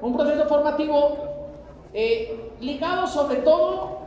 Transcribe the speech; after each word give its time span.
un 0.00 0.16
proceso 0.16 0.46
formativo 0.46 1.16
eh, 1.92 2.52
ligado 2.60 3.06
sobre 3.06 3.38
todo 3.38 3.98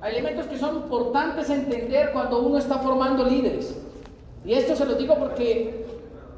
a 0.00 0.10
elementos 0.10 0.46
que 0.46 0.58
son 0.58 0.76
importantes 0.76 1.48
entender 1.50 2.12
cuando 2.12 2.42
uno 2.42 2.58
está 2.58 2.78
formando 2.78 3.24
líderes. 3.24 3.74
Y 4.44 4.52
esto 4.52 4.76
se 4.76 4.84
lo 4.84 4.94
digo 4.94 5.16
porque, 5.18 5.86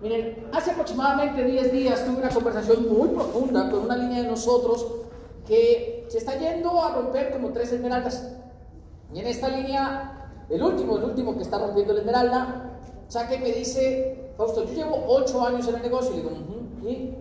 miren, 0.00 0.46
hace 0.52 0.70
aproximadamente 0.70 1.44
10 1.44 1.72
días 1.72 2.04
tuve 2.04 2.18
una 2.18 2.28
conversación 2.28 2.88
muy 2.88 3.08
profunda 3.08 3.68
con 3.70 3.80
una 3.80 3.96
línea 3.96 4.22
de 4.22 4.28
nosotros 4.28 4.86
que 5.46 6.06
se 6.08 6.18
está 6.18 6.38
yendo 6.38 6.80
a 6.80 6.94
romper 6.94 7.32
como 7.32 7.50
tres 7.50 7.72
esmeraldas. 7.72 8.32
Y 9.12 9.20
en 9.20 9.26
esta 9.26 9.48
línea, 9.48 10.30
el 10.48 10.62
último, 10.62 10.98
el 10.98 11.04
último 11.04 11.36
que 11.36 11.42
está 11.42 11.58
rompiendo 11.58 11.92
la 11.92 12.00
esmeralda, 12.00 12.80
saca 13.08 13.34
y 13.34 13.38
me 13.38 13.52
dice, 13.52 14.32
Fausto, 14.36 14.64
yo 14.64 14.74
llevo 14.74 15.04
8 15.08 15.46
años 15.46 15.68
en 15.68 15.76
el 15.76 15.82
negocio. 15.82 16.14
Y 16.14 16.16
digo, 16.18 16.30
¿y? 16.84 17.15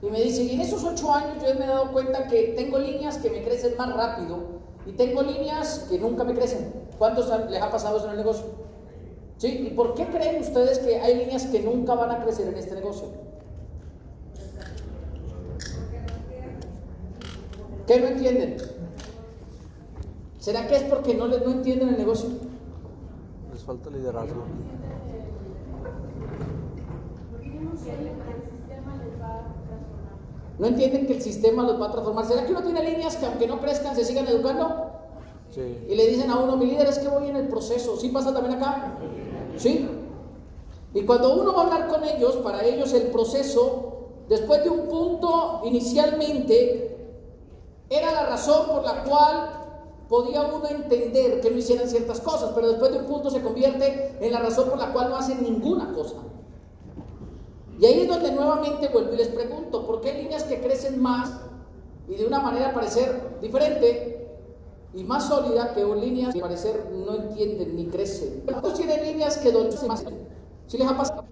Y 0.00 0.06
me 0.06 0.20
dice, 0.20 0.44
y 0.44 0.54
en 0.54 0.60
esos 0.60 0.84
8 0.84 1.12
años 1.12 1.42
yo 1.42 1.54
me 1.58 1.64
he 1.64 1.68
dado 1.68 1.92
cuenta 1.92 2.28
que 2.28 2.54
tengo 2.56 2.78
líneas 2.78 3.18
que 3.18 3.30
me 3.30 3.42
crecen 3.42 3.76
más 3.76 3.94
rápido 3.96 4.58
y 4.86 4.92
tengo 4.92 5.22
líneas 5.22 5.86
que 5.90 5.98
nunca 5.98 6.24
me 6.24 6.34
crecen. 6.34 6.72
¿Cuántos 6.98 7.28
les 7.50 7.60
ha 7.60 7.70
pasado 7.70 7.98
eso 7.98 8.06
en 8.06 8.12
el 8.12 8.18
negocio? 8.18 8.46
¿Sí? 9.38 9.66
¿Y 9.68 9.70
por 9.70 9.94
qué 9.94 10.06
creen 10.06 10.40
ustedes 10.40 10.78
que 10.78 11.00
hay 11.00 11.16
líneas 11.16 11.46
que 11.46 11.60
nunca 11.60 11.94
van 11.94 12.10
a 12.10 12.22
crecer 12.22 12.48
en 12.48 12.54
este 12.54 12.74
negocio? 12.74 13.08
¿Qué 17.86 18.00
no 18.00 18.06
entienden? 18.06 18.56
¿Será 20.38 20.66
que 20.68 20.76
es 20.76 20.82
porque 20.84 21.14
no, 21.14 21.26
les, 21.26 21.44
no 21.44 21.52
entienden 21.52 21.88
el 21.88 21.98
negocio? 21.98 22.28
Les 23.52 23.62
falta 23.62 23.90
liderazgo. 23.90 24.44
¿No 27.60 28.27
entienden 30.66 31.06
que 31.06 31.14
el 31.14 31.22
sistema 31.22 31.62
los 31.62 31.80
va 31.80 31.86
a 31.86 31.92
transformar? 31.92 32.26
¿Será 32.26 32.44
que 32.44 32.52
uno 32.52 32.62
tiene 32.62 32.82
líneas 32.82 33.16
que 33.16 33.26
aunque 33.26 33.46
no 33.46 33.60
crezcan 33.60 33.94
se 33.94 34.04
sigan 34.04 34.26
educando? 34.26 34.90
Sí. 35.50 35.86
Y 35.88 35.94
le 35.94 36.06
dicen 36.08 36.30
a 36.30 36.38
uno, 36.38 36.56
mi 36.56 36.66
líder, 36.66 36.88
es 36.88 36.98
que 36.98 37.08
voy 37.08 37.28
en 37.28 37.36
el 37.36 37.48
proceso. 37.48 37.96
¿Sí 37.96 38.08
pasa 38.08 38.34
también 38.34 38.56
acá? 38.56 38.98
¿Sí? 39.56 39.88
Y 40.94 41.02
cuando 41.02 41.34
uno 41.34 41.54
va 41.54 41.62
a 41.62 41.64
hablar 41.64 41.88
con 41.88 42.04
ellos, 42.04 42.36
para 42.36 42.64
ellos 42.64 42.92
el 42.92 43.04
proceso, 43.04 44.08
después 44.28 44.64
de 44.64 44.70
un 44.70 44.88
punto 44.88 45.62
inicialmente, 45.64 46.96
era 47.90 48.12
la 48.12 48.26
razón 48.26 48.66
por 48.66 48.84
la 48.84 49.04
cual 49.04 49.58
podía 50.08 50.42
uno 50.42 50.66
entender 50.68 51.40
que 51.40 51.50
no 51.50 51.58
hicieran 51.58 51.88
ciertas 51.88 52.20
cosas, 52.20 52.52
pero 52.54 52.68
después 52.68 52.92
de 52.92 52.98
un 52.98 53.06
punto 53.06 53.30
se 53.30 53.42
convierte 53.42 54.16
en 54.20 54.32
la 54.32 54.40
razón 54.40 54.70
por 54.70 54.78
la 54.78 54.92
cual 54.92 55.10
no 55.10 55.16
hacen 55.16 55.42
ninguna 55.42 55.92
cosa. 55.92 56.16
Y 57.78 57.86
ahí 57.86 58.00
es 58.00 58.08
donde 58.08 58.32
nuevamente 58.32 58.88
vuelvo 58.88 59.12
y 59.12 59.18
les 59.18 59.28
pregunto, 59.28 59.86
¿por 59.86 60.00
qué 60.00 60.17
que 60.58 60.68
crecen 60.68 61.00
más 61.00 61.40
y 62.08 62.16
de 62.16 62.26
una 62.26 62.40
manera 62.40 62.72
parecer 62.72 63.38
diferente 63.40 64.28
y 64.94 65.04
más 65.04 65.28
sólida 65.28 65.74
que 65.74 65.84
líneas 65.84 66.34
que 66.34 66.40
parecer 66.40 66.90
no 66.92 67.14
entienden 67.14 67.76
ni 67.76 67.86
crecen? 67.86 68.42
¿Cuántos 68.44 68.74
tienen 68.74 69.02
líneas 69.02 69.36
que 69.38 69.52
donde 69.52 69.76
más? 69.86 70.04
¿Sí 70.66 70.78
les 70.78 70.88
ha 70.88 70.96
pasado? 70.96 71.24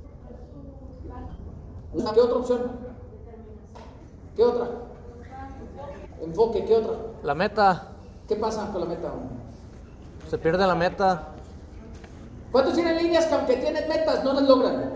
¿Qué 2.15 2.21
otra 2.21 2.37
opción? 2.37 2.71
¿Qué 4.37 4.45
otra? 4.45 4.69
Enfoque, 6.23 6.65
¿qué 6.65 6.77
otra? 6.77 6.97
La 7.23 7.35
meta. 7.35 7.89
¿Qué 8.29 8.37
pasa 8.37 8.71
con 8.73 8.83
la 8.83 8.87
meta? 8.87 9.13
Se 10.29 10.39
pierde 10.39 10.67
la 10.67 10.75
meta. 10.75 11.29
¿Cuántos 12.53 12.75
tienen 12.75 12.97
líneas 12.97 13.27
que 13.27 13.35
aunque 13.35 13.57
tienen 13.57 13.89
metas 13.89 14.25
no 14.25 14.33
las 14.35 14.43
logran? 14.43 14.93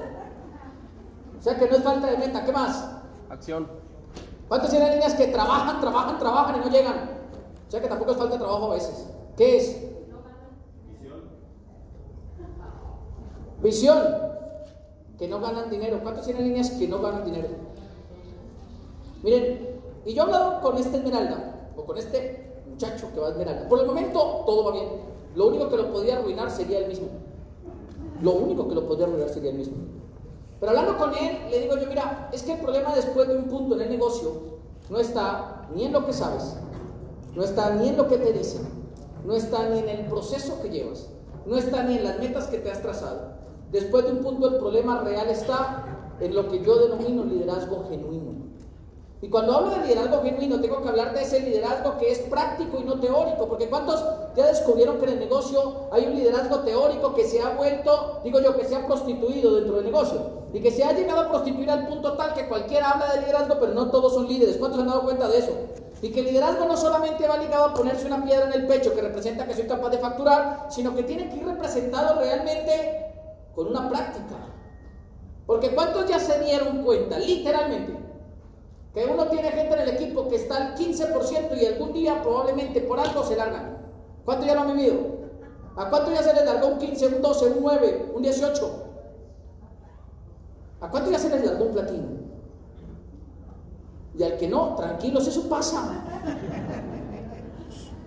O 1.38 1.42
sea 1.42 1.58
que 1.58 1.68
no 1.68 1.76
es 1.76 1.82
falta 1.82 2.08
de 2.08 2.18
meta. 2.18 2.44
¿Qué 2.44 2.52
más? 2.52 2.90
Acción. 3.30 3.89
¿Cuántos 4.50 4.70
tienen 4.70 4.90
líneas 4.90 5.14
que 5.14 5.28
trabajan, 5.28 5.80
trabajan, 5.80 6.18
trabajan 6.18 6.56
y 6.56 6.58
no 6.58 6.72
llegan? 6.72 7.08
O 7.68 7.70
sea 7.70 7.80
que 7.80 7.86
tampoco 7.86 8.10
es 8.10 8.16
falta 8.16 8.36
trabajo 8.36 8.72
a 8.72 8.74
veces. 8.74 9.06
¿Qué 9.36 9.56
es? 9.58 9.80
Visión. 13.62 13.96
Que 15.16 15.28
no 15.28 15.38
ganan 15.38 15.70
dinero. 15.70 16.00
¿Cuántos 16.02 16.24
tienen 16.24 16.48
líneas 16.48 16.68
que 16.70 16.88
no 16.88 17.00
ganan 17.00 17.24
dinero? 17.24 17.46
Miren, 19.22 19.80
y 20.04 20.14
yo 20.14 20.22
he 20.22 20.24
hablado 20.24 20.60
con 20.60 20.76
este 20.78 20.96
Esmeralda, 20.96 21.70
o 21.76 21.84
con 21.84 21.96
este 21.96 22.64
muchacho 22.68 23.06
que 23.14 23.20
va 23.20 23.28
a 23.28 23.30
Esmeralda. 23.30 23.68
Por 23.68 23.78
el 23.78 23.86
momento 23.86 24.42
todo 24.46 24.64
va 24.64 24.72
bien. 24.72 24.88
Lo 25.36 25.46
único 25.46 25.68
que 25.68 25.76
lo 25.76 25.92
podía 25.92 26.18
arruinar 26.18 26.50
sería 26.50 26.80
él 26.80 26.88
mismo. 26.88 27.06
Lo 28.20 28.32
único 28.32 28.66
que 28.66 28.74
lo 28.74 28.84
podía 28.88 29.06
arruinar 29.06 29.28
sería 29.28 29.50
él 29.50 29.58
mismo. 29.58 29.99
Pero 30.60 30.70
hablando 30.70 30.98
con 30.98 31.14
él, 31.14 31.38
le 31.50 31.60
digo 31.60 31.76
yo, 31.78 31.86
mira, 31.88 32.28
es 32.32 32.42
que 32.42 32.52
el 32.52 32.60
problema 32.60 32.94
después 32.94 33.26
de 33.26 33.36
un 33.36 33.44
punto 33.44 33.74
en 33.74 33.80
el 33.80 33.90
negocio 33.90 34.60
no 34.90 34.98
está 35.00 35.66
ni 35.74 35.86
en 35.86 35.92
lo 35.92 36.04
que 36.04 36.12
sabes, 36.12 36.56
no 37.34 37.42
está 37.42 37.74
ni 37.74 37.88
en 37.88 37.96
lo 37.96 38.06
que 38.08 38.18
te 38.18 38.32
dicen, 38.32 38.68
no 39.24 39.34
está 39.34 39.68
ni 39.70 39.78
en 39.78 39.88
el 39.88 40.06
proceso 40.06 40.60
que 40.60 40.68
llevas, 40.68 41.08
no 41.46 41.56
está 41.56 41.82
ni 41.84 41.96
en 41.96 42.04
las 42.04 42.18
metas 42.18 42.48
que 42.48 42.58
te 42.58 42.70
has 42.70 42.82
trazado. 42.82 43.32
Después 43.72 44.04
de 44.04 44.12
un 44.12 44.18
punto 44.18 44.48
el 44.48 44.58
problema 44.58 45.00
real 45.00 45.28
está 45.28 45.84
en 46.20 46.34
lo 46.34 46.48
que 46.48 46.62
yo 46.62 46.88
denomino 46.88 47.24
liderazgo 47.24 47.86
genuino. 47.88 48.39
Y 49.22 49.28
cuando 49.28 49.54
hablo 49.54 49.70
de 49.72 49.86
liderazgo 49.86 50.22
genuino, 50.22 50.60
tengo 50.60 50.80
que 50.80 50.88
hablar 50.88 51.12
de 51.12 51.22
ese 51.22 51.40
liderazgo 51.40 51.98
que 51.98 52.10
es 52.10 52.20
práctico 52.20 52.78
y 52.80 52.84
no 52.84 52.98
teórico, 53.00 53.48
porque 53.48 53.68
¿cuántos 53.68 54.02
ya 54.34 54.46
descubrieron 54.46 54.96
que 54.96 55.04
en 55.04 55.12
el 55.12 55.20
negocio 55.20 55.88
hay 55.92 56.06
un 56.06 56.14
liderazgo 56.14 56.60
teórico 56.60 57.14
que 57.14 57.24
se 57.24 57.42
ha 57.42 57.50
vuelto, 57.50 58.20
digo 58.24 58.40
yo, 58.40 58.56
que 58.56 58.64
se 58.64 58.76
ha 58.76 58.86
prostituido 58.86 59.56
dentro 59.56 59.76
del 59.76 59.84
negocio? 59.84 60.40
Y 60.54 60.60
que 60.60 60.70
se 60.70 60.84
ha 60.84 60.92
llegado 60.92 61.20
a 61.20 61.28
prostituir 61.28 61.70
al 61.70 61.86
punto 61.86 62.14
tal 62.14 62.32
que 62.32 62.48
cualquiera 62.48 62.92
habla 62.92 63.12
de 63.12 63.20
liderazgo, 63.20 63.56
pero 63.60 63.74
no 63.74 63.90
todos 63.90 64.14
son 64.14 64.26
líderes. 64.26 64.56
¿Cuántos 64.56 64.80
han 64.80 64.88
dado 64.88 65.02
cuenta 65.02 65.28
de 65.28 65.38
eso? 65.38 65.52
Y 66.00 66.12
que 66.12 66.20
el 66.20 66.26
liderazgo 66.26 66.64
no 66.64 66.78
solamente 66.78 67.28
va 67.28 67.36
ligado 67.36 67.66
a 67.66 67.74
ponerse 67.74 68.06
una 68.06 68.24
piedra 68.24 68.46
en 68.46 68.54
el 68.54 68.66
pecho 68.66 68.94
que 68.94 69.02
representa 69.02 69.46
que 69.46 69.54
soy 69.54 69.66
capaz 69.66 69.90
de 69.90 69.98
facturar, 69.98 70.68
sino 70.70 70.96
que 70.96 71.02
tiene 71.02 71.28
que 71.28 71.36
ir 71.36 71.44
representado 71.44 72.18
realmente 72.18 73.12
con 73.54 73.68
una 73.68 73.86
práctica. 73.86 74.36
Porque 75.46 75.74
¿cuántos 75.74 76.06
ya 76.06 76.18
se 76.18 76.40
dieron 76.40 76.82
cuenta, 76.82 77.18
literalmente? 77.18 77.99
Que 78.94 79.04
uno 79.04 79.26
tiene 79.28 79.50
gente 79.50 79.74
en 79.74 79.80
el 79.80 79.88
equipo 79.90 80.28
que 80.28 80.36
está 80.36 80.56
al 80.56 80.74
15% 80.74 81.56
y 81.60 81.66
algún 81.66 81.92
día 81.92 82.22
probablemente 82.22 82.80
por 82.80 82.98
algo 82.98 83.22
se 83.22 83.36
largan. 83.36 83.78
¿Cuánto 84.24 84.46
ya 84.46 84.54
lo 84.54 84.62
han 84.62 84.76
vivido? 84.76 85.20
¿A 85.76 85.88
cuánto 85.88 86.12
ya 86.12 86.22
se 86.22 86.34
les 86.34 86.44
largó 86.44 86.68
un 86.68 86.78
15, 86.78 87.06
un 87.06 87.22
12, 87.22 87.46
un 87.46 87.62
9, 87.62 88.12
un 88.14 88.22
18? 88.22 88.86
¿A 90.80 90.90
cuánto 90.90 91.10
ya 91.10 91.18
se 91.18 91.30
les 91.30 91.44
largó 91.44 91.64
un 91.66 91.72
platino? 91.72 92.08
Y 94.18 94.22
al 94.24 94.36
que 94.36 94.48
no, 94.48 94.74
tranquilos, 94.74 95.26
eso 95.26 95.48
pasa. 95.48 96.02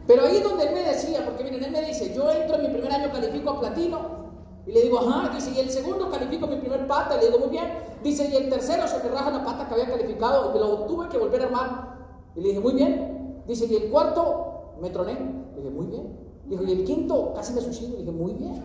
Pero 0.05 0.25
ahí 0.25 0.37
es 0.37 0.43
donde 0.43 0.67
él 0.67 0.73
me 0.73 0.83
decía, 0.83 1.23
porque 1.23 1.45
miren, 1.45 1.63
él 1.63 1.71
me 1.71 1.81
dice, 1.81 2.13
yo 2.13 2.29
entro 2.29 2.57
en 2.57 2.63
mi 2.63 2.67
primer 2.67 2.91
año, 2.91 3.11
califico 3.11 3.51
a 3.51 3.59
platino, 3.61 4.22
y 4.65 4.71
le 4.71 4.81
digo, 4.81 4.99
ajá, 4.99 5.33
dice, 5.33 5.51
y 5.51 5.59
el 5.59 5.69
segundo 5.69 6.09
califico 6.09 6.47
mi 6.47 6.55
primer 6.55 6.87
pata, 6.87 7.17
le 7.17 7.25
digo, 7.25 7.39
muy 7.39 7.49
bien, 7.49 7.65
dice, 8.01 8.29
y 8.31 8.35
el 8.35 8.49
tercero 8.49 8.87
se 8.87 9.03
me 9.03 9.09
raja 9.09 9.29
la 9.31 9.43
pata 9.43 9.67
que 9.67 9.73
había 9.73 9.89
calificado 9.89 10.53
y 10.55 10.59
lo 10.59 10.85
tuve 10.85 11.09
que 11.09 11.17
volver 11.17 11.41
a 11.41 11.45
armar. 11.45 11.93
Y 12.35 12.41
le 12.41 12.47
dije, 12.49 12.59
muy 12.61 12.73
bien, 12.73 13.43
dice, 13.45 13.65
y 13.65 13.75
el 13.75 13.91
cuarto 13.91 14.75
me 14.81 14.89
troné, 14.89 15.13
le 15.55 15.61
dije, 15.61 15.69
muy 15.69 15.87
bien. 15.87 16.23
Dijo, 16.45 16.63
y 16.63 16.71
el 16.71 16.83
quinto 16.83 17.33
casi 17.33 17.53
me 17.53 17.61
suicido, 17.61 17.91
le 17.91 17.97
dije, 17.99 18.11
muy 18.11 18.33
bien. 18.33 18.63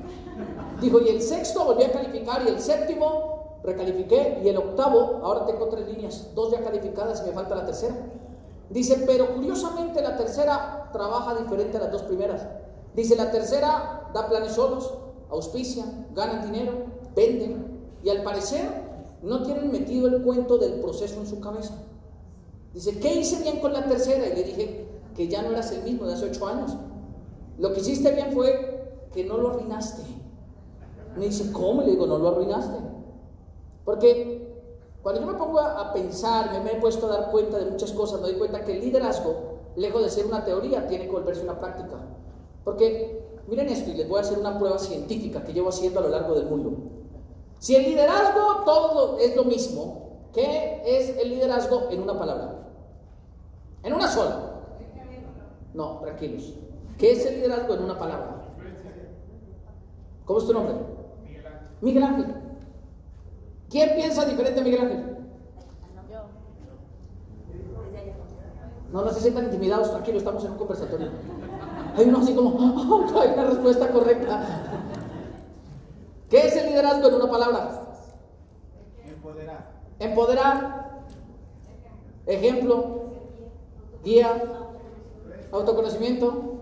Dijo, 0.80 1.00
y 1.00 1.08
el 1.08 1.20
sexto 1.20 1.64
volví 1.64 1.82
a 1.82 1.90
calificar, 1.90 2.42
y 2.44 2.48
el 2.48 2.60
séptimo 2.60 3.60
recalifiqué, 3.64 4.40
y 4.44 4.48
el 4.48 4.56
octavo, 4.56 5.20
ahora 5.22 5.46
tengo 5.46 5.66
tres 5.66 5.88
líneas, 5.88 6.30
dos 6.34 6.52
ya 6.52 6.62
calificadas 6.62 7.22
y 7.24 7.28
me 7.28 7.32
falta 7.32 7.56
la 7.56 7.66
tercera. 7.66 7.96
Dice, 8.70 9.02
pero 9.06 9.34
curiosamente 9.34 10.00
la 10.00 10.16
tercera 10.16 10.90
trabaja 10.92 11.34
diferente 11.34 11.76
a 11.76 11.80
las 11.80 11.92
dos 11.92 12.02
primeras. 12.02 12.46
Dice, 12.94 13.16
la 13.16 13.30
tercera 13.30 14.10
da 14.12 14.28
planes 14.28 14.52
solos, 14.52 14.92
auspician, 15.30 16.06
ganan 16.14 16.50
dinero, 16.50 16.72
venden 17.14 17.78
y 18.02 18.10
al 18.10 18.22
parecer 18.22 18.88
no 19.22 19.42
tienen 19.42 19.72
metido 19.72 20.08
el 20.08 20.22
cuento 20.22 20.58
del 20.58 20.80
proceso 20.80 21.20
en 21.20 21.26
su 21.26 21.40
cabeza. 21.40 21.74
Dice, 22.74 22.98
¿qué 23.00 23.14
hice 23.14 23.42
bien 23.42 23.60
con 23.60 23.72
la 23.72 23.84
tercera? 23.86 24.26
Y 24.26 24.36
le 24.36 24.42
dije 24.44 24.88
que 25.16 25.28
ya 25.28 25.42
no 25.42 25.50
eras 25.50 25.72
el 25.72 25.82
mismo 25.82 26.06
de 26.06 26.14
hace 26.14 26.26
ocho 26.26 26.46
años. 26.46 26.76
Lo 27.58 27.72
que 27.72 27.80
hiciste 27.80 28.12
bien 28.12 28.32
fue 28.32 29.08
que 29.12 29.24
no 29.24 29.36
lo 29.38 29.50
arruinaste. 29.50 30.02
Me 31.16 31.26
dice, 31.26 31.50
¿cómo? 31.50 31.82
Le 31.82 31.92
digo, 31.92 32.06
no 32.06 32.18
lo 32.18 32.28
arruinaste. 32.28 32.78
Porque 33.84 34.38
cuando 35.02 35.22
yo 35.22 35.26
me 35.26 35.38
pongo 35.38 35.58
a 35.58 35.92
pensar, 35.92 36.62
me, 36.62 36.72
he 36.72 36.80
puesto 36.80 37.06
a 37.06 37.16
dar 37.16 37.30
cuenta 37.30 37.58
de 37.58 37.70
muchas 37.70 37.92
cosas, 37.92 38.20
me 38.20 38.28
doy 38.28 38.38
cuenta 38.38 38.64
que 38.64 38.72
el 38.76 38.80
liderazgo, 38.80 39.58
lejos 39.74 40.02
de 40.02 40.10
ser 40.10 40.26
una 40.26 40.44
teoría, 40.44 40.86
tiene 40.86 41.06
que 41.06 41.12
volverse 41.12 41.42
una 41.42 41.58
práctica. 41.58 41.96
Porque 42.64 43.27
Miren 43.48 43.70
esto 43.70 43.90
y 43.90 43.94
les 43.94 44.06
voy 44.06 44.18
a 44.18 44.20
hacer 44.20 44.38
una 44.38 44.58
prueba 44.58 44.78
científica 44.78 45.42
que 45.42 45.54
llevo 45.54 45.70
haciendo 45.70 46.00
a 46.00 46.02
lo 46.02 46.10
largo 46.10 46.34
del 46.34 46.46
mundo. 46.46 46.76
Si 47.58 47.74
el 47.74 47.84
liderazgo 47.84 48.62
todo 48.64 49.18
es 49.18 49.34
lo 49.34 49.44
mismo, 49.44 50.28
¿qué 50.34 50.82
es 50.84 51.16
el 51.16 51.30
liderazgo 51.30 51.88
en 51.90 52.02
una 52.02 52.18
palabra? 52.18 52.68
En 53.82 53.94
una 53.94 54.06
sola. 54.06 54.52
No, 55.72 55.98
tranquilos. 56.00 56.52
¿Qué 56.98 57.12
es 57.12 57.24
el 57.24 57.36
liderazgo 57.36 57.74
en 57.74 57.84
una 57.84 57.98
palabra? 57.98 58.44
¿Cómo 60.26 60.38
es 60.40 60.46
tu 60.46 60.52
nombre? 60.52 60.74
Miguel 61.80 62.02
Ángel. 62.02 62.34
¿Quién 63.70 63.94
piensa 63.94 64.26
diferente 64.26 64.60
a 64.60 64.64
Miguel 64.64 64.80
Ángel? 64.82 65.16
No, 68.92 69.04
no 69.04 69.10
se 69.10 69.20
sientan 69.20 69.44
intimidados, 69.44 69.90
tranquilo, 69.90 70.18
estamos 70.18 70.44
en 70.44 70.52
un 70.52 70.58
conversatorio. 70.58 71.08
Hay 71.98 72.08
uno 72.08 72.18
así 72.18 72.32
como, 72.32 72.50
oh, 72.50 73.20
hay 73.20 73.30
una 73.32 73.44
respuesta 73.44 73.90
correcta. 73.90 74.40
¿Qué 76.30 76.46
es 76.46 76.54
el 76.54 76.66
liderazgo 76.66 77.08
en 77.08 77.14
una 77.14 77.28
palabra? 77.28 77.82
Empoderar. 79.04 79.72
Empoderar. 79.98 81.02
Ejemplo, 82.26 83.00
guía, 84.04 84.30
autoconocimiento. 85.50 86.58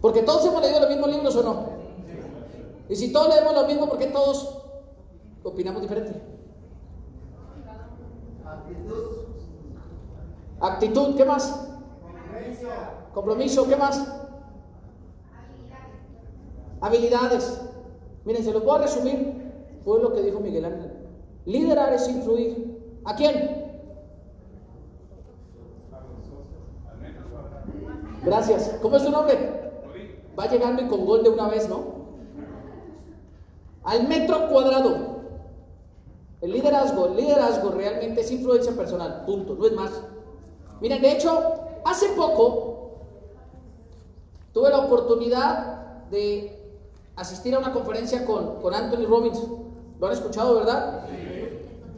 Porque 0.00 0.22
todos 0.22 0.46
hemos 0.46 0.62
leído 0.62 0.80
los 0.80 0.88
mismos 0.88 1.10
libros 1.10 1.36
o 1.36 1.42
no. 1.42 1.66
Y 2.88 2.96
si 2.96 3.12
todos 3.12 3.34
leemos 3.34 3.52
lo 3.52 3.66
mismo, 3.66 3.86
¿por 3.86 3.98
qué 3.98 4.06
todos 4.06 4.62
opinamos 5.44 5.82
diferente? 5.82 6.22
Actitud. 8.46 9.26
Actitud, 10.58 11.16
¿qué 11.16 11.24
más? 11.26 11.69
Compromiso. 13.14 13.68
¿qué 13.68 13.76
más? 13.76 14.20
Habilidades. 16.80 17.60
Miren, 18.24 18.44
se 18.44 18.52
los 18.52 18.64
voy 18.64 18.76
a 18.76 18.82
resumir. 18.82 19.52
Fue 19.84 20.00
lo 20.00 20.12
que 20.12 20.22
dijo 20.22 20.40
Miguel 20.40 20.64
Ángel. 20.64 20.92
Liderar 21.46 21.92
es 21.92 22.08
influir. 22.08 23.00
¿A 23.04 23.14
quién? 23.16 23.60
Gracias. 28.24 28.78
¿Cómo 28.82 28.96
es 28.96 29.04
tu 29.04 29.10
nombre? 29.10 29.60
Va 30.38 30.46
llegando 30.46 30.82
y 30.82 30.88
con 30.88 31.04
gol 31.06 31.22
de 31.22 31.30
una 31.30 31.48
vez, 31.48 31.68
¿no? 31.68 32.00
Al 33.82 34.06
metro 34.06 34.48
cuadrado. 34.48 35.20
El 36.40 36.52
liderazgo, 36.52 37.06
el 37.06 37.16
liderazgo 37.16 37.70
realmente 37.70 38.22
es 38.22 38.30
influencia 38.30 38.72
personal, 38.72 39.24
punto, 39.26 39.54
no 39.56 39.66
es 39.66 39.72
más. 39.72 40.02
Miren, 40.80 41.02
de 41.02 41.12
hecho, 41.12 41.69
hace 41.84 42.08
poco 42.10 42.70
tuve 44.52 44.70
la 44.70 44.80
oportunidad 44.80 46.06
de 46.10 46.74
asistir 47.16 47.54
a 47.54 47.58
una 47.58 47.72
conferencia 47.72 48.24
con, 48.24 48.60
con 48.60 48.74
Anthony 48.74 49.06
Robbins. 49.06 49.40
¿Lo 49.98 50.06
han 50.06 50.12
escuchado, 50.12 50.54
verdad? 50.56 51.04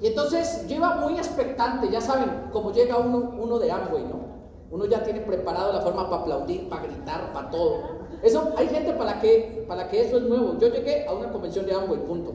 Y 0.01 0.09
entonces 0.09 0.67
yo 0.67 0.77
iba 0.77 0.97
muy 0.97 1.15
expectante, 1.15 1.89
ya 1.89 2.01
saben, 2.01 2.49
como 2.53 2.73
llega 2.73 2.99
uno, 2.99 3.33
uno 3.39 3.59
de 3.59 3.71
Amway, 3.71 4.03
¿no? 4.03 4.33
Uno 4.73 4.87
ya 4.87 5.03
tiene 5.05 5.21
preparado 5.21 5.73
la 5.73 5.81
forma 5.81 6.11
para 6.11 6.23
aplaudir, 6.23 6.69
para 6.69 6.83
gritar, 6.83 7.33
para 7.33 7.51
todo. 7.51 8.03
Eso, 8.23 8.53
hay 8.57 8.69
gente 8.69 8.93
para 8.95 9.21
que, 9.21 9.65
para 9.69 9.89
que 9.89 10.01
eso 10.01 10.17
es 10.17 10.23
nuevo. 10.25 10.59
Yo 10.59 10.69
llegué 10.69 11.07
a 11.07 11.13
una 11.13 11.31
convención 11.31 11.67
de 11.67 11.75
Amway, 11.75 12.05
punto. 12.05 12.33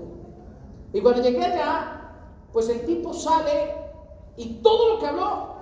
Y 0.93 1.01
cuando 1.01 1.21
llegué 1.21 1.43
allá, 1.43 2.13
pues 2.53 2.69
el 2.69 2.85
tipo 2.85 3.13
sale 3.13 3.73
y 4.37 4.61
todo 4.61 4.93
lo 4.93 4.99
que 4.99 5.07
habló 5.07 5.56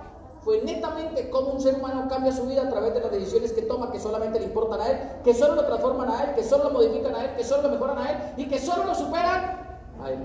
fue 0.46 0.62
netamente 0.62 1.28
cómo 1.28 1.48
un 1.54 1.60
ser 1.60 1.74
humano 1.74 2.06
cambia 2.08 2.30
su 2.30 2.46
vida 2.46 2.62
a 2.62 2.70
través 2.70 2.94
de 2.94 3.00
las 3.00 3.10
decisiones 3.10 3.52
que 3.52 3.62
toma, 3.62 3.90
que 3.90 3.98
solamente 3.98 4.38
le 4.38 4.44
importan 4.44 4.80
a 4.80 4.86
él, 4.86 4.98
que 5.24 5.34
solo 5.34 5.56
lo 5.56 5.66
transforman 5.66 6.08
a 6.08 6.22
él, 6.22 6.34
que 6.36 6.44
solo 6.44 6.64
lo 6.64 6.70
modifican 6.70 7.16
a 7.16 7.24
él, 7.24 7.30
que 7.36 7.42
solo 7.42 7.62
lo 7.64 7.70
mejoran 7.70 7.98
a 7.98 8.10
él 8.12 8.16
y 8.36 8.44
que 8.44 8.60
solo 8.60 8.84
lo 8.84 8.94
superan 8.94 9.58
a 10.00 10.08
él. 10.08 10.18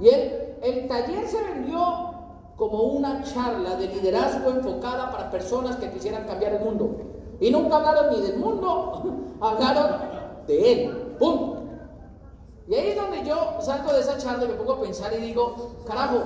Y 0.00 0.08
él, 0.10 0.56
el 0.60 0.86
taller 0.86 1.26
se 1.26 1.42
vendió 1.42 2.12
como 2.58 2.82
una 2.82 3.22
charla 3.22 3.76
de 3.76 3.86
liderazgo 3.86 4.50
enfocada 4.50 5.10
para 5.10 5.30
personas 5.30 5.76
que 5.76 5.90
quisieran 5.90 6.26
cambiar 6.26 6.52
el 6.52 6.60
mundo. 6.60 6.90
Y 7.40 7.50
nunca 7.50 7.76
hablaron 7.76 8.10
ni 8.10 8.20
del 8.20 8.36
mundo, 8.36 9.02
hablaron 9.40 9.96
de 10.46 10.72
él. 10.72 11.14
Punto. 11.18 11.56
Y 12.68 12.74
ahí 12.74 12.88
es 12.88 12.96
donde 12.96 13.24
yo 13.24 13.56
salgo 13.60 13.94
de 13.94 14.00
esa 14.00 14.18
charla 14.18 14.44
y 14.44 14.48
me 14.48 14.54
pongo 14.54 14.74
a 14.74 14.82
pensar 14.82 15.10
y 15.14 15.22
digo, 15.22 15.72
carajo, 15.86 16.18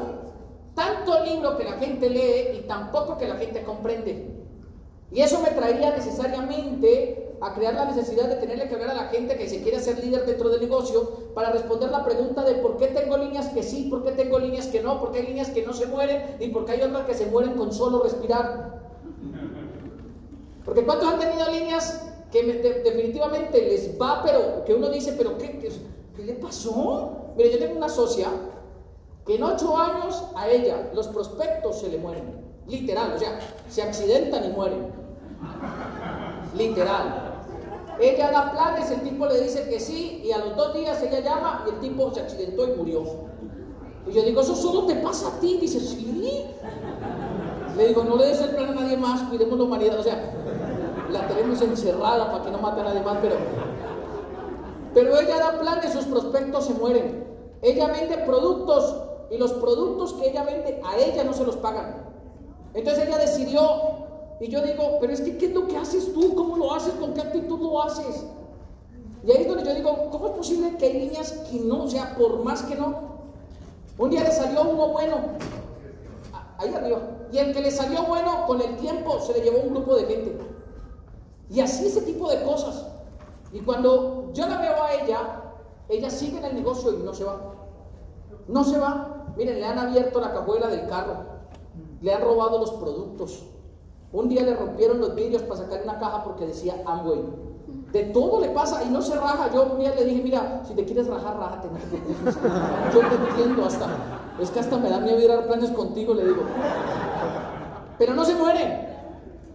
tanto 0.76 1.24
libro 1.24 1.56
que 1.56 1.64
la 1.64 1.72
gente 1.72 2.08
lee 2.08 2.58
y 2.58 2.60
tan 2.68 2.92
poco 2.92 3.18
que 3.18 3.26
la 3.26 3.36
gente 3.36 3.64
comprende. 3.64 4.36
Y 5.10 5.22
eso 5.22 5.40
me 5.40 5.50
traería 5.50 5.90
necesariamente 5.96 7.34
a 7.40 7.54
crear 7.54 7.74
la 7.74 7.86
necesidad 7.86 8.28
de 8.28 8.36
tenerle 8.36 8.68
que 8.68 8.74
hablar 8.74 8.90
a 8.90 8.94
la 8.94 9.08
gente 9.08 9.36
que 9.36 9.48
se 9.48 9.62
quiere 9.62 9.78
hacer 9.78 10.02
líder 10.02 10.26
dentro 10.26 10.50
del 10.50 10.60
negocio 10.60 11.32
para 11.34 11.50
responder 11.50 11.90
la 11.90 12.04
pregunta 12.04 12.44
de 12.44 12.56
por 12.56 12.76
qué 12.76 12.88
tengo 12.88 13.16
líneas 13.16 13.48
que 13.48 13.62
sí, 13.62 13.88
por 13.90 14.04
qué 14.04 14.12
tengo 14.12 14.38
líneas 14.38 14.66
que 14.66 14.82
no, 14.82 15.00
por 15.00 15.12
qué 15.12 15.20
hay 15.20 15.26
líneas 15.28 15.50
que 15.50 15.64
no 15.64 15.72
se 15.72 15.86
mueren 15.86 16.36
y 16.40 16.48
por 16.48 16.64
qué 16.66 16.72
hay 16.72 16.82
otras 16.82 17.06
que 17.06 17.14
se 17.14 17.26
mueren 17.26 17.54
con 17.54 17.72
solo 17.72 18.02
respirar. 18.02 18.80
Porque 20.64 20.84
¿cuántos 20.84 21.08
han 21.08 21.20
tenido 21.20 21.48
líneas 21.50 22.06
que 22.30 22.42
definitivamente 22.84 23.62
les 23.62 24.00
va, 24.00 24.22
pero 24.24 24.64
que 24.64 24.74
uno 24.74 24.90
dice, 24.90 25.14
pero 25.16 25.38
qué, 25.38 25.58
qué 26.16 26.22
le 26.22 26.34
pasó? 26.34 27.32
Mire, 27.36 27.52
yo 27.52 27.58
tengo 27.58 27.76
una 27.76 27.88
socia 27.88 28.28
que 29.26 29.34
en 29.34 29.42
ocho 29.42 29.76
años 29.76 30.24
a 30.36 30.48
ella 30.48 30.90
los 30.94 31.08
prospectos 31.08 31.80
se 31.80 31.88
le 31.88 31.98
mueren. 31.98 32.46
Literal, 32.68 33.12
o 33.14 33.18
sea, 33.18 33.38
se 33.68 33.82
accidentan 33.82 34.44
y 34.44 34.48
mueren. 34.48 34.92
Literal. 36.54 37.34
Ella 37.98 38.30
da 38.30 38.52
planes, 38.52 38.90
el 38.90 39.00
tipo 39.02 39.26
le 39.26 39.40
dice 39.40 39.68
que 39.68 39.80
sí, 39.80 40.22
y 40.24 40.32
a 40.32 40.38
los 40.38 40.56
dos 40.56 40.74
días 40.74 41.02
ella 41.02 41.20
llama 41.20 41.64
y 41.66 41.70
el 41.70 41.80
tipo 41.80 42.12
se 42.12 42.20
accidentó 42.20 42.68
y 42.68 42.76
murió. 42.76 43.04
Y 44.06 44.12
yo 44.12 44.22
digo, 44.22 44.40
¿eso 44.42 44.54
solo 44.54 44.86
te 44.86 44.94
pasa 44.96 45.28
a 45.28 45.40
ti? 45.40 45.58
Dice, 45.60 45.80
sí. 45.80 46.44
Le 47.76 47.88
digo, 47.88 48.04
no 48.04 48.16
le 48.16 48.26
des 48.26 48.40
el 48.40 48.50
plan 48.50 48.70
a 48.70 48.74
nadie 48.74 48.96
más, 48.96 49.22
cuidemos 49.24 49.58
la 49.58 49.64
humanidad. 49.64 49.98
O 49.98 50.02
sea, 50.02 50.32
la 51.10 51.26
tenemos 51.28 51.60
encerrada 51.60 52.30
para 52.30 52.44
que 52.44 52.50
no 52.50 52.58
mate 52.58 52.80
a 52.80 52.84
nadie 52.84 53.00
más, 53.00 53.18
pero. 53.20 53.36
Pero 54.94 55.18
ella 55.18 55.38
da 55.38 55.58
planes, 55.58 55.92
sus 55.92 56.06
prospectos 56.06 56.66
se 56.66 56.74
mueren. 56.74 57.26
Ella 57.62 57.88
vende 57.88 58.18
productos 58.18 58.96
y 59.30 59.38
los 59.38 59.52
productos 59.54 60.14
que 60.14 60.30
ella 60.30 60.44
vende 60.44 60.80
a 60.84 60.96
ella 60.98 61.24
no 61.24 61.32
se 61.32 61.44
los 61.44 61.56
pagan. 61.56 62.04
Entonces 62.74 63.06
ella 63.06 63.18
decidió, 63.18 63.60
y 64.40 64.48
yo 64.48 64.62
digo, 64.62 64.98
pero 65.00 65.12
es 65.12 65.20
que 65.20 65.38
¿qué 65.38 65.46
es 65.46 65.54
lo 65.54 65.66
que 65.66 65.76
haces 65.76 66.12
tú? 66.12 66.34
¿Cómo 66.34 66.56
lo 66.56 66.74
haces? 66.74 66.94
¿Con 66.94 67.14
qué 67.14 67.22
actitud 67.22 67.58
lo 67.60 67.82
haces? 67.82 68.26
Y 69.24 69.32
ahí 69.32 69.42
es 69.42 69.48
donde 69.48 69.64
yo 69.64 69.74
digo, 69.74 70.10
¿cómo 70.10 70.26
es 70.26 70.32
posible 70.32 70.76
que 70.76 70.86
hay 70.86 71.00
líneas 71.00 71.32
que 71.50 71.58
no, 71.60 71.84
o 71.84 71.88
sea, 71.88 72.14
por 72.16 72.44
más 72.44 72.62
que 72.62 72.76
no? 72.76 73.16
Un 73.98 74.10
día 74.10 74.22
le 74.22 74.30
salió 74.30 74.62
uno 74.62 74.88
bueno, 74.88 75.16
ahí 76.58 76.72
arriba, 76.72 77.00
y 77.32 77.38
el 77.38 77.52
que 77.52 77.60
le 77.62 77.70
salió 77.70 78.04
bueno 78.04 78.46
con 78.46 78.60
el 78.60 78.76
tiempo 78.76 79.18
se 79.20 79.32
le 79.32 79.40
llevó 79.40 79.60
un 79.60 79.74
grupo 79.74 79.96
de 79.96 80.04
gente. 80.04 80.38
Y 81.50 81.60
así 81.60 81.86
ese 81.86 82.02
tipo 82.02 82.28
de 82.28 82.42
cosas. 82.42 82.86
Y 83.52 83.60
cuando 83.60 84.30
yo 84.32 84.46
la 84.48 84.58
veo 84.58 84.82
a 84.82 84.94
ella, 84.94 85.42
ella 85.88 86.10
sigue 86.10 86.38
en 86.38 86.44
el 86.44 86.54
negocio 86.56 86.92
y 86.92 87.02
no 87.02 87.14
se 87.14 87.24
va. 87.24 87.54
No 88.48 88.64
se 88.64 88.78
va. 88.78 89.15
Miren, 89.36 89.60
le 89.60 89.66
han 89.66 89.78
abierto 89.78 90.20
la 90.20 90.32
cajuela 90.32 90.68
del 90.68 90.86
carro, 90.86 91.24
le 92.00 92.12
han 92.12 92.22
robado 92.22 92.58
los 92.58 92.72
productos. 92.72 93.44
Un 94.12 94.28
día 94.28 94.42
le 94.42 94.54
rompieron 94.54 94.98
los 94.98 95.14
vidrios 95.14 95.42
para 95.42 95.60
sacar 95.60 95.82
una 95.84 95.98
caja 95.98 96.24
porque 96.24 96.46
decía 96.46 96.82
Amway. 96.86 97.22
De 97.92 98.04
todo 98.04 98.40
le 98.40 98.48
pasa 98.50 98.82
y 98.84 98.88
no 98.88 99.02
se 99.02 99.14
raja. 99.16 99.50
Yo 99.52 99.64
un 99.72 99.78
día 99.78 99.94
le 99.94 100.04
dije, 100.04 100.22
mira, 100.22 100.62
si 100.66 100.74
te 100.74 100.84
quieres 100.84 101.06
rajar, 101.06 101.36
rájate. 101.38 101.68
Yo 102.94 103.00
te 103.00 103.14
entiendo 103.14 103.64
hasta. 103.64 103.86
Es 104.40 104.50
que 104.50 104.60
hasta 104.60 104.76
me 104.78 104.90
da 104.90 105.00
miedo 105.00 105.20
ir 105.20 105.30
a 105.30 105.46
planes 105.46 105.70
contigo, 105.70 106.14
le 106.14 106.24
digo. 106.24 106.42
Pero 107.98 108.14
no 108.14 108.24
se 108.24 108.34
mueren. 108.34 108.86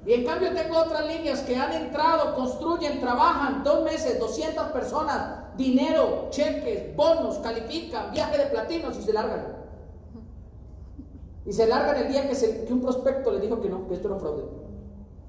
Y 0.06 0.14
en 0.14 0.26
cambio 0.26 0.54
tengo 0.54 0.80
otras 0.80 1.06
líneas 1.06 1.42
que 1.42 1.56
han 1.56 1.74
entrado, 1.74 2.36
construyen, 2.36 3.00
trabajan 3.00 3.64
dos 3.64 3.84
meses, 3.84 4.20
200 4.20 4.68
personas, 4.72 5.56
dinero, 5.56 6.28
cheques, 6.32 6.96
bonos, 6.96 7.38
califican, 7.38 8.12
viaje 8.12 8.38
de 8.38 8.46
platinos 8.46 8.98
y 8.98 9.04
se 9.04 9.14
largan. 9.14 9.61
Y 11.46 11.54
se 11.54 11.68
largan 11.68 11.98
el 11.98 12.12
día 12.12 12.30
que, 12.30 12.66
que 12.66 12.74
un 12.74 12.82
prospecto 12.82 13.32
le 13.32 13.40
dijo 13.40 13.60
que 13.62 13.70
no, 13.70 13.88
que 13.88 13.96
esto 13.96 14.08
era 14.08 14.16
un 14.16 14.22
fraude. 14.22 14.44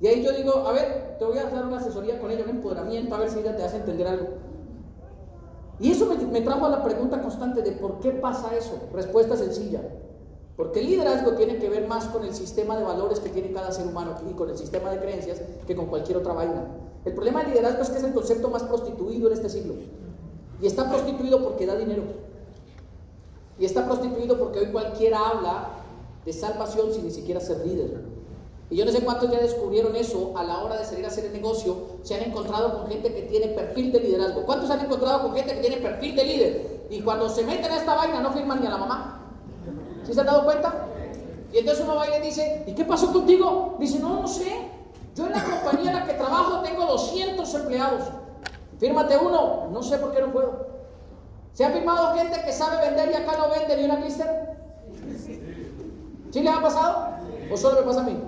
Y 0.01 0.07
ahí 0.09 0.23
yo 0.23 0.33
digo, 0.33 0.67
a 0.67 0.73
ver, 0.73 1.17
te 1.19 1.25
voy 1.25 1.39
a 1.39 1.45
dar 1.45 1.65
una 1.65 1.79
asesoría 1.79 2.21
con 2.21 2.31
ella, 2.31 2.45
un 2.45 2.51
empoderamiento, 2.51 3.15
a 3.15 3.19
ver 3.19 3.31
si 3.31 3.39
ella 3.39 3.57
te 3.57 3.63
hace 3.63 3.77
entender 3.77 4.07
algo. 4.07 4.27
Y 5.79 5.91
eso 5.91 6.07
me, 6.07 6.17
me 6.17 6.41
trajo 6.41 6.67
a 6.67 6.69
la 6.69 6.83
pregunta 6.83 7.23
constante 7.23 7.63
de 7.63 7.73
por 7.73 8.01
qué 8.01 8.11
pasa 8.11 8.55
eso. 8.57 8.81
Respuesta 8.93 9.37
sencilla. 9.37 9.81
Porque 10.57 10.81
el 10.81 10.87
liderazgo 10.87 11.33
tiene 11.33 11.59
que 11.59 11.69
ver 11.69 11.89
más 11.89 12.07
con 12.07 12.25
el 12.25 12.35
sistema 12.35 12.77
de 12.77 12.85
valores 12.85 13.21
que 13.21 13.31
tiene 13.31 13.53
cada 13.53 13.73
ser 13.73 13.87
humano 13.87 14.15
y 14.29 14.35
con 14.35 14.51
el 14.51 14.59
sistema 14.59 14.91
de 14.91 14.99
creencias 14.99 15.41
que 15.67 15.75
con 15.75 15.87
cualquier 15.87 16.19
otra 16.19 16.35
vaina. 16.35 16.67
El 17.05 17.15
problema 17.15 17.41
del 17.41 17.51
liderazgo 17.51 17.83
es 17.83 17.91
que 17.91 17.99
es 17.99 18.05
el 18.05 18.13
concepto 18.13 18.49
más 18.51 18.63
prostituido 18.65 19.29
en 19.29 19.33
este 19.35 19.49
siglo. 19.49 19.75
Y 20.61 20.67
está 20.67 20.89
prostituido 20.89 21.43
porque 21.43 21.67
da 21.67 21.75
dinero. 21.75 22.03
Y 23.59 23.65
está 23.65 23.87
prostituido 23.87 24.39
porque 24.39 24.61
hoy 24.61 24.67
cualquiera 24.67 25.19
habla 25.31 25.82
de 26.25 26.33
salvación 26.33 26.93
sin 26.93 27.05
ni 27.05 27.11
siquiera 27.11 27.41
ser 27.41 27.67
líder. 27.67 28.03
Y 28.71 28.77
yo 28.77 28.87
no 28.87 28.93
sé 28.93 29.01
cuántos 29.01 29.31
ya 29.31 29.39
descubrieron 29.39 29.95
eso 29.97 30.33
a 30.35 30.45
la 30.45 30.63
hora 30.63 30.79
de 30.79 30.85
salir 30.87 31.05
a 31.05 31.09
hacer 31.09 31.27
el 31.27 31.33
negocio. 31.35 31.77
Se 32.03 32.15
han 32.15 32.23
encontrado 32.23 32.79
con 32.79 32.89
gente 32.89 33.13
que 33.13 33.23
tiene 33.23 33.49
perfil 33.49 33.93
de 33.93 34.01
liderazgo. 34.01 34.45
¿Cuántos 34.45 34.71
han 34.71 34.81
encontrado 34.81 35.23
con 35.23 35.35
gente 35.35 35.55
que 35.55 35.61
tiene 35.61 35.77
perfil 35.77 36.17
de 36.17 36.25
líder? 36.25 36.87
Y 36.89 37.03
cuando 37.03 37.29
se 37.29 37.45
meten 37.45 37.71
a 37.71 37.77
esta 37.77 37.95
vaina 37.95 38.21
no 38.21 38.33
firman 38.33 38.61
ni 38.61 38.67
a 38.67 38.71
la 38.71 38.79
mamá. 38.79 39.21
¿Sí 40.05 40.15
se 40.15 40.21
han 40.21 40.27
dado 40.27 40.45
cuenta? 40.45 40.87
Y 41.53 41.59
entonces 41.59 41.85
uno 41.85 41.97
va 41.97 42.09
y 42.09 42.11
le 42.13 42.21
dice, 42.21 42.65
¿y 42.67 42.75
qué 42.75 42.85
pasó 42.87 43.13
contigo? 43.13 43.77
Dice, 43.79 43.99
no, 43.99 44.23
no 44.23 44.27
sé. 44.27 44.71
Yo 45.15 45.27
en 45.27 45.33
la 45.33 45.45
compañía 45.45 45.91
en 45.91 45.97
la 45.97 46.07
que 46.07 46.15
trabajo 46.15 46.63
tengo 46.63 46.87
200 46.87 47.55
empleados. 47.55 48.05
Fírmate 48.79 49.19
uno. 49.19 49.69
No 49.71 49.83
sé 49.83 49.99
por 49.99 50.13
qué 50.13 50.23
no 50.23 50.33
puedo. 50.33 50.67
¿Se 51.53 51.65
ha 51.65 51.71
firmado 51.71 52.15
gente 52.15 52.41
que 52.43 52.53
sabe 52.53 52.89
vender 52.89 53.11
y 53.11 53.15
acá 53.17 53.37
no 53.37 53.51
vende 53.51 53.77
ni 53.77 53.85
una 53.85 54.01
clister? 54.01 54.42
¿Sí 56.33 56.41
le 56.41 56.49
ha 56.49 56.63
pasado? 56.63 57.09
¿O 57.53 57.57
solo 57.59 57.81
me 57.81 57.87
pasa 57.87 58.01
a 58.01 58.05
mí? 58.05 58.19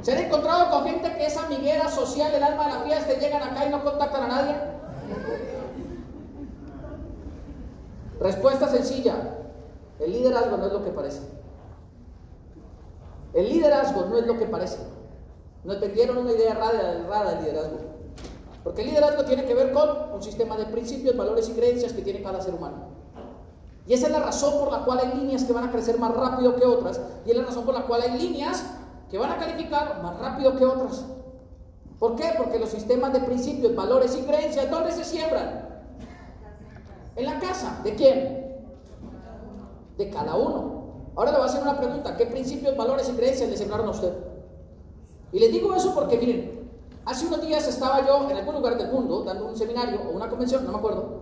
¿Se 0.00 0.12
han 0.12 0.24
encontrado 0.24 0.70
con 0.70 0.84
gente 0.84 1.14
que 1.14 1.26
es 1.26 1.36
amiguera 1.36 1.88
social, 1.90 2.32
el 2.34 2.42
alma 2.42 2.66
de 2.66 2.72
la 2.72 2.80
fiesta, 2.80 3.12
llegan 3.20 3.42
acá 3.42 3.66
y 3.66 3.70
no 3.70 3.84
contactan 3.84 4.22
a 4.22 4.28
nadie? 4.28 4.56
Respuesta 8.18 8.66
sencilla. 8.68 9.14
El 10.00 10.12
liderazgo 10.12 10.56
no 10.56 10.66
es 10.66 10.72
lo 10.72 10.82
que 10.82 10.90
parece. 10.90 11.20
El 13.34 13.48
liderazgo 13.50 14.06
no 14.06 14.16
es 14.16 14.26
lo 14.26 14.38
que 14.38 14.46
parece. 14.46 14.78
Nos 15.64 15.80
vendieron 15.80 16.16
una 16.16 16.32
idea 16.32 16.52
errada 16.52 17.34
del 17.34 17.44
liderazgo. 17.44 17.78
Porque 18.64 18.82
el 18.82 18.88
liderazgo 18.88 19.24
tiene 19.24 19.44
que 19.44 19.54
ver 19.54 19.72
con 19.72 20.14
un 20.14 20.22
sistema 20.22 20.56
de 20.56 20.64
principios, 20.64 21.14
valores 21.14 21.48
y 21.50 21.52
creencias 21.52 21.92
que 21.92 22.00
tiene 22.00 22.22
cada 22.22 22.40
ser 22.40 22.54
humano. 22.54 22.91
Y 23.86 23.94
esa 23.94 24.06
es 24.06 24.12
la 24.12 24.20
razón 24.20 24.60
por 24.60 24.70
la 24.70 24.84
cual 24.84 25.00
hay 25.00 25.18
líneas 25.18 25.44
que 25.44 25.52
van 25.52 25.64
a 25.64 25.72
crecer 25.72 25.98
más 25.98 26.14
rápido 26.14 26.54
que 26.54 26.64
otras. 26.64 27.00
Y 27.26 27.30
es 27.30 27.36
la 27.36 27.44
razón 27.44 27.64
por 27.64 27.74
la 27.74 27.82
cual 27.82 28.02
hay 28.02 28.18
líneas 28.18 28.64
que 29.10 29.18
van 29.18 29.32
a 29.32 29.38
calificar 29.38 30.00
más 30.02 30.18
rápido 30.18 30.56
que 30.56 30.64
otras. 30.64 31.04
¿Por 31.98 32.16
qué? 32.16 32.32
Porque 32.36 32.58
los 32.58 32.68
sistemas 32.68 33.12
de 33.12 33.20
principios, 33.20 33.74
valores 33.74 34.16
y 34.16 34.22
creencias, 34.22 34.70
¿dónde 34.70 34.92
se 34.92 35.04
siembran? 35.04 35.68
En 37.16 37.26
la 37.26 37.38
casa. 37.40 37.80
¿De 37.82 37.94
quién? 37.94 38.56
De 39.98 40.10
cada 40.10 40.34
uno. 40.36 40.82
Ahora 41.14 41.32
le 41.32 41.38
voy 41.38 41.46
a 41.46 41.50
hacer 41.50 41.62
una 41.62 41.78
pregunta. 41.78 42.16
¿Qué 42.16 42.26
principios, 42.26 42.76
valores 42.76 43.08
y 43.08 43.12
creencias 43.12 43.50
le 43.50 43.56
sembraron 43.56 43.88
a 43.88 43.90
usted? 43.90 44.12
Y 45.32 45.38
les 45.40 45.52
digo 45.52 45.74
eso 45.74 45.94
porque, 45.94 46.18
miren, 46.18 46.70
hace 47.04 47.26
unos 47.26 47.42
días 47.42 47.66
estaba 47.66 48.06
yo 48.06 48.30
en 48.30 48.36
algún 48.36 48.54
lugar 48.54 48.78
del 48.78 48.92
mundo 48.92 49.24
dando 49.24 49.46
un 49.46 49.56
seminario 49.56 50.00
o 50.08 50.16
una 50.16 50.28
convención, 50.28 50.64
no 50.64 50.72
me 50.72 50.78
acuerdo. 50.78 51.20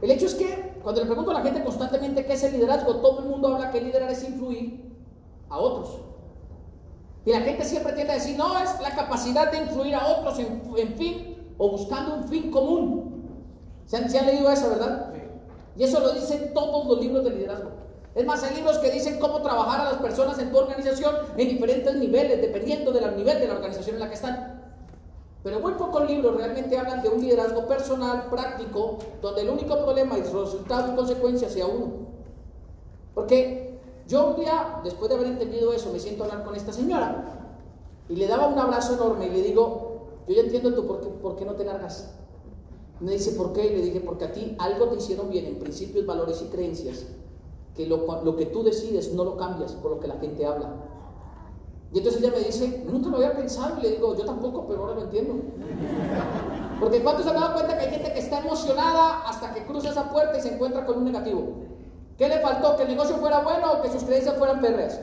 El 0.00 0.10
hecho 0.10 0.26
es 0.26 0.34
que 0.34 0.71
cuando 0.82 1.00
le 1.00 1.06
pregunto 1.06 1.30
a 1.30 1.34
la 1.34 1.42
gente 1.42 1.62
constantemente 1.62 2.24
qué 2.24 2.32
es 2.32 2.42
el 2.42 2.52
liderazgo, 2.52 2.96
todo 2.96 3.20
el 3.20 3.26
mundo 3.26 3.48
habla 3.48 3.70
que 3.70 3.80
liderar 3.80 4.10
es 4.10 4.24
influir 4.24 4.92
a 5.48 5.58
otros. 5.58 6.00
Y 7.24 7.30
la 7.30 7.40
gente 7.40 7.64
siempre 7.64 7.92
tiende 7.92 8.12
a 8.12 8.16
decir, 8.16 8.36
no, 8.36 8.58
es 8.58 8.80
la 8.80 8.94
capacidad 8.94 9.50
de 9.50 9.58
influir 9.58 9.94
a 9.94 10.06
otros 10.06 10.38
en, 10.38 10.94
fin 10.96 11.54
o 11.56 11.70
buscando 11.70 12.16
un 12.16 12.28
fin 12.28 12.50
común. 12.50 13.22
¿Se 13.86 13.96
han, 13.96 14.10
¿Se 14.10 14.18
han, 14.18 14.26
leído 14.26 14.50
eso, 14.50 14.70
verdad? 14.70 15.12
Y 15.76 15.84
eso 15.84 16.00
lo 16.00 16.12
dicen 16.12 16.52
todos 16.52 16.86
los 16.86 17.00
libros 17.00 17.24
de 17.24 17.30
liderazgo. 17.30 17.70
Es 18.14 18.26
más, 18.26 18.42
hay 18.42 18.56
libros 18.56 18.78
que 18.78 18.90
dicen 18.90 19.18
cómo 19.18 19.40
trabajar 19.40 19.80
a 19.80 19.84
las 19.84 20.02
personas 20.02 20.38
en 20.38 20.50
tu 20.50 20.58
organización 20.58 21.14
en 21.36 21.48
diferentes 21.48 21.94
niveles, 21.94 22.40
dependiendo 22.40 22.92
del 22.92 23.16
nivel 23.16 23.40
de 23.40 23.48
la 23.48 23.54
organización 23.54 23.96
en 23.96 24.00
la 24.00 24.08
que 24.08 24.14
están. 24.14 24.51
Pero 25.42 25.58
muy 25.58 25.72
pocos 25.72 26.08
libros 26.08 26.36
realmente 26.36 26.78
hablan 26.78 27.02
de 27.02 27.08
un 27.08 27.20
liderazgo 27.20 27.66
personal, 27.66 28.28
práctico, 28.30 28.98
donde 29.20 29.42
el 29.42 29.50
único 29.50 29.76
problema 29.82 30.16
y 30.16 30.22
resultado 30.22 30.92
y 30.92 30.96
consecuencia 30.96 31.48
sea 31.48 31.66
uno. 31.66 31.86
Porque 33.14 33.80
yo 34.06 34.28
un 34.28 34.36
día, 34.36 34.80
después 34.84 35.08
de 35.08 35.16
haber 35.16 35.28
entendido 35.28 35.72
eso, 35.72 35.90
me 35.92 35.98
siento 35.98 36.22
a 36.22 36.26
hablar 36.26 36.44
con 36.44 36.54
esta 36.54 36.72
señora 36.72 37.48
y 38.08 38.16
le 38.16 38.26
daba 38.26 38.46
un 38.46 38.58
abrazo 38.58 38.94
enorme 38.94 39.26
y 39.26 39.30
le 39.30 39.42
digo, 39.42 40.02
yo 40.28 40.34
ya 40.34 40.42
entiendo 40.42 40.74
tú 40.74 40.86
por 40.86 41.00
qué, 41.00 41.08
por 41.08 41.36
qué 41.36 41.44
no 41.44 41.54
te 41.54 41.64
largas. 41.64 42.14
Me 43.00 43.12
dice, 43.12 43.32
¿por 43.32 43.52
qué? 43.52 43.66
Y 43.66 43.76
le 43.76 43.82
dije, 43.82 44.00
porque 44.00 44.26
a 44.26 44.32
ti 44.32 44.54
algo 44.60 44.86
te 44.86 44.96
hicieron 44.96 45.28
bien 45.28 45.46
en 45.46 45.58
principios, 45.58 46.06
valores 46.06 46.40
y 46.42 46.44
creencias, 46.46 47.06
que 47.74 47.86
lo, 47.86 48.22
lo 48.22 48.36
que 48.36 48.46
tú 48.46 48.62
decides 48.62 49.12
no 49.12 49.24
lo 49.24 49.36
cambias 49.36 49.72
por 49.72 49.90
lo 49.90 50.00
que 50.00 50.06
la 50.06 50.16
gente 50.16 50.46
habla. 50.46 50.91
Y 51.92 51.98
entonces 51.98 52.22
ella 52.22 52.32
me 52.32 52.44
dice, 52.44 52.84
nunca 52.86 53.10
lo 53.10 53.16
había 53.16 53.36
pensado. 53.36 53.78
Y 53.78 53.82
le 53.82 53.90
digo, 53.90 54.16
yo 54.16 54.24
tampoco, 54.24 54.66
pero 54.66 54.82
ahora 54.82 54.94
lo 54.94 55.02
entiendo. 55.02 55.34
Porque 56.80 57.02
¿cuántos 57.02 57.24
se 57.24 57.30
han 57.30 57.40
dado 57.40 57.54
cuenta 57.54 57.76
que 57.76 57.84
hay 57.84 57.90
gente 57.90 58.12
que 58.12 58.18
está 58.18 58.38
emocionada 58.38 59.28
hasta 59.28 59.52
que 59.52 59.64
cruza 59.66 59.90
esa 59.90 60.10
puerta 60.10 60.38
y 60.38 60.40
se 60.40 60.54
encuentra 60.54 60.86
con 60.86 60.98
un 60.98 61.04
negativo? 61.04 61.42
¿Qué 62.16 62.28
le 62.28 62.38
faltó? 62.38 62.76
¿Que 62.76 62.84
el 62.84 62.88
negocio 62.88 63.16
fuera 63.16 63.40
bueno 63.40 63.72
o 63.72 63.82
que 63.82 63.90
sus 63.90 64.04
creencias 64.04 64.36
fueran 64.36 64.60
perras? 64.60 65.00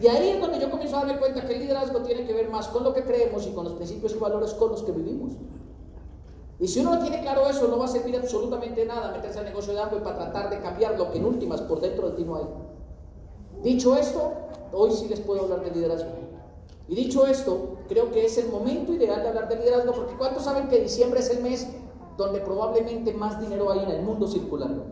Y 0.00 0.06
ahí 0.08 0.30
es 0.30 0.40
donde 0.40 0.60
yo 0.60 0.70
comienzo 0.70 0.96
a 0.96 1.00
darme 1.00 1.18
cuenta 1.18 1.46
que 1.46 1.54
el 1.54 1.60
liderazgo 1.60 2.00
tiene 2.02 2.26
que 2.26 2.34
ver 2.34 2.50
más 2.50 2.68
con 2.68 2.84
lo 2.84 2.92
que 2.92 3.02
creemos 3.02 3.46
y 3.46 3.52
con 3.52 3.64
los 3.64 3.72
principios 3.74 4.14
y 4.14 4.18
valores 4.18 4.52
con 4.54 4.70
los 4.70 4.82
que 4.82 4.92
vivimos. 4.92 5.32
Y 6.58 6.68
si 6.68 6.80
uno 6.80 6.96
no 6.96 7.02
tiene 7.02 7.20
claro 7.20 7.48
eso, 7.48 7.68
no 7.68 7.78
va 7.78 7.86
a 7.86 7.88
servir 7.88 8.16
absolutamente 8.16 8.84
nada 8.84 9.12
meterse 9.12 9.38
al 9.38 9.46
negocio 9.46 9.72
de 9.72 9.80
hambre 9.80 10.00
para 10.00 10.16
tratar 10.16 10.50
de 10.50 10.60
cambiar 10.60 10.98
lo 10.98 11.10
que 11.10 11.18
en 11.18 11.24
últimas 11.24 11.62
por 11.62 11.80
dentro 11.80 12.10
de 12.10 12.16
ti 12.16 12.24
no 12.24 12.36
hay. 12.36 12.44
Dicho 13.62 13.96
esto, 13.96 14.32
hoy 14.72 14.92
sí 14.92 15.08
les 15.08 15.20
puedo 15.20 15.42
hablar 15.42 15.64
de 15.64 15.70
liderazgo. 15.70 16.10
Y 16.88 16.94
dicho 16.94 17.26
esto, 17.26 17.78
creo 17.88 18.12
que 18.12 18.24
es 18.24 18.38
el 18.38 18.48
momento 18.50 18.92
ideal 18.92 19.22
de 19.22 19.28
hablar 19.28 19.48
de 19.48 19.56
liderazgo, 19.56 19.92
porque 19.92 20.16
¿cuántos 20.16 20.44
saben 20.44 20.68
que 20.68 20.80
diciembre 20.80 21.20
es 21.20 21.30
el 21.30 21.42
mes 21.42 21.66
donde 22.16 22.40
probablemente 22.40 23.12
más 23.12 23.40
dinero 23.40 23.70
hay 23.70 23.80
en 23.80 23.90
el 23.90 24.02
mundo 24.02 24.28
circulando? 24.28 24.84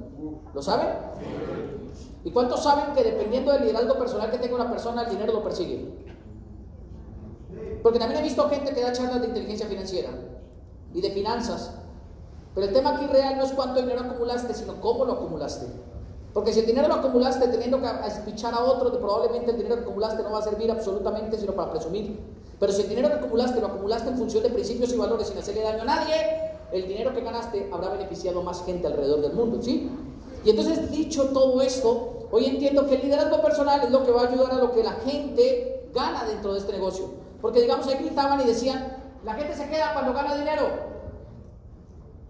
¿Lo 0.53 0.63
saben? 0.63 0.89
¿Y 2.25 2.31
cuántos 2.31 2.63
saben 2.63 2.95
que 2.95 3.05
dependiendo 3.05 3.53
del 3.53 3.63
liderazgo 3.63 3.99
personal 3.99 4.31
que 4.31 4.39
tenga 4.39 4.57
una 4.57 4.71
persona, 4.71 5.03
el 5.03 5.11
dinero 5.11 5.33
lo 5.33 5.43
persigue? 5.43 6.05
Porque 7.83 7.99
también 7.99 8.21
he 8.21 8.25
visto 8.25 8.49
gente 8.49 8.73
que 8.73 8.81
da 8.81 8.93
charlas 8.93 9.21
de 9.21 9.29
inteligencia 9.29 9.67
financiera 9.67 10.11
y 10.95 11.01
de 11.01 11.11
finanzas. 11.11 11.79
Pero 12.55 12.69
el 12.69 12.73
tema 12.73 12.97
aquí 12.97 13.07
real 13.07 13.37
no 13.37 13.45
es 13.45 13.53
cuánto 13.53 13.81
dinero 13.81 14.01
acumulaste, 14.01 14.55
sino 14.55 14.81
cómo 14.81 15.05
lo 15.05 15.13
acumulaste. 15.13 15.67
Porque 16.35 16.53
si 16.53 16.61
el 16.61 16.67
dinero 16.67 16.89
lo 16.89 16.95
acumulaste 16.95 17.47
teniendo 17.47 17.81
que 17.81 17.87
espichar 18.09 18.53
a 18.55 18.65
otro, 18.65 18.91
probablemente 18.99 19.53
el 19.53 19.57
dinero 19.57 19.77
que 19.77 19.83
acumulaste 19.83 20.23
no 20.25 20.33
va 20.33 20.41
a 20.41 20.43
servir 20.43 20.69
absolutamente 20.69 21.39
sino 21.39 21.53
para 21.53 21.71
presumir. 21.71 22.19
Pero 22.59 22.73
si 22.73 22.83
el 22.83 22.89
dinero 22.89 23.09
que 23.09 23.15
acumulaste 23.15 23.61
lo 23.61 23.69
acumulaste 23.69 24.09
en 24.09 24.19
función 24.19 24.43
de 24.43 24.51
principios 24.51 24.93
y 24.93 24.97
valores 24.97 25.29
sin 25.29 25.39
hacerle 25.39 25.63
daño 25.63 25.83
a 25.83 25.85
nadie, 25.85 26.15
el 26.73 26.89
dinero 26.89 27.15
que 27.15 27.21
ganaste 27.21 27.71
habrá 27.73 27.91
beneficiado 27.91 28.41
a 28.41 28.43
más 28.43 28.65
gente 28.65 28.89
alrededor 28.89 29.21
del 29.21 29.33
mundo, 29.33 29.63
¿sí? 29.63 29.89
Y 30.45 30.51
entonces, 30.51 30.91
dicho 30.91 31.29
todo 31.29 31.63
esto, 31.63 32.29
hoy 32.33 32.47
entiendo 32.47 32.85
que 32.87 32.97
el 32.97 33.03
liderazgo 33.03 33.41
personal 33.41 33.81
es 33.85 33.91
lo 33.93 34.05
que 34.05 34.11
va 34.11 34.23
a 34.23 34.29
ayudar 34.29 34.53
a 34.53 34.57
lo 34.57 34.73
que 34.73 34.83
la 34.83 34.93
gente 34.93 35.89
gana 35.95 36.25
dentro 36.25 36.53
de 36.53 36.59
este 36.59 36.73
negocio. 36.73 37.11
Porque 37.41 37.61
digamos, 37.61 37.87
ahí 37.87 37.99
gritaban 37.99 38.41
y 38.41 38.45
decían, 38.45 38.97
la 39.25 39.35
gente 39.35 39.55
se 39.55 39.69
queda 39.69 39.93
cuando 39.93 40.13
gana 40.13 40.35
dinero. 40.35 40.65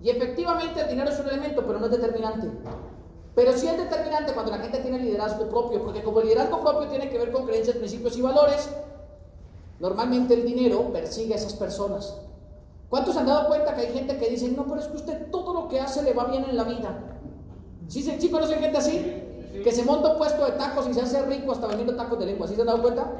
Y 0.02 0.11
efectivamente 0.11 0.82
el 0.82 0.88
dinero 0.88 1.11
es 1.11 1.18
un 1.18 1.28
elemento, 1.28 1.64
pero 1.66 1.78
no 1.78 1.87
es 1.87 1.92
determinante. 1.92 2.49
Pero 3.35 3.53
sí 3.53 3.67
es 3.67 3.76
determinante 3.76 4.33
cuando 4.33 4.53
la 4.53 4.59
gente 4.59 4.79
tiene 4.79 4.99
liderazgo 4.99 5.49
propio, 5.49 5.83
porque 5.83 6.03
como 6.03 6.21
el 6.21 6.26
liderazgo 6.26 6.61
propio 6.61 6.88
tiene 6.88 7.11
que 7.11 7.19
ver 7.19 7.33
con 7.33 7.47
creencias, 7.47 7.76
principios 7.76 8.17
y 8.17 8.23
valores, 8.23 8.71
normalmente 9.81 10.35
el 10.35 10.45
dinero 10.45 10.93
persigue 10.93 11.35
a 11.35 11.37
esas 11.37 11.55
personas. 11.55 12.17
¿Cuántos 12.88 13.17
han 13.17 13.26
dado 13.26 13.49
cuenta 13.49 13.75
que 13.75 13.83
hay 13.83 13.93
gente 13.93 14.17
que 14.19 14.31
dice, 14.31 14.49
no, 14.50 14.67
pero 14.69 14.81
es 14.81 14.87
que 14.87 14.97
usted 14.97 15.31
todo 15.31 15.53
lo 15.53 15.69
que 15.69 15.81
hace 15.81 16.03
le 16.03 16.12
va 16.12 16.26
bien 16.26 16.45
en 16.45 16.57
la 16.57 16.62
vida? 16.62 17.19
¿Sí, 17.88 18.03
sí 18.03 18.31
conocen 18.31 18.61
gente 18.61 18.79
así? 18.79 19.23
Que 19.64 19.73
se 19.73 19.83
monta 19.83 20.12
un 20.12 20.19
puesto 20.19 20.45
de 20.45 20.53
tacos 20.53 20.87
y 20.88 20.95
se 20.95 21.00
hace 21.00 21.23
rico 21.23 21.50
hasta 21.50 21.67
vendiendo 21.67 21.97
tacos 21.97 22.19
de 22.21 22.26
lengua. 22.26 22.47
¿Sí 22.47 22.55
se 22.55 22.61
han 22.61 22.69
dado 22.69 22.83
cuenta? 22.83 23.17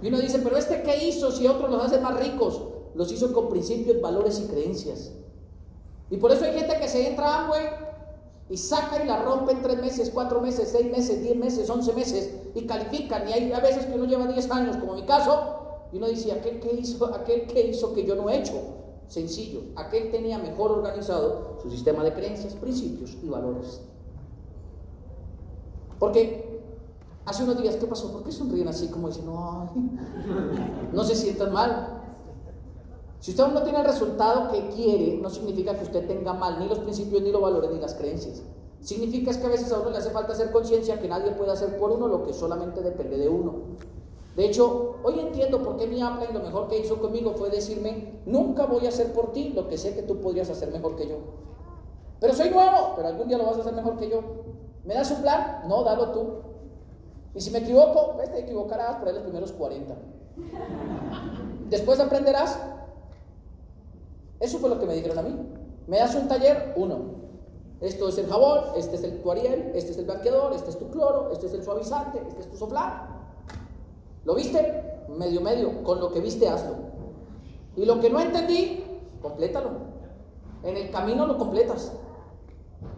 Y 0.00 0.08
uno 0.08 0.18
dice, 0.18 0.38
pero 0.38 0.56
este 0.56 0.82
qué 0.82 1.04
hizo 1.04 1.32
si 1.32 1.48
otros 1.48 1.68
los 1.68 1.84
hacen 1.84 2.02
más 2.02 2.18
ricos? 2.20 2.62
Los 2.94 3.10
hizo 3.10 3.32
con 3.32 3.48
principios, 3.48 4.00
valores 4.00 4.38
y 4.38 4.46
creencias. 4.46 5.12
Y 6.10 6.16
por 6.16 6.30
eso 6.30 6.44
hay 6.44 6.52
gente 6.52 6.78
que 6.78 6.88
se 6.88 7.08
entra 7.08 7.26
a 7.26 7.44
Amway 7.44 7.87
y 8.50 8.56
saca 8.56 9.02
y 9.02 9.06
la 9.06 9.22
rompe 9.22 9.52
en 9.52 9.62
tres 9.62 9.80
meses, 9.80 10.10
cuatro 10.12 10.40
meses, 10.40 10.70
seis 10.72 10.90
meses, 10.90 11.20
diez 11.20 11.36
meses, 11.36 11.68
once 11.68 11.92
meses 11.92 12.30
y 12.54 12.66
califican. 12.66 13.28
Y 13.28 13.32
hay 13.32 13.52
a 13.52 13.60
veces 13.60 13.86
que 13.86 13.94
uno 13.94 14.06
lleva 14.06 14.26
diez 14.26 14.50
años, 14.50 14.76
como 14.78 14.94
mi 14.94 15.02
caso, 15.02 15.58
y 15.92 15.96
uno 15.96 16.08
dice, 16.08 16.32
aquel 16.32 16.60
que 16.60 16.72
hizo, 16.74 17.14
aquel 17.14 17.46
que 17.46 17.68
hizo 17.68 17.92
que 17.92 18.04
yo 18.04 18.14
no 18.14 18.28
he 18.30 18.38
hecho. 18.38 18.54
Sencillo, 19.06 19.62
aquel 19.76 20.10
tenía 20.10 20.38
mejor 20.38 20.70
organizado 20.70 21.58
su 21.62 21.70
sistema 21.70 22.04
de 22.04 22.12
creencias, 22.12 22.54
principios 22.54 23.16
y 23.22 23.28
valores. 23.28 23.80
Porque 25.98 26.60
hace 27.24 27.44
unos 27.44 27.60
días, 27.60 27.76
¿qué 27.76 27.86
pasó? 27.86 28.12
¿Por 28.12 28.22
qué 28.22 28.32
sonríen 28.32 28.68
así 28.68 28.88
como 28.88 29.08
dicen, 29.08 29.26
no, 29.26 29.70
no 30.92 31.04
se 31.04 31.14
sientan 31.14 31.52
mal? 31.52 31.97
Si 33.20 33.32
usted 33.32 33.48
no 33.48 33.62
tiene 33.62 33.80
el 33.80 33.84
resultado 33.84 34.50
que 34.52 34.68
quiere, 34.68 35.18
no 35.20 35.28
significa 35.28 35.74
que 35.76 35.84
usted 35.84 36.06
tenga 36.06 36.32
mal 36.32 36.58
ni 36.60 36.68
los 36.68 36.78
principios, 36.78 37.22
ni 37.22 37.32
los 37.32 37.42
valores, 37.42 37.70
ni 37.70 37.80
las 37.80 37.94
creencias. 37.94 38.42
Significa 38.80 39.32
que 39.38 39.46
a 39.46 39.50
veces 39.50 39.72
a 39.72 39.80
uno 39.80 39.90
le 39.90 39.98
hace 39.98 40.10
falta 40.10 40.32
hacer 40.32 40.52
conciencia 40.52 41.00
que 41.00 41.08
nadie 41.08 41.32
puede 41.32 41.50
hacer 41.50 41.76
por 41.78 41.90
uno 41.90 42.06
lo 42.06 42.22
que 42.22 42.32
solamente 42.32 42.80
depende 42.80 43.18
de 43.18 43.28
uno. 43.28 43.54
De 44.36 44.46
hecho, 44.46 44.98
hoy 45.02 45.18
entiendo 45.18 45.60
por 45.64 45.76
qué 45.76 45.88
mi 45.88 46.00
habla 46.00 46.26
y 46.30 46.32
lo 46.32 46.40
mejor 46.40 46.68
que 46.68 46.78
hizo 46.78 47.00
conmigo 47.00 47.32
fue 47.32 47.50
decirme, 47.50 48.20
nunca 48.24 48.66
voy 48.66 48.86
a 48.86 48.90
hacer 48.90 49.12
por 49.12 49.32
ti 49.32 49.48
lo 49.48 49.66
que 49.66 49.76
sé 49.76 49.96
que 49.96 50.02
tú 50.02 50.20
podrías 50.20 50.48
hacer 50.48 50.70
mejor 50.70 50.94
que 50.94 51.08
yo. 51.08 51.16
Pero 52.20 52.34
soy 52.34 52.50
nuevo, 52.50 52.92
pero 52.94 53.08
algún 53.08 53.26
día 53.26 53.36
lo 53.36 53.46
vas 53.46 53.56
a 53.56 53.60
hacer 53.62 53.74
mejor 53.74 53.96
que 53.96 54.08
yo. 54.08 54.22
¿Me 54.84 54.94
das 54.94 55.10
un 55.10 55.22
plan? 55.22 55.64
No, 55.66 55.82
dalo 55.82 56.12
tú. 56.12 56.34
Y 57.34 57.40
si 57.40 57.50
me 57.50 57.58
equivoco, 57.58 58.14
ves, 58.16 58.30
te 58.30 58.40
equivocarás 58.40 58.96
por 58.96 59.08
ahí 59.08 59.14
los 59.14 59.24
primeros 59.24 59.50
40. 59.52 59.96
Después 61.68 61.98
aprenderás 61.98 62.60
eso 64.40 64.58
fue 64.58 64.68
lo 64.68 64.78
que 64.78 64.86
me 64.86 64.94
dijeron 64.94 65.18
a 65.18 65.22
mí. 65.22 65.36
Me 65.86 65.98
das 65.98 66.14
un 66.14 66.28
taller, 66.28 66.74
uno. 66.76 67.18
Esto 67.80 68.08
es 68.08 68.18
el 68.18 68.26
jabón, 68.26 68.60
este 68.76 68.96
es 68.96 69.04
el 69.04 69.22
tu 69.22 69.30
Ariel, 69.30 69.72
este 69.74 69.92
es 69.92 69.98
el 69.98 70.04
blanqueador, 70.04 70.52
este 70.52 70.70
es 70.70 70.78
tu 70.78 70.90
cloro, 70.90 71.30
este 71.32 71.46
es 71.46 71.54
el 71.54 71.62
suavizante, 71.62 72.20
este 72.28 72.40
es 72.40 72.50
tu 72.50 72.56
soplar. 72.56 73.08
¿Lo 74.24 74.34
viste? 74.34 75.06
Medio, 75.16 75.40
medio. 75.40 75.82
Con 75.84 76.00
lo 76.00 76.10
que 76.10 76.20
viste, 76.20 76.48
hazlo. 76.48 76.74
Y 77.76 77.84
lo 77.84 78.00
que 78.00 78.10
no 78.10 78.20
entendí, 78.20 78.84
complétalo. 79.22 79.70
En 80.64 80.76
el 80.76 80.90
camino 80.90 81.26
lo 81.26 81.38
completas. 81.38 81.92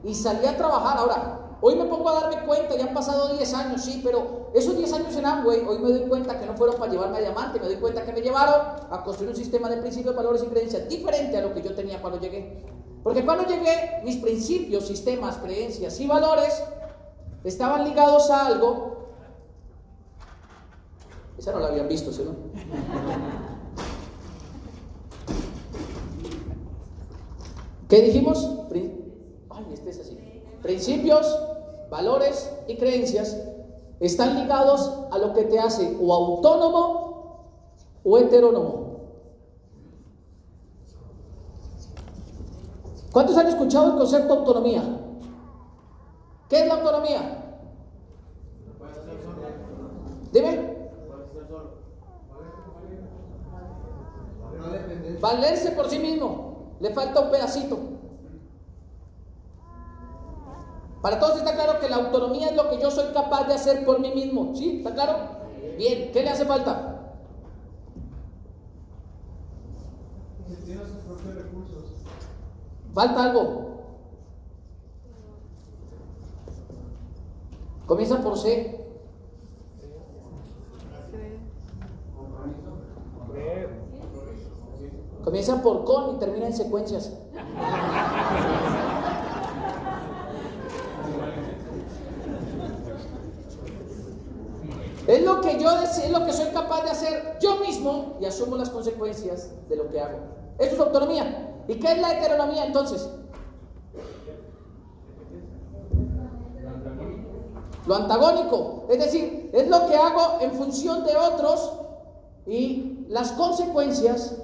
Y 0.02 0.14
salí 0.14 0.46
a 0.46 0.56
trabajar. 0.56 0.98
Ahora, 0.98 1.49
Hoy 1.62 1.76
me 1.76 1.84
pongo 1.84 2.08
a 2.08 2.20
darme 2.20 2.46
cuenta, 2.46 2.74
ya 2.76 2.84
han 2.84 2.94
pasado 2.94 3.36
10 3.36 3.54
años, 3.54 3.82
sí, 3.82 4.00
pero 4.02 4.50
esos 4.54 4.78
10 4.78 4.92
años 4.94 5.14
en 5.14 5.26
Amway, 5.26 5.60
hoy 5.66 5.78
me 5.78 5.90
doy 5.90 6.08
cuenta 6.08 6.40
que 6.40 6.46
no 6.46 6.54
fueron 6.56 6.76
para 6.76 6.90
llevarme 6.90 7.18
a 7.18 7.20
diamante, 7.20 7.60
me 7.60 7.66
doy 7.66 7.76
cuenta 7.76 8.02
que 8.02 8.14
me 8.14 8.22
llevaron 8.22 8.78
a 8.90 9.02
construir 9.04 9.30
un 9.30 9.36
sistema 9.36 9.68
de 9.68 9.76
principios, 9.76 10.16
valores 10.16 10.42
y 10.42 10.46
creencias 10.46 10.88
diferente 10.88 11.36
a 11.36 11.42
lo 11.42 11.52
que 11.52 11.60
yo 11.60 11.74
tenía 11.74 12.00
cuando 12.00 12.18
llegué. 12.18 12.64
Porque 13.02 13.24
cuando 13.24 13.44
llegué, 13.46 14.00
mis 14.04 14.16
principios, 14.16 14.86
sistemas, 14.86 15.36
creencias 15.36 16.00
y 16.00 16.06
valores 16.06 16.62
estaban 17.44 17.84
ligados 17.84 18.30
a 18.30 18.46
algo. 18.46 19.08
Esa 21.36 21.52
no 21.52 21.60
la 21.60 21.68
habían 21.68 21.88
visto, 21.88 22.10
¿sí? 22.10 22.22
No? 22.24 22.32
¿Qué 27.88 28.02
dijimos? 28.02 28.46
Ay, 29.50 29.66
este 29.72 29.90
es 29.90 29.98
así. 30.00 30.16
Principios, 30.62 31.26
valores 31.90 32.50
y 32.68 32.76
creencias 32.76 33.36
están 33.98 34.38
ligados 34.40 35.06
a 35.10 35.18
lo 35.18 35.32
que 35.32 35.44
te 35.44 35.58
hace 35.58 35.96
o 36.00 36.12
autónomo 36.12 37.46
o 38.04 38.18
heterónomo. 38.18 38.90
¿Cuántos 43.12 43.36
han 43.36 43.48
escuchado 43.48 43.92
el 43.92 43.98
concepto 43.98 44.34
autonomía? 44.34 44.82
¿Qué 46.48 46.60
es 46.60 46.66
la 46.66 46.74
autonomía? 46.74 47.36
Dime. 50.32 50.80
Valerse 55.20 55.72
por 55.72 55.88
sí 55.88 55.98
mismo. 55.98 56.76
Le 56.80 56.90
falta 56.90 57.20
un 57.20 57.30
pedacito. 57.30 57.78
Para 61.00 61.18
todos 61.18 61.38
está 61.38 61.54
claro 61.54 61.80
que 61.80 61.88
la 61.88 61.96
autonomía 61.96 62.48
es 62.48 62.56
lo 62.56 62.68
que 62.68 62.78
yo 62.78 62.90
soy 62.90 63.12
capaz 63.12 63.46
de 63.46 63.54
hacer 63.54 63.84
por 63.84 64.00
mí 64.00 64.12
mismo. 64.12 64.54
¿Sí? 64.54 64.78
¿Está 64.78 64.92
claro? 64.92 65.16
Bien, 65.78 66.10
¿qué 66.12 66.22
le 66.22 66.30
hace 66.30 66.44
falta? 66.44 66.90
Falta 72.92 73.22
algo. 73.22 73.70
Comienza 77.86 78.20
por 78.20 78.38
C. 78.38 78.80
Comienza 85.24 85.62
por 85.62 85.84
con 85.84 86.16
y 86.16 86.18
termina 86.18 86.46
en 86.46 86.54
secuencias. 86.54 87.12
Es 95.06 95.24
lo 95.24 95.40
que 95.40 95.49
yo 95.60 95.70
es 95.82 96.10
lo 96.10 96.24
que 96.24 96.32
soy 96.32 96.46
capaz 96.46 96.84
de 96.84 96.90
hacer 96.90 97.38
yo 97.40 97.56
mismo 97.56 98.16
y 98.20 98.24
asumo 98.24 98.56
las 98.56 98.70
consecuencias 98.70 99.50
de 99.68 99.76
lo 99.76 99.88
que 99.88 100.00
hago. 100.00 100.18
Eso 100.58 100.74
es 100.74 100.80
autonomía. 100.80 101.62
¿Y 101.68 101.74
qué 101.74 101.92
es 101.92 101.98
la 101.98 102.12
heteronomía 102.12 102.66
entonces? 102.66 103.08
Lo 107.86 107.94
antagónico. 107.94 108.86
Es 108.90 108.98
decir, 108.98 109.50
es 109.52 109.68
lo 109.68 109.86
que 109.86 109.96
hago 109.96 110.38
en 110.40 110.52
función 110.52 111.04
de 111.04 111.16
otros 111.16 111.72
y 112.46 113.06
las 113.08 113.32
consecuencias 113.32 114.36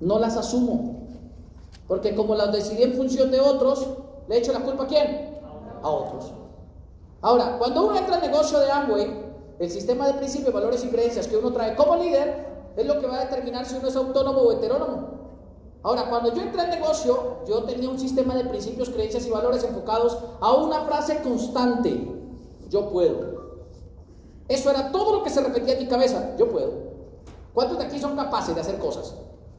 no 0.00 0.18
las 0.18 0.36
asumo. 0.36 1.08
Porque 1.86 2.14
como 2.14 2.34
las 2.34 2.52
decidí 2.52 2.82
en 2.82 2.94
función 2.94 3.30
de 3.30 3.40
otros, 3.40 3.86
le 4.28 4.38
echo 4.38 4.52
la 4.52 4.60
culpa 4.60 4.84
a 4.84 4.86
quién? 4.86 5.38
A 5.82 5.88
otros. 5.88 6.32
Ahora, 7.20 7.56
cuando 7.58 7.86
uno 7.86 7.96
entra 7.96 8.16
al 8.16 8.20
negocio 8.20 8.58
de 8.60 8.70
Amway, 8.70 9.28
el 9.58 9.70
sistema 9.70 10.06
de 10.06 10.14
principios, 10.14 10.52
valores 10.52 10.84
y 10.84 10.88
creencias 10.88 11.26
que 11.26 11.36
uno 11.36 11.52
trae 11.52 11.74
como 11.74 11.96
líder 11.96 12.46
es 12.76 12.86
lo 12.86 13.00
que 13.00 13.06
va 13.06 13.16
a 13.16 13.24
determinar 13.24 13.66
si 13.66 13.76
uno 13.76 13.88
es 13.88 13.96
autónomo 13.96 14.38
o 14.40 14.52
heterónomo. 14.52 15.18
Ahora, 15.82 16.08
cuando 16.08 16.32
yo 16.32 16.42
entré 16.42 16.60
al 16.60 16.70
negocio, 16.70 17.38
yo 17.46 17.64
tenía 17.64 17.88
un 17.88 17.98
sistema 17.98 18.34
de 18.34 18.44
principios, 18.44 18.90
creencias 18.90 19.26
y 19.26 19.30
valores 19.30 19.64
enfocados 19.64 20.16
a 20.40 20.52
una 20.52 20.82
frase 20.82 21.20
constante. 21.22 22.08
Yo 22.68 22.90
puedo. 22.90 23.38
Eso 24.46 24.70
era 24.70 24.92
todo 24.92 25.16
lo 25.16 25.22
que 25.24 25.30
se 25.30 25.40
repetía 25.40 25.74
en 25.74 25.80
mi 25.80 25.88
cabeza. 25.88 26.36
Yo 26.36 26.48
puedo. 26.48 26.72
¿Cuántos 27.52 27.78
de 27.78 27.84
aquí 27.84 27.98
son 27.98 28.14
capaces 28.14 28.54
de 28.54 28.60
hacer 28.60 28.78
cosas? 28.78 29.14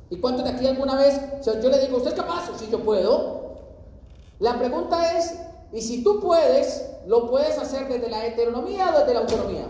¿Y 0.10 0.18
cuántos 0.18 0.46
de 0.46 0.52
aquí 0.52 0.66
alguna 0.66 0.96
vez, 0.96 1.20
yo 1.46 1.70
le 1.70 1.80
digo, 1.80 1.98
¿usted 1.98 2.12
es 2.12 2.16
capaz? 2.16 2.50
Sí, 2.58 2.68
yo 2.72 2.80
puedo. 2.84 3.56
La 4.40 4.58
pregunta 4.58 5.18
es, 5.18 5.40
¿y 5.72 5.82
si 5.82 6.04
tú 6.04 6.20
puedes, 6.20 6.90
lo 7.06 7.30
puedes 7.30 7.58
hacer 7.58 7.88
desde 7.88 8.10
la 8.10 8.26
heteronomía 8.26 8.94
o 8.94 9.00
desde 9.00 9.14
la 9.14 9.20
autonomía? 9.22 9.68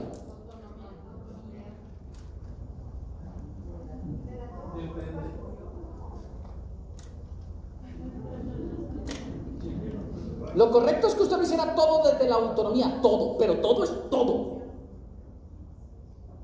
Lo 10.55 10.71
correcto 10.71 11.07
es 11.07 11.15
que 11.15 11.23
usted 11.23 11.37
lo 11.37 11.43
hiciera 11.43 11.75
todo 11.75 12.11
desde 12.11 12.27
la 12.27 12.35
autonomía, 12.35 12.99
todo, 13.01 13.37
pero 13.37 13.59
todo 13.59 13.83
es 13.83 14.09
todo. 14.09 14.59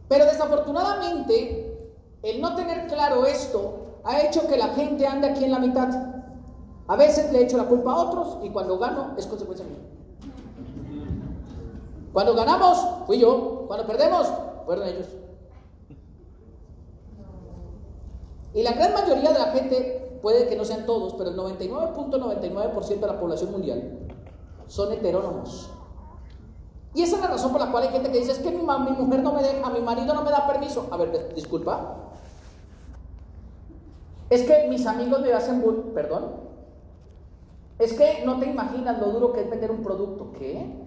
Pero 0.07 0.25
desafortunadamente, 0.25 1.91
el 2.21 2.39
no 2.39 2.55
tener 2.55 2.87
claro 2.87 3.25
esto 3.25 3.99
ha 4.03 4.21
hecho 4.21 4.47
que 4.47 4.57
la 4.57 4.69
gente 4.69 5.07
ande 5.07 5.27
aquí 5.27 5.43
en 5.43 5.51
la 5.51 5.59
mitad. 5.59 6.14
A 6.88 6.95
veces 6.95 7.32
le 7.32 7.43
echo 7.43 7.58
la 7.58 7.65
culpa 7.65 7.91
a 7.93 7.98
otros 7.98 8.38
y 8.43 8.50
cuando 8.50 8.78
gano 8.78 9.13
es 9.17 9.26
consecuencia 9.26 9.65
mía. 9.65 9.80
Cuando 12.13 12.34
ganamos, 12.36 13.06
fui 13.08 13.19
yo. 13.19 13.65
Cuando 13.67 13.86
perdemos, 13.88 14.32
fueron 14.65 14.88
ellos. 14.88 15.08
Y 18.54 18.63
la 18.63 18.71
gran 18.71 18.93
mayoría 18.93 19.34
de 19.34 19.39
la 19.39 19.48
gente, 19.48 20.19
puede 20.21 20.48
que 20.48 20.56
no 20.56 20.63
sean 20.63 20.86
todos, 20.86 21.13
pero 21.15 21.32
el 21.32 21.38
99.99% 21.38 23.00
de 23.00 23.08
la 23.08 23.19
población 23.19 23.52
mundial 23.52 24.08
son 24.67 24.93
heterónomos. 24.93 25.69
Y 26.93 27.02
esa 27.02 27.17
es 27.17 27.21
la 27.21 27.28
razón 27.28 27.52
por 27.52 27.60
la 27.60 27.69
cual 27.69 27.84
hay 27.84 27.89
gente 27.89 28.10
que 28.10 28.19
dice, 28.19 28.32
es 28.32 28.39
que 28.39 28.52
mi, 28.52 28.62
mi 28.62 28.91
mujer 28.91 29.21
no 29.21 29.34
me 29.34 29.43
deja, 29.43 29.69
mi 29.69 29.82
marido 29.82 30.13
no 30.13 30.21
me 30.21 30.32
da 30.32 30.48
permiso. 30.48 30.88
A 30.91 30.98
ver, 30.98 31.34
disculpa. 31.36 31.98
Es 34.30 34.43
que 34.43 34.67
mis 34.69 34.88
amigos 34.88 35.19
me 35.19 35.34
hacen 35.34 35.62
bull, 35.62 35.91
perdón. 35.93 36.44
Es 37.77 37.93
que 37.93 38.23
no 38.25 38.39
te 38.39 38.45
imaginas 38.45 38.99
lo 38.99 39.07
duro 39.07 39.33
que 39.33 39.41
es 39.41 39.49
vender 39.49 39.71
un 39.71 39.83
producto. 39.83 40.31
¿Qué? 40.38 40.85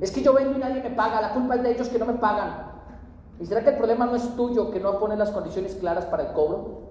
Es 0.00 0.10
que 0.10 0.22
yo 0.22 0.34
vendo 0.34 0.58
y 0.58 0.60
nadie 0.60 0.82
me 0.82 0.90
paga, 0.90 1.20
la 1.20 1.32
culpa 1.32 1.54
es 1.54 1.62
de 1.62 1.72
ellos 1.72 1.88
que 1.88 1.98
no 1.98 2.06
me 2.06 2.14
pagan. 2.14 2.72
¿Y 3.40 3.46
será 3.46 3.62
que 3.62 3.70
el 3.70 3.76
problema 3.76 4.06
no 4.06 4.16
es 4.16 4.36
tuyo 4.36 4.70
que 4.70 4.80
no 4.80 4.98
pones 4.98 5.18
las 5.18 5.30
condiciones 5.30 5.74
claras 5.74 6.04
para 6.06 6.24
el 6.24 6.32
cobro? 6.32 6.82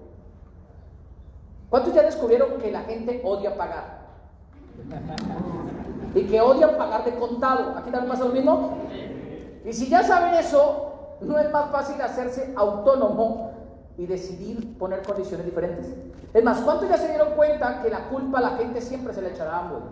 ¿Cuántos 1.70 1.94
ya 1.94 2.02
descubrieron 2.02 2.58
que 2.58 2.70
la 2.72 2.82
gente 2.82 3.22
odia 3.24 3.56
pagar? 3.56 4.04
Y 6.14 6.22
que 6.24 6.40
odian 6.40 6.76
pagar 6.76 7.04
de 7.04 7.14
contado. 7.14 7.76
¿Aquí 7.76 7.90
también 7.90 8.10
pasa 8.10 8.24
lo 8.24 8.32
mismo? 8.32 8.78
Y 9.64 9.72
si 9.72 9.88
ya 9.88 10.02
saben 10.02 10.34
eso, 10.34 11.16
no 11.20 11.38
es 11.38 11.50
más 11.50 11.70
fácil 11.70 12.00
hacerse 12.00 12.52
autónomo 12.56 13.53
y 13.96 14.06
decidir 14.06 14.76
poner 14.78 15.02
condiciones 15.02 15.46
diferentes. 15.46 15.86
Es 16.32 16.42
más, 16.42 16.60
¿cuántos 16.60 16.88
ya 16.88 16.96
se 16.96 17.08
dieron 17.08 17.34
cuenta 17.34 17.80
que 17.82 17.90
la 17.90 18.08
culpa 18.08 18.38
a 18.38 18.42
la 18.42 18.50
gente 18.50 18.80
siempre 18.80 19.14
se 19.14 19.22
le 19.22 19.30
echará 19.30 19.56
a 19.56 19.60
ambos? 19.60 19.82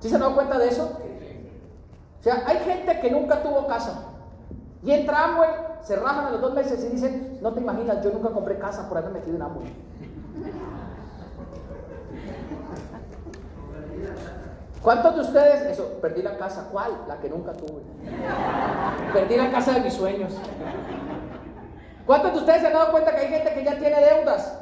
¿Sí 0.00 0.08
se 0.08 0.16
han 0.16 0.20
dado 0.20 0.34
cuenta 0.34 0.58
de 0.58 0.68
eso? 0.68 0.98
O 2.18 2.22
sea, 2.22 2.42
hay 2.46 2.58
gente 2.58 3.00
que 3.00 3.10
nunca 3.10 3.42
tuvo 3.42 3.66
casa. 3.66 4.08
Y 4.82 4.90
entra 4.90 5.24
Amway, 5.24 5.50
se 5.82 5.94
rajan 5.96 6.26
a 6.26 6.30
los 6.30 6.40
dos 6.40 6.54
meses 6.54 6.84
y 6.84 6.88
dicen, 6.88 7.38
no 7.40 7.52
te 7.52 7.60
imaginas, 7.60 8.02
yo 8.02 8.10
nunca 8.10 8.30
compré 8.30 8.58
casa 8.58 8.88
por 8.88 8.98
haber 8.98 9.12
metido 9.12 9.36
en 9.36 9.42
Amway. 9.42 9.72
¿Cuántos 14.82 15.14
de 15.14 15.20
ustedes, 15.20 15.62
eso, 15.62 15.98
perdí 16.02 16.22
la 16.22 16.36
casa? 16.36 16.68
¿Cuál? 16.72 16.90
La 17.06 17.18
que 17.18 17.28
nunca 17.28 17.52
tuve. 17.52 17.82
Perdí 19.12 19.36
la 19.36 19.52
casa 19.52 19.74
de 19.74 19.80
mis 19.82 19.94
sueños. 19.94 20.32
¿Cuántos 22.06 22.32
de 22.32 22.38
ustedes 22.38 22.60
se 22.60 22.66
han 22.66 22.72
dado 22.72 22.90
cuenta 22.90 23.14
que 23.14 23.20
hay 23.22 23.28
gente 23.28 23.54
que 23.54 23.64
ya 23.64 23.78
tiene 23.78 24.00
deudas? 24.00 24.58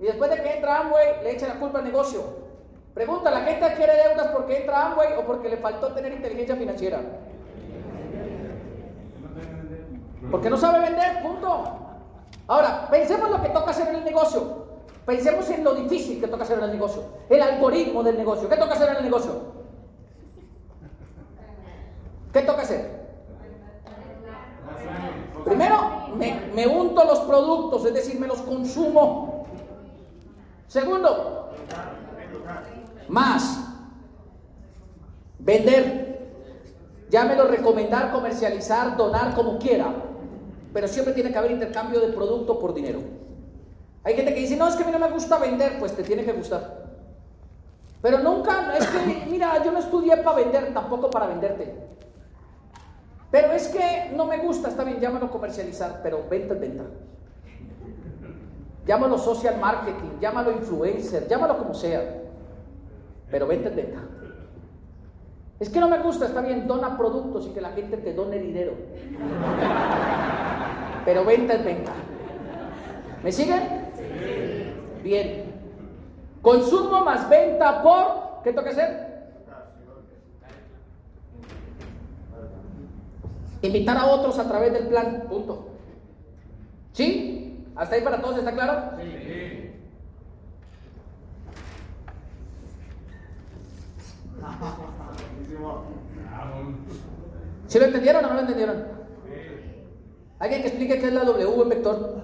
Y 0.00 0.04
después 0.04 0.30
de 0.30 0.42
que 0.42 0.54
entra 0.56 0.80
Amway, 0.80 1.22
le 1.22 1.32
echa 1.32 1.48
la 1.48 1.58
culpa 1.58 1.78
al 1.78 1.84
negocio. 1.84 2.22
Pregunta, 2.94 3.30
¿la 3.30 3.40
gente 3.40 3.74
quiere 3.74 3.94
deudas 3.94 4.28
porque 4.28 4.58
entra 4.58 4.86
Amway 4.86 5.14
o 5.18 5.24
porque 5.24 5.48
le 5.48 5.56
faltó 5.56 5.92
tener 5.92 6.12
inteligencia 6.12 6.56
financiera? 6.56 7.00
Porque 10.30 10.50
no 10.50 10.56
sabe 10.56 10.80
vender, 10.80 11.22
punto. 11.22 11.64
Ahora, 12.46 12.88
pensemos 12.90 13.30
lo 13.30 13.42
que 13.42 13.48
toca 13.48 13.70
hacer 13.70 13.88
en 13.88 13.96
el 13.96 14.04
negocio. 14.04 14.66
Pensemos 15.06 15.48
en 15.50 15.64
lo 15.64 15.74
difícil 15.74 16.20
que 16.20 16.28
toca 16.28 16.42
hacer 16.42 16.58
en 16.58 16.64
el 16.64 16.72
negocio. 16.72 17.02
El 17.30 17.40
algoritmo 17.40 18.02
del 18.02 18.18
negocio. 18.18 18.48
¿Qué 18.48 18.56
toca 18.56 18.74
hacer 18.74 18.90
en 18.90 18.96
el 18.96 19.04
negocio? 19.04 19.32
¿Qué 22.32 22.42
toca 22.42 22.62
hacer? 22.62 22.98
Primero, 25.44 25.97
me, 26.18 26.50
me 26.54 26.66
unto 26.66 27.04
los 27.04 27.20
productos, 27.20 27.84
es 27.86 27.94
decir, 27.94 28.18
me 28.18 28.26
los 28.26 28.40
consumo. 28.42 29.46
Segundo, 30.66 31.50
Más. 33.08 33.64
Vender. 35.38 36.08
Llámelo 37.08 37.44
recomendar, 37.48 38.12
comercializar, 38.12 38.96
donar, 38.96 39.34
como 39.34 39.58
quiera. 39.58 39.94
Pero 40.74 40.88
siempre 40.88 41.14
tiene 41.14 41.32
que 41.32 41.38
haber 41.38 41.52
intercambio 41.52 42.00
de 42.00 42.08
producto 42.08 42.58
por 42.58 42.74
dinero. 42.74 43.00
Hay 44.04 44.14
gente 44.14 44.34
que 44.34 44.40
dice, 44.40 44.56
no, 44.56 44.68
es 44.68 44.76
que 44.76 44.82
a 44.82 44.86
mí 44.86 44.92
no 44.92 44.98
me 44.98 45.10
gusta 45.10 45.38
vender, 45.38 45.78
pues 45.78 45.96
te 45.96 46.02
tiene 46.02 46.24
que 46.24 46.32
gustar. 46.32 46.86
Pero 48.02 48.18
nunca, 48.18 48.76
es 48.76 48.86
que, 48.86 49.26
mira, 49.30 49.62
yo 49.64 49.72
no 49.72 49.78
estudié 49.78 50.18
para 50.18 50.36
vender, 50.36 50.72
tampoco 50.74 51.10
para 51.10 51.26
venderte. 51.26 51.87
Pero 53.30 53.52
es 53.52 53.68
que 53.68 54.10
no 54.16 54.24
me 54.24 54.38
gusta, 54.38 54.68
está 54.68 54.84
bien, 54.84 55.00
llámalo 55.00 55.30
comercializar, 55.30 56.00
pero 56.02 56.26
venta 56.28 56.54
es 56.54 56.60
venta. 56.60 56.84
Llámalo 58.86 59.18
social 59.18 59.58
marketing, 59.60 60.18
llámalo 60.18 60.50
influencer, 60.50 61.28
llámalo 61.28 61.58
como 61.58 61.74
sea. 61.74 62.22
Pero 63.30 63.46
venta 63.46 63.68
es 63.68 63.76
venta. 63.76 63.98
Es 65.60 65.68
que 65.68 65.80
no 65.80 65.88
me 65.88 65.98
gusta, 65.98 66.26
está 66.26 66.40
bien, 66.40 66.66
dona 66.66 66.96
productos 66.96 67.46
y 67.48 67.50
que 67.50 67.60
la 67.60 67.70
gente 67.70 67.98
te 67.98 68.14
done 68.14 68.38
dinero. 68.38 68.72
Pero 71.04 71.24
venta 71.24 71.54
es 71.54 71.64
venta. 71.64 71.92
¿Me 73.22 73.30
siguen? 73.30 73.62
Bien. 75.02 75.44
Consumo 76.40 77.04
más 77.04 77.28
venta 77.28 77.82
por, 77.82 78.42
¿qué 78.42 78.52
toca 78.52 78.70
hacer? 78.70 79.07
Invitar 83.62 83.96
a 83.96 84.06
otros 84.06 84.38
a 84.38 84.48
través 84.48 84.72
del 84.72 84.86
plan, 84.86 85.24
punto. 85.28 85.68
¿Sí? 86.92 87.66
¿Hasta 87.74 87.96
ahí 87.96 88.02
para 88.02 88.20
todos 88.20 88.38
está 88.38 88.52
claro? 88.52 88.96
Sí. 89.00 89.28
¿Sí 97.66 97.78
lo 97.78 97.84
entendieron 97.84 98.24
o 98.24 98.28
no 98.28 98.34
lo 98.34 98.40
entendieron? 98.40 98.86
¿Alguien 100.38 100.62
que 100.62 100.68
explique 100.68 100.98
qué 100.98 101.08
es 101.08 101.12
la 101.12 101.24
W 101.24 101.62
en 101.62 101.68
vector? 101.68 102.22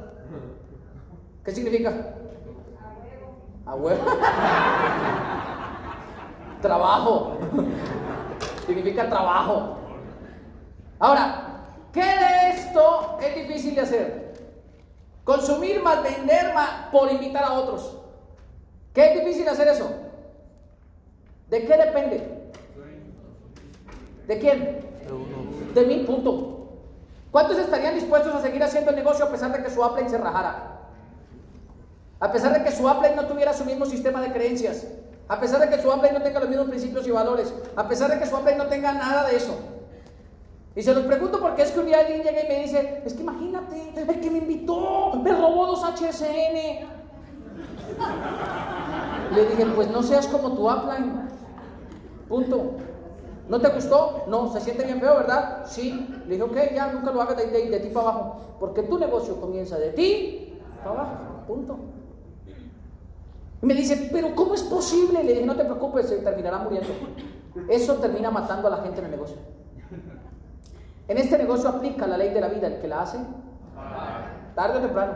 ¿Qué 1.45 1.53
significa? 1.53 1.93
A 3.67 3.75
huevo. 3.75 4.05
trabajo. 6.63 7.37
Significa 8.67 9.11
trabajo. 9.11 9.77
Ahora, 11.05 11.67
¿qué 11.93 12.01
de 12.01 12.51
esto 12.55 13.19
es 13.21 13.35
difícil 13.35 13.75
de 13.75 13.83
hacer? 13.83 14.35
Consumir 15.23 15.83
más 15.83 16.03
vender 16.03 16.55
más 16.55 16.87
por 16.91 17.13
invitar 17.13 17.45
a 17.45 17.53
otros. 17.53 17.99
¿Qué 18.95 19.13
es 19.13 19.21
difícil 19.23 19.47
hacer 19.47 19.69
eso? 19.69 19.91
¿De 21.51 21.67
qué 21.67 21.77
depende? 21.77 22.51
¿De 24.27 24.39
quién? 24.39 24.81
De 25.75 25.85
mi 25.85 26.05
punto. 26.05 26.71
¿Cuántos 27.31 27.59
estarían 27.59 27.97
dispuestos 27.97 28.35
a 28.35 28.41
seguir 28.41 28.63
haciendo 28.63 28.89
el 28.89 28.97
negocio 28.97 29.27
a 29.27 29.31
pesar 29.31 29.53
de 29.53 29.63
que 29.63 29.69
su 29.69 29.85
Apple 29.85 30.09
se 30.09 30.17
rajara? 30.17 30.89
A 32.19 32.33
pesar 32.33 32.55
de 32.55 32.65
que 32.65 32.75
su 32.75 32.89
Apple 32.89 33.13
no 33.15 33.27
tuviera 33.27 33.53
su 33.53 33.67
mismo 33.67 33.85
sistema 33.85 34.23
de 34.23 34.33
creencias, 34.33 34.87
a 35.29 35.39
pesar 35.39 35.61
de 35.61 35.69
que 35.69 35.83
su 35.83 35.93
Apple 35.93 36.13
no 36.15 36.23
tenga 36.23 36.41
los 36.41 36.49
mismos 36.49 36.69
principios 36.69 37.07
y 37.07 37.11
valores, 37.11 37.53
a 37.77 37.87
pesar 37.87 38.11
de 38.11 38.19
que 38.19 38.25
su 38.25 38.35
Apple 38.35 38.57
no 38.57 38.69
tenga 38.69 38.93
nada 38.93 39.29
de 39.29 39.37
eso. 39.37 39.55
Y 40.77 40.83
se 40.83 40.93
los 40.93 41.05
pregunto 41.05 41.39
porque 41.41 41.63
es 41.63 41.71
que 41.71 41.81
un 41.81 41.87
día 41.87 42.01
alguien 42.01 42.23
llega 42.23 42.45
y 42.45 42.49
me 42.49 42.63
dice, 42.63 43.03
es 43.05 43.15
que 43.15 43.23
imagínate, 43.23 43.93
el 43.97 44.21
que 44.21 44.31
me 44.31 44.39
invitó 44.39 45.15
me 45.23 45.31
robó 45.31 45.67
dos 45.67 45.85
HSN. 45.85 46.89
Le 49.35 49.47
dije, 49.47 49.67
pues 49.75 49.91
no 49.91 50.03
seas 50.03 50.27
como 50.27 50.53
tu 50.55 50.69
upline. 50.69 51.29
Punto. 52.29 52.73
¿No 53.49 53.61
te 53.61 53.69
gustó? 53.69 54.25
No, 54.27 54.53
se 54.53 54.61
siente 54.61 54.85
bien 54.85 55.01
feo, 55.01 55.17
¿verdad? 55.17 55.65
Sí. 55.67 56.09
Le 56.27 56.35
dije, 56.35 56.43
ok, 56.43 56.57
ya 56.75 56.93
nunca 56.93 57.13
lo 57.13 57.23
hagas 57.23 57.37
de, 57.37 57.47
de 57.47 57.81
ti 57.81 57.89
para 57.91 58.09
abajo. 58.09 58.41
Porque 58.59 58.83
tu 58.83 58.99
negocio 58.99 59.41
comienza 59.41 59.79
de 59.79 59.91
ti 59.91 60.59
para 60.83 61.03
abajo. 61.03 61.15
Punto. 61.47 61.79
Y 63.63 63.67
me 63.67 63.75
dice, 63.75 64.09
pero 64.13 64.35
¿cómo 64.35 64.55
es 64.55 64.63
posible? 64.63 65.23
Le 65.23 65.35
dije, 65.35 65.47
no 65.47 65.55
te 65.55 65.65
preocupes, 65.65 66.09
se 66.09 66.17
terminará 66.17 66.59
muriendo. 66.59 66.89
Eso 67.69 67.95
termina 67.95 68.31
matando 68.31 68.67
a 68.69 68.71
la 68.73 68.79
gente 68.79 68.99
en 68.99 69.05
el 69.05 69.11
negocio. 69.13 69.37
En 71.07 71.19
este 71.19 71.37
negocio 71.37 71.69
aplica 71.69 72.07
la 72.07 72.17
ley 72.17 72.31
de 72.31 72.41
la 72.41 72.49
vida, 72.49 72.67
el 72.67 72.81
que 72.81 72.89
la 72.89 73.03
hace, 73.03 73.19
tarde 74.55 74.79
o 74.79 74.81
temprano. 74.81 75.13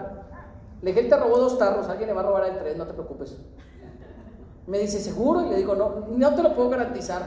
Le 0.83 0.91
dije, 0.91 1.05
él 1.05 1.09
te 1.09 1.17
robó 1.17 1.39
dos 1.39 1.59
tarros, 1.59 1.89
alguien 1.89 2.09
le 2.09 2.15
va 2.15 2.21
a 2.21 2.25
robar 2.25 2.45
el 2.45 2.59
tres, 2.59 2.77
no 2.77 2.87
te 2.87 2.93
preocupes. 2.93 3.37
Me 4.67 4.79
dice, 4.79 5.01
¿seguro? 5.01 5.47
Y 5.47 5.49
le 5.49 5.57
digo, 5.57 5.75
no, 5.75 6.07
no 6.09 6.35
te 6.35 6.43
lo 6.43 6.55
puedo 6.55 6.69
garantizar. 6.69 7.23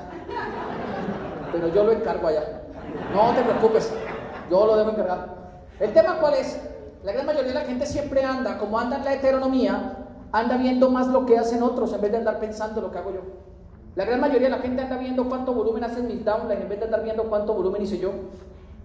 Pero 1.51 1.67
yo 1.69 1.83
lo 1.83 1.91
encargo 1.91 2.27
allá. 2.27 2.61
No 3.13 3.33
te 3.33 3.41
preocupes, 3.41 3.91
yo 4.49 4.65
lo 4.65 4.77
debo 4.77 4.91
encargar. 4.91 5.41
¿El 5.79 5.91
tema 5.93 6.19
cuál 6.19 6.35
es? 6.35 6.61
La 7.03 7.11
gran 7.13 7.25
mayoría 7.25 7.49
de 7.49 7.59
la 7.59 7.65
gente 7.65 7.87
siempre 7.87 8.23
anda, 8.23 8.59
como 8.59 8.77
anda 8.77 8.97
en 8.97 9.05
la 9.05 9.13
heteronomía, 9.15 9.97
anda 10.31 10.57
viendo 10.57 10.89
más 10.89 11.07
lo 11.07 11.25
que 11.25 11.37
hacen 11.37 11.63
otros 11.63 11.91
en 11.93 12.01
vez 12.01 12.11
de 12.11 12.17
andar 12.17 12.39
pensando 12.39 12.79
lo 12.79 12.91
que 12.91 12.99
hago 12.99 13.11
yo. 13.11 13.21
La 13.95 14.05
gran 14.05 14.21
mayoría 14.21 14.47
de 14.47 14.55
la 14.55 14.61
gente 14.61 14.81
anda 14.81 14.97
viendo 14.97 15.27
cuánto 15.27 15.53
volumen 15.53 15.83
hacen 15.83 16.07
mis 16.07 16.23
downlines 16.23 16.63
en 16.63 16.69
vez 16.69 16.79
de 16.79 16.85
andar 16.85 17.03
viendo 17.03 17.23
cuánto 17.23 17.53
volumen 17.53 17.81
hice 17.81 17.99
yo. 17.99 18.11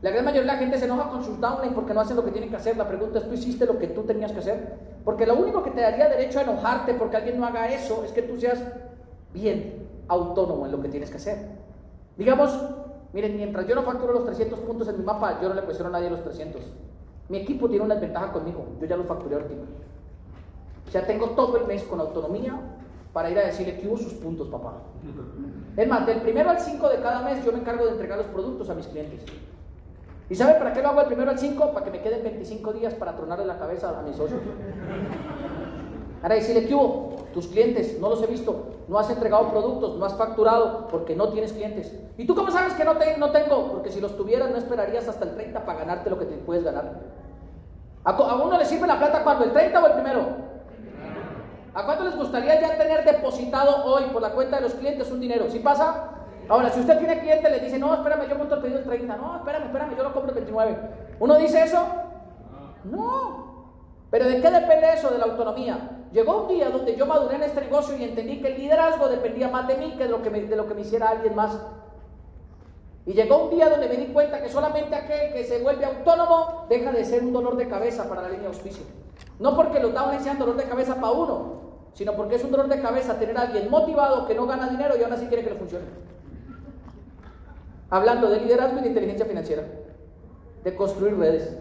La 0.03 0.11
gran 0.11 0.25
mayoría 0.25 0.53
de 0.53 0.57
la 0.57 0.59
gente 0.59 0.79
se 0.79 0.87
enoja 0.87 1.11
con 1.11 1.25
sus 1.25 1.41
downlines 1.41 1.75
porque 1.75 1.95
no 1.95 2.01
hacen 2.01 2.17
lo 2.17 2.25
que 2.25 2.33
tienen 2.33 2.51
que 2.51 2.57
hacer. 2.57 2.77
La 2.77 2.89
pregunta 2.89 3.21
es, 3.21 3.29
¿tú 3.29 3.35
hiciste 3.35 3.67
lo 3.67 3.79
que 3.79 3.87
tú 3.87 4.03
tenías 4.03 4.33
que 4.33 4.41
hacer? 4.41 4.75
Porque 5.05 5.25
lo 5.25 5.37
único 5.37 5.63
que 5.63 5.71
te 5.71 5.81
daría 5.81 6.09
derecho 6.09 6.41
a 6.41 6.43
enojarte 6.43 6.95
porque 6.95 7.17
alguien 7.17 7.39
no 7.39 7.47
haga 7.47 7.73
eso 7.73 8.03
es 8.05 8.11
que 8.11 8.23
tú 8.23 8.37
seas 8.37 8.61
bien 9.33 9.87
autónomo 10.09 10.67
en 10.67 10.73
lo 10.73 10.83
que 10.83 10.89
tienes 10.89 11.11
que 11.11 11.17
hacer. 11.19 11.39
Digamos, 12.17 12.59
miren, 13.13 13.37
mientras 13.37 13.67
yo 13.67 13.77
no 13.77 13.83
facturo 13.83 14.13
los 14.13 14.27
300 14.27 14.59
puntos 14.61 14.89
en 14.89 14.99
mi 14.99 15.05
mapa, 15.05 15.41
yo 15.41 15.49
no 15.49 15.55
le 15.55 15.63
cuestiono 15.63 15.95
a 15.95 15.99
nadie 16.01 16.11
los 16.11 16.25
300. 16.25 16.63
Mi 17.29 17.39
equipo 17.39 17.69
tiene 17.69 17.85
una 17.85 17.95
desventaja 17.95 18.33
conmigo, 18.33 18.67
yo 18.81 18.87
ya 18.87 18.97
lo 18.97 19.05
facturé 19.05 19.37
ahorita. 19.37 19.55
Ya 20.93 21.07
tengo 21.07 21.31
todo 21.31 21.59
el 21.59 21.67
mes 21.67 21.83
con 21.85 22.01
autonomía 22.01 22.59
para 23.17 23.31
ir 23.31 23.39
a 23.39 23.47
decirle 23.47 23.79
que 23.79 23.89
hubo 23.89 23.97
sus 23.97 24.13
puntos, 24.13 24.47
papá. 24.49 24.75
Es 25.75 25.89
más, 25.89 26.05
del 26.05 26.21
primero 26.21 26.51
al 26.51 26.61
5 26.61 26.87
de 26.91 27.01
cada 27.01 27.23
mes 27.23 27.43
yo 27.43 27.51
me 27.51 27.61
encargo 27.61 27.87
de 27.87 27.93
entregar 27.93 28.19
los 28.19 28.27
productos 28.27 28.69
a 28.69 28.75
mis 28.75 28.87
clientes. 28.89 29.23
¿Y 30.29 30.35
sabe 30.35 30.59
para 30.59 30.75
qué 30.75 30.83
lo 30.83 30.89
hago 30.89 30.99
del 30.99 31.07
primero 31.07 31.31
al 31.31 31.39
5? 31.39 31.73
Para 31.73 31.83
que 31.87 31.93
me 31.93 32.03
queden 32.03 32.23
25 32.23 32.75
días 32.75 32.93
para 32.93 33.17
tronarle 33.17 33.47
la 33.47 33.59
cabeza 33.59 33.99
a 33.99 34.03
mis 34.03 34.17
socios. 34.17 34.39
Ahora 36.23 36.35
decirle 36.35 36.67
que 36.67 36.75
hubo, 36.75 37.17
tus 37.33 37.47
clientes, 37.47 37.99
no 37.99 38.11
los 38.11 38.23
he 38.23 38.27
visto, 38.27 38.67
no 38.87 38.99
has 38.99 39.09
entregado 39.09 39.51
productos, 39.51 39.97
no 39.97 40.05
has 40.05 40.15
facturado 40.15 40.87
porque 40.89 41.17
no 41.17 41.31
tienes 41.31 41.55
clientes. 41.55 41.99
¿Y 42.19 42.27
tú 42.27 42.35
cómo 42.35 42.51
sabes 42.51 42.75
que 42.75 42.85
no, 42.85 42.97
no 43.17 43.31
tengo? 43.31 43.73
Porque 43.73 43.91
si 43.91 44.03
los 44.03 44.15
tuvieras 44.15 44.51
no 44.51 44.59
esperarías 44.59 45.09
hasta 45.09 45.25
el 45.25 45.35
30 45.37 45.65
para 45.65 45.79
ganarte 45.79 46.11
lo 46.11 46.19
que 46.19 46.27
te 46.27 46.37
puedes 46.37 46.65
ganar. 46.65 47.01
¿A, 48.05 48.11
a 48.11 48.45
uno 48.45 48.59
le 48.59 48.67
sirve 48.67 48.87
la 48.87 48.99
plata 48.99 49.25
cuando? 49.25 49.45
¿El 49.45 49.53
30 49.53 49.83
o 49.83 49.87
el 49.87 49.93
primero? 49.95 50.46
¿A 51.77 51.85
cuánto 51.85 52.05
les 52.05 52.17
gustaría 52.17 52.59
ya 52.59 52.79
tener 52.79 53.05
depositado 53.05 53.85
hoy 53.85 54.05
por 54.05 54.23
la 54.23 54.31
cuenta 54.31 54.57
de 54.57 54.63
los 54.63 54.73
clientes 54.73 55.11
un 55.11 55.21
dinero? 55.21 55.51
¿Sí 55.51 55.59
pasa? 55.59 56.09
Ahora, 56.49 56.71
si 56.71 56.81
usted 56.81 56.99
tiene 56.99 57.21
cliente, 57.21 57.51
le 57.51 57.61
dice, 57.61 57.79
no, 57.79 57.93
espérame, 57.93 58.31
yo 58.31 58.37
monto 58.37 58.55
el 58.55 58.63
pedido 58.63 58.79
el 58.79 58.87
30. 58.87 59.17
No, 59.17 59.37
espérame, 59.37 59.65
espérame, 59.65 59.95
yo 59.95 60.03
lo 60.03 60.15
compro 60.15 60.31
el 60.31 60.37
29. 60.37 60.79
¿Uno 61.21 61.37
dice 61.37 61.63
eso? 61.63 61.87
No. 62.85 63.75
¿Pero 64.11 64.27
de 64.27 64.41
qué 64.41 64.51
depende 64.51 64.95
eso? 64.95 65.11
De 65.11 65.19
la 65.19 65.27
autonomía. 65.27 66.07
Llegó 66.13 66.45
un 66.45 66.49
día 66.49 66.71
donde 66.71 66.97
yo 66.97 67.05
maduré 67.05 67.37
en 67.37 67.43
este 67.43 67.61
negocio 67.61 67.95
y 67.95 68.05
entendí 68.05 68.41
que 68.41 68.55
el 68.55 68.59
liderazgo 68.59 69.09
dependía 69.09 69.49
más 69.49 69.69
de 69.69 69.77
mí 69.77 69.97
que 69.99 70.05
de 70.05 70.09
lo 70.09 70.23
que 70.23 70.31
me, 70.31 70.41
de 70.41 70.57
lo 70.57 70.67
que 70.67 70.73
me 70.73 70.81
hiciera 70.81 71.11
alguien 71.11 71.35
más. 71.35 71.61
Y 73.05 73.13
llegó 73.13 73.45
un 73.45 73.51
día 73.51 73.69
donde 73.69 73.89
me 73.89 73.97
di 73.99 74.07
cuenta 74.15 74.41
que 74.41 74.49
solamente 74.49 74.95
aquel 74.95 75.35
que 75.35 75.45
se 75.45 75.63
vuelve 75.63 75.85
autónomo 75.85 76.65
deja 76.71 76.91
de 76.91 77.05
ser 77.05 77.23
un 77.23 77.35
dolor 77.35 77.57
de 77.57 77.69
cabeza 77.69 78.09
para 78.09 78.23
la 78.23 78.29
línea 78.29 78.49
de 78.49 78.57
auspicio. 78.57 78.87
No 79.39 79.55
porque 79.55 79.79
los 79.79 79.93
downlines 79.93 80.25
sean 80.25 80.39
dolor 80.39 80.57
de 80.57 80.65
cabeza 80.65 80.95
para 80.95 81.13
uno, 81.13 81.66
sino 81.97 82.15
porque 82.15 82.35
es 82.35 82.45
un 82.45 82.51
dolor 82.51 82.69
de 82.69 82.79
cabeza 82.79 83.19
tener 83.19 83.39
a 83.39 83.43
alguien 83.43 83.71
motivado 83.71 84.27
que 84.27 84.35
no 84.35 84.47
gana 84.47 84.69
dinero 84.69 84.95
y 84.99 85.03
aún 85.03 85.15
así 85.15 85.29
quiere 85.29 85.43
que 85.43 85.49
le 85.49 85.57
funcione. 85.57 85.87
Hablando 87.89 88.29
de 88.29 88.41
liderazgo 88.41 88.79
y 88.79 88.83
de 88.83 88.89
inteligencia 88.89 89.25
financiera, 89.25 89.63
de 90.63 90.77
construir 90.77 91.17
redes 91.17 91.57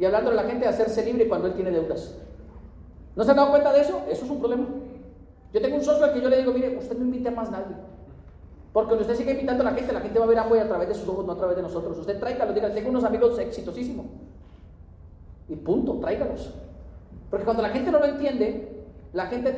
y 0.00 0.04
hablando 0.04 0.30
de 0.30 0.36
la 0.36 0.42
gente 0.42 0.64
de 0.64 0.70
hacerse 0.70 1.04
libre 1.04 1.28
cuando 1.28 1.46
él 1.46 1.54
tiene 1.54 1.70
deudas. 1.70 2.18
¿No 3.14 3.22
se 3.22 3.30
han 3.30 3.36
dado 3.36 3.50
cuenta 3.50 3.72
de 3.72 3.82
eso? 3.82 4.02
Eso 4.10 4.24
es 4.24 4.30
un 4.32 4.40
problema. 4.40 4.66
Yo 5.52 5.62
tengo 5.62 5.76
un 5.76 5.84
socio 5.84 6.04
al 6.04 6.12
que 6.12 6.20
yo 6.20 6.28
le 6.28 6.38
digo, 6.38 6.52
mire, 6.52 6.76
usted 6.76 6.98
no 6.98 7.04
invite 7.04 7.28
a 7.28 7.30
más 7.30 7.48
nadie. 7.48 7.76
Porque 8.72 8.88
cuando 8.88 9.02
usted 9.02 9.14
sigue 9.14 9.30
invitando 9.30 9.62
a 9.62 9.70
la 9.70 9.76
gente, 9.76 9.92
la 9.92 10.00
gente 10.00 10.18
va 10.18 10.24
a 10.24 10.28
ver 10.28 10.40
Amway 10.40 10.60
a 10.60 10.68
través 10.68 10.88
de 10.88 10.94
sus 10.94 11.08
ojos, 11.08 11.24
no 11.24 11.34
a 11.34 11.38
través 11.38 11.54
de 11.54 11.62
nosotros. 11.62 11.96
Usted 11.98 12.18
tráigalos, 12.18 12.52
diga, 12.52 12.74
tengo 12.74 12.90
unos 12.90 13.04
amigos 13.04 13.38
exitosísimos. 13.38 14.06
Y 15.48 15.54
punto, 15.54 16.00
tráigalos. 16.00 16.52
Porque 17.30 17.44
cuando 17.44 17.62
la 17.62 17.68
gente 17.68 17.92
no 17.92 18.00
lo 18.00 18.06
entiende, 18.06 18.75
la 19.16 19.26
gente 19.26 19.50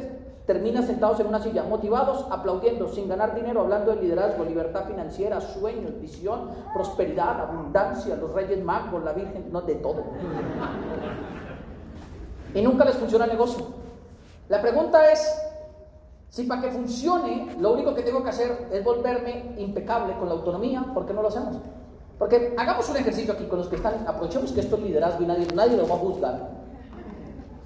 termina 0.46 0.82
sentados 0.82 1.18
en 1.18 1.26
una 1.26 1.42
silla, 1.42 1.64
motivados, 1.64 2.26
aplaudiendo, 2.30 2.88
sin 2.88 3.08
ganar 3.08 3.34
dinero, 3.34 3.60
hablando 3.60 3.90
de 3.90 4.00
liderazgo, 4.00 4.44
libertad 4.44 4.86
financiera, 4.86 5.40
sueños, 5.40 6.00
visión, 6.00 6.50
prosperidad, 6.72 7.40
abundancia, 7.40 8.16
los 8.16 8.32
reyes 8.32 8.64
magos, 8.64 9.02
la 9.02 9.12
Virgen, 9.12 9.52
no, 9.52 9.60
de 9.60 9.74
todo. 9.74 10.04
Y 12.54 12.62
nunca 12.62 12.84
les 12.84 12.94
funciona 12.94 13.24
el 13.24 13.32
negocio. 13.32 13.66
La 14.48 14.62
pregunta 14.62 15.12
es, 15.12 15.44
Si 16.30 16.44
para 16.44 16.60
que 16.60 16.70
funcione, 16.70 17.56
lo 17.58 17.72
único 17.72 17.94
que 17.94 18.02
tengo 18.02 18.22
que 18.22 18.28
hacer 18.28 18.68
es 18.70 18.84
volverme 18.84 19.54
impecable 19.56 20.14
con 20.18 20.28
la 20.28 20.34
autonomía, 20.34 20.84
¿por 20.94 21.06
qué 21.06 21.14
no 21.14 21.22
lo 21.22 21.28
hacemos? 21.28 21.56
Porque 22.18 22.54
hagamos 22.56 22.88
un 22.90 22.98
ejercicio 22.98 23.32
aquí 23.32 23.46
con 23.46 23.58
los 23.58 23.68
que 23.68 23.76
están, 23.76 24.06
aprovechemos 24.06 24.52
que 24.52 24.60
esto 24.60 24.76
es 24.76 24.82
liderazgo 24.82 25.24
y 25.24 25.26
nadie, 25.26 25.46
nadie 25.54 25.76
lo 25.76 25.88
va 25.88 25.94
a 25.94 25.98
juzgar. 25.98 26.67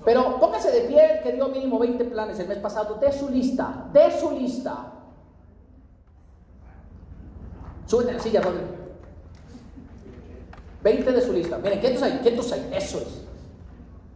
Pero 0.05 0.41
póngase 0.41 0.71
de 0.71 0.81
pie, 0.83 1.21
que 1.23 1.33
dio 1.33 1.49
mínimo 1.49 1.79
20 1.79 2.05
planes 2.07 2.39
el 2.39 2.49
mes 2.49 2.59
pasado, 2.59 2.97
de 2.97 3.13
su 3.13 3.29
lista, 3.29 3.89
de 3.93 4.11
su 4.19 4.31
lista. 4.33 4.93
Súbete 7.87 8.13
la 8.13 8.21
silla, 8.21 8.41
Rodri. 8.41 8.63
20 10.83 11.13
de 11.13 11.21
su 11.21 11.33
lista. 11.33 11.59
Miren, 11.59 11.81
quietos 11.81 12.03
ahí, 12.03 12.19
quietos 12.23 12.51
ahí, 12.53 12.71
eso 12.75 12.99
es. 12.99 13.25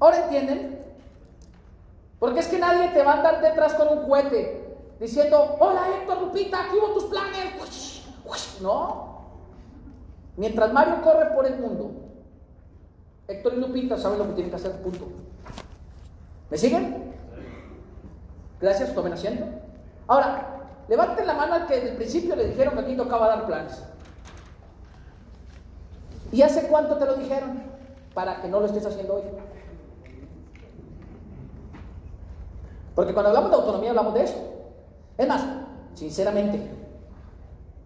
Ahora 0.00 0.24
entienden, 0.24 0.84
porque 2.18 2.40
es 2.40 2.48
que 2.48 2.58
nadie 2.58 2.88
te 2.88 3.02
va 3.02 3.12
a 3.12 3.16
andar 3.18 3.40
detrás 3.40 3.74
con 3.74 3.88
un 3.96 4.08
cohete 4.08 4.76
diciendo, 4.98 5.56
hola 5.60 5.82
Héctor 5.96 6.22
Lupita, 6.22 6.64
aquí 6.64 6.76
hubo 6.76 6.94
tus 6.94 7.04
planes. 7.04 7.36
No. 8.60 9.16
Mientras 10.36 10.72
Mario 10.72 11.02
corre 11.02 11.26
por 11.34 11.46
el 11.46 11.58
mundo, 11.58 11.92
Héctor 13.28 13.54
y 13.54 13.56
Lupita 13.60 13.96
saben 13.96 14.18
lo 14.18 14.26
que 14.28 14.32
tienen 14.34 14.50
que 14.50 14.56
hacer, 14.56 14.82
punto. 14.82 15.06
¿Me 16.50 16.56
siguen? 16.56 17.12
Gracias, 18.60 18.94
tomen 18.94 19.12
asiento. 19.12 19.44
Ahora, 20.06 20.68
levanten 20.88 21.26
la 21.26 21.34
mano 21.34 21.54
al 21.54 21.66
que 21.66 21.74
desde 21.74 21.90
el 21.90 21.96
principio 21.96 22.36
le 22.36 22.48
dijeron 22.48 22.74
que 22.74 22.80
aquí 22.80 22.96
tocaba 22.96 23.28
dar 23.28 23.46
planes. 23.46 23.82
¿Y 26.32 26.42
hace 26.42 26.68
cuánto 26.68 26.96
te 26.96 27.06
lo 27.06 27.14
dijeron? 27.16 27.62
Para 28.14 28.40
que 28.40 28.48
no 28.48 28.60
lo 28.60 28.66
estés 28.66 28.86
haciendo 28.86 29.16
hoy. 29.16 29.22
Porque 32.94 33.12
cuando 33.12 33.28
hablamos 33.28 33.50
de 33.50 33.56
autonomía 33.56 33.90
hablamos 33.90 34.14
de 34.14 34.22
eso. 34.24 34.36
Es 35.18 35.28
más, 35.28 35.44
sinceramente, 35.94 36.70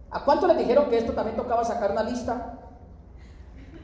¿a 0.09 0.23
cuánto 0.23 0.47
les 0.47 0.57
dijeron 0.57 0.89
que 0.89 0.97
esto 0.97 1.13
también 1.13 1.35
tocaba 1.35 1.65
sacar 1.65 1.91
una 1.91 2.03
lista? 2.03 2.59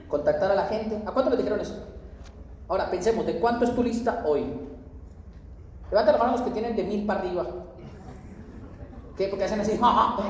Contactar 0.07 0.51
a 0.51 0.55
la 0.55 0.65
gente. 0.65 1.01
¿A 1.05 1.11
cuánto 1.11 1.29
les 1.31 1.39
dijeron 1.39 1.59
eso? 1.59 1.83
Ahora 2.69 2.89
pensemos, 2.89 3.25
¿de 3.25 3.39
cuánto 3.39 3.65
es 3.65 3.75
tu 3.75 3.83
lista 3.83 4.23
hoy? 4.25 4.66
Levanten 5.89 6.13
la 6.13 6.19
mano 6.19 6.31
los 6.33 6.41
que 6.41 6.51
tienen 6.51 6.75
de 6.75 6.83
mil 6.83 7.05
para 7.05 7.21
arriba. 7.21 7.45
¿Qué? 9.15 9.27
Porque 9.27 9.45
hacen 9.45 9.61
así. 9.61 9.79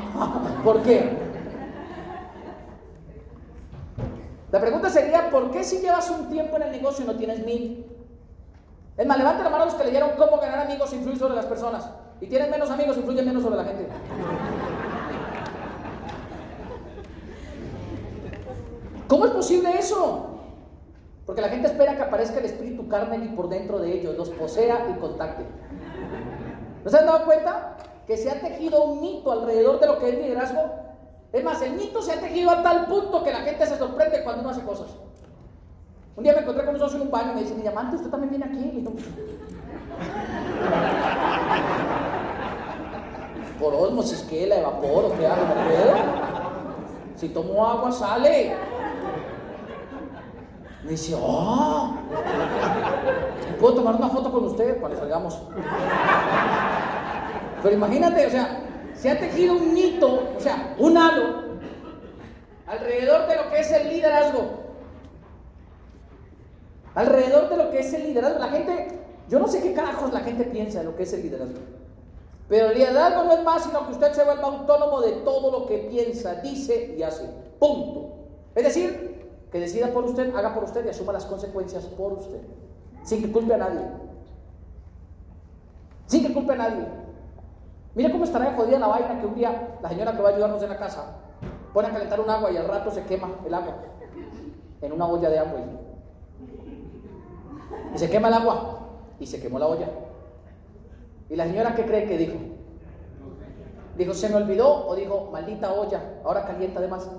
¿Por 0.63 0.81
qué? 0.83 1.27
La 4.51 4.61
pregunta 4.61 4.89
sería, 4.89 5.29
¿por 5.29 5.51
qué 5.51 5.63
si 5.63 5.79
llevas 5.79 6.09
un 6.09 6.29
tiempo 6.29 6.55
en 6.55 6.63
el 6.63 6.71
negocio 6.71 7.03
y 7.03 7.07
no 7.07 7.15
tienes 7.15 7.45
mil? 7.45 7.85
Es 8.95 9.05
más, 9.05 9.17
levanten 9.17 9.43
la 9.43 9.49
mano 9.49 9.65
los 9.65 9.73
que 9.75 9.83
leyeron 9.83 10.11
cómo 10.17 10.37
ganar 10.37 10.59
amigos 10.59 10.91
e 10.93 10.95
influir 10.95 11.19
sobre 11.19 11.35
las 11.35 11.45
personas. 11.45 11.89
Y 12.21 12.27
tienen 12.27 12.49
menos 12.49 12.69
amigos, 12.71 12.97
influyen 12.97 13.25
menos 13.25 13.43
sobre 13.43 13.57
la 13.57 13.65
gente. 13.65 13.87
¿Cómo 19.07 19.25
es 19.25 19.31
posible 19.31 19.77
eso? 19.77 20.36
Porque 21.27 21.41
la 21.41 21.49
gente 21.49 21.67
espera 21.67 21.97
que 21.97 22.03
aparezca 22.03 22.39
el 22.39 22.45
espíritu 22.45 22.87
Carmen 22.87 23.21
y 23.25 23.27
por 23.35 23.49
dentro 23.49 23.79
de 23.79 23.93
ellos, 23.93 24.15
los 24.17 24.29
posea 24.29 24.87
y 24.89 24.99
contacte. 24.99 25.43
¿No 26.85 26.89
se 26.89 26.97
han 26.97 27.05
dado 27.05 27.25
cuenta? 27.25 27.75
Que 28.07 28.15
se 28.15 28.31
ha 28.31 28.39
tejido 28.39 28.81
un 28.85 29.01
mito 29.01 29.33
alrededor 29.33 29.77
de 29.81 29.87
lo 29.87 29.99
que 29.99 30.07
es 30.07 30.17
liderazgo. 30.17 30.61
Es 31.33 31.43
más, 31.43 31.61
el 31.61 31.73
mito 31.73 32.01
se 32.01 32.13
ha 32.13 32.21
tejido 32.21 32.49
a 32.49 32.63
tal 32.63 32.87
punto 32.87 33.25
que 33.25 33.33
la 33.33 33.41
gente 33.41 33.65
se 33.65 33.77
sorprende 33.77 34.23
cuando 34.23 34.41
uno 34.41 34.51
hace 34.51 34.61
cosas. 34.61 34.87
Un 36.15 36.23
día 36.23 36.31
me 36.31 36.39
encontré 36.39 36.63
con 36.63 36.75
un 36.75 36.79
socio 36.79 36.95
en 36.95 37.03
un 37.03 37.11
baño 37.11 37.33
y 37.33 37.35
me 37.35 37.41
dice, 37.41 37.55
mi 37.55 37.61
diamante, 37.61 37.97
usted 37.97 38.09
también 38.09 38.29
viene 38.29 38.45
aquí. 38.45 38.79
Y 38.79 38.83
yo, 38.83 38.91
por 43.59 43.73
osmosis, 43.73 44.25
¿qué? 44.29 44.47
¿La 44.47 44.59
evaporo? 44.59 45.11
¿Qué 45.17 45.27
hago? 45.27 45.41
¿No 45.45 45.53
puedo? 45.53 45.95
Si 47.15 47.27
tomo 47.29 47.67
agua, 47.67 47.91
sale. 47.91 48.55
Me 50.87 50.93
dice, 50.93 51.15
oh, 51.15 51.93
¿puedo 53.59 53.75
tomar 53.75 53.95
una 53.95 54.09
foto 54.09 54.31
con 54.31 54.45
usted? 54.45 54.81
Para 54.81 54.95
que 54.95 54.99
salgamos. 54.99 55.39
Pero 57.61 57.75
imagínate, 57.75 58.25
o 58.25 58.29
sea, 58.29 58.63
se 58.95 59.11
ha 59.11 59.19
tejido 59.19 59.53
un 59.53 59.73
mito, 59.73 60.29
o 60.35 60.39
sea, 60.39 60.73
un 60.79 60.97
halo, 60.97 61.43
alrededor 62.65 63.27
de 63.27 63.35
lo 63.35 63.49
que 63.51 63.59
es 63.59 63.71
el 63.71 63.89
liderazgo 63.89 64.67
alrededor 66.97 67.47
de 67.49 67.57
lo 67.57 67.69
que 67.69 67.79
es 67.79 67.93
el 67.93 68.07
liderazgo. 68.07 68.39
La 68.39 68.49
gente, 68.49 68.87
yo 69.29 69.37
no 69.37 69.47
sé 69.47 69.61
qué 69.61 69.73
carajos 69.73 70.11
la 70.11 70.21
gente 70.21 70.45
piensa 70.45 70.79
de 70.79 70.85
lo 70.85 70.95
que 70.95 71.03
es 71.03 71.13
el 71.13 71.21
liderazgo. 71.21 71.59
Pero 72.49 72.69
el 72.69 72.77
liderazgo 72.77 73.23
no 73.23 73.33
es 73.33 73.43
más 73.43 73.63
sino 73.63 73.85
que 73.85 73.91
usted 73.91 74.13
se 74.13 74.23
vuelva 74.23 74.47
autónomo 74.47 75.01
de 75.01 75.11
todo 75.17 75.51
lo 75.51 75.67
que 75.67 75.77
piensa, 75.77 76.35
dice 76.41 76.95
y 76.97 77.03
hace. 77.03 77.29
Punto. 77.59 78.15
Es 78.55 78.63
decir, 78.63 79.16
que 79.51 79.59
decida 79.59 79.93
por 79.93 80.05
usted, 80.05 80.35
haga 80.35 80.53
por 80.53 80.65
usted 80.65 80.85
y 80.85 80.89
asuma 80.89 81.13
las 81.13 81.25
consecuencias 81.25 81.85
por 81.85 82.13
usted. 82.13 82.41
Sin 83.03 83.21
que 83.21 83.31
culpe 83.31 83.53
a 83.53 83.57
nadie. 83.57 83.81
Sin 86.05 86.25
que 86.25 86.33
culpe 86.33 86.53
a 86.53 86.57
nadie. 86.57 86.85
Mire 87.95 88.11
cómo 88.11 88.25
estará 88.25 88.53
jodida 88.53 88.79
la 88.79 88.87
vaina 88.87 89.19
que 89.19 89.25
un 89.25 89.35
día 89.35 89.79
la 89.81 89.89
señora 89.89 90.15
que 90.15 90.21
va 90.21 90.29
a 90.29 90.31
ayudarnos 90.33 90.61
en 90.61 90.69
la 90.69 90.77
casa 90.77 91.15
pone 91.73 91.87
a 91.87 91.91
calentar 91.91 92.19
un 92.19 92.29
agua 92.29 92.51
y 92.51 92.57
al 92.57 92.67
rato 92.67 92.91
se 92.91 93.03
quema 93.03 93.29
el 93.45 93.53
agua 93.53 93.75
en 94.81 94.91
una 94.91 95.07
olla 95.07 95.29
de 95.29 95.39
agua. 95.39 95.59
Y 97.93 97.97
se 97.97 98.09
quema 98.09 98.27
el 98.27 98.33
agua. 98.35 98.79
Y 99.19 99.25
se 99.25 99.41
quemó 99.41 99.57
la 99.59 99.67
olla. 99.67 99.87
¿Y 101.29 101.35
la 101.35 101.45
señora 101.45 101.75
qué 101.75 101.85
cree 101.85 102.05
que 102.07 102.17
dijo? 102.17 102.37
Dijo, 103.97 104.13
¿se 104.13 104.29
me 104.29 104.35
olvidó? 104.35 104.87
O 104.87 104.95
dijo, 104.95 105.29
maldita 105.31 105.73
olla, 105.73 106.19
ahora 106.23 106.45
calienta 106.45 106.79
de 106.79 106.87
más. 106.87 107.09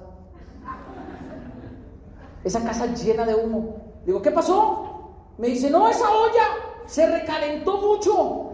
Esa 2.49 2.65
casa 2.65 2.87
llena 2.87 3.27
de 3.27 3.35
humo. 3.35 3.77
Digo, 4.07 4.23
¿qué 4.23 4.31
pasó? 4.31 5.11
Me 5.37 5.49
dice, 5.49 5.69
no, 5.69 5.87
esa 5.87 6.11
olla 6.11 6.45
se 6.87 7.07
recalentó 7.07 7.77
mucho. 7.77 8.53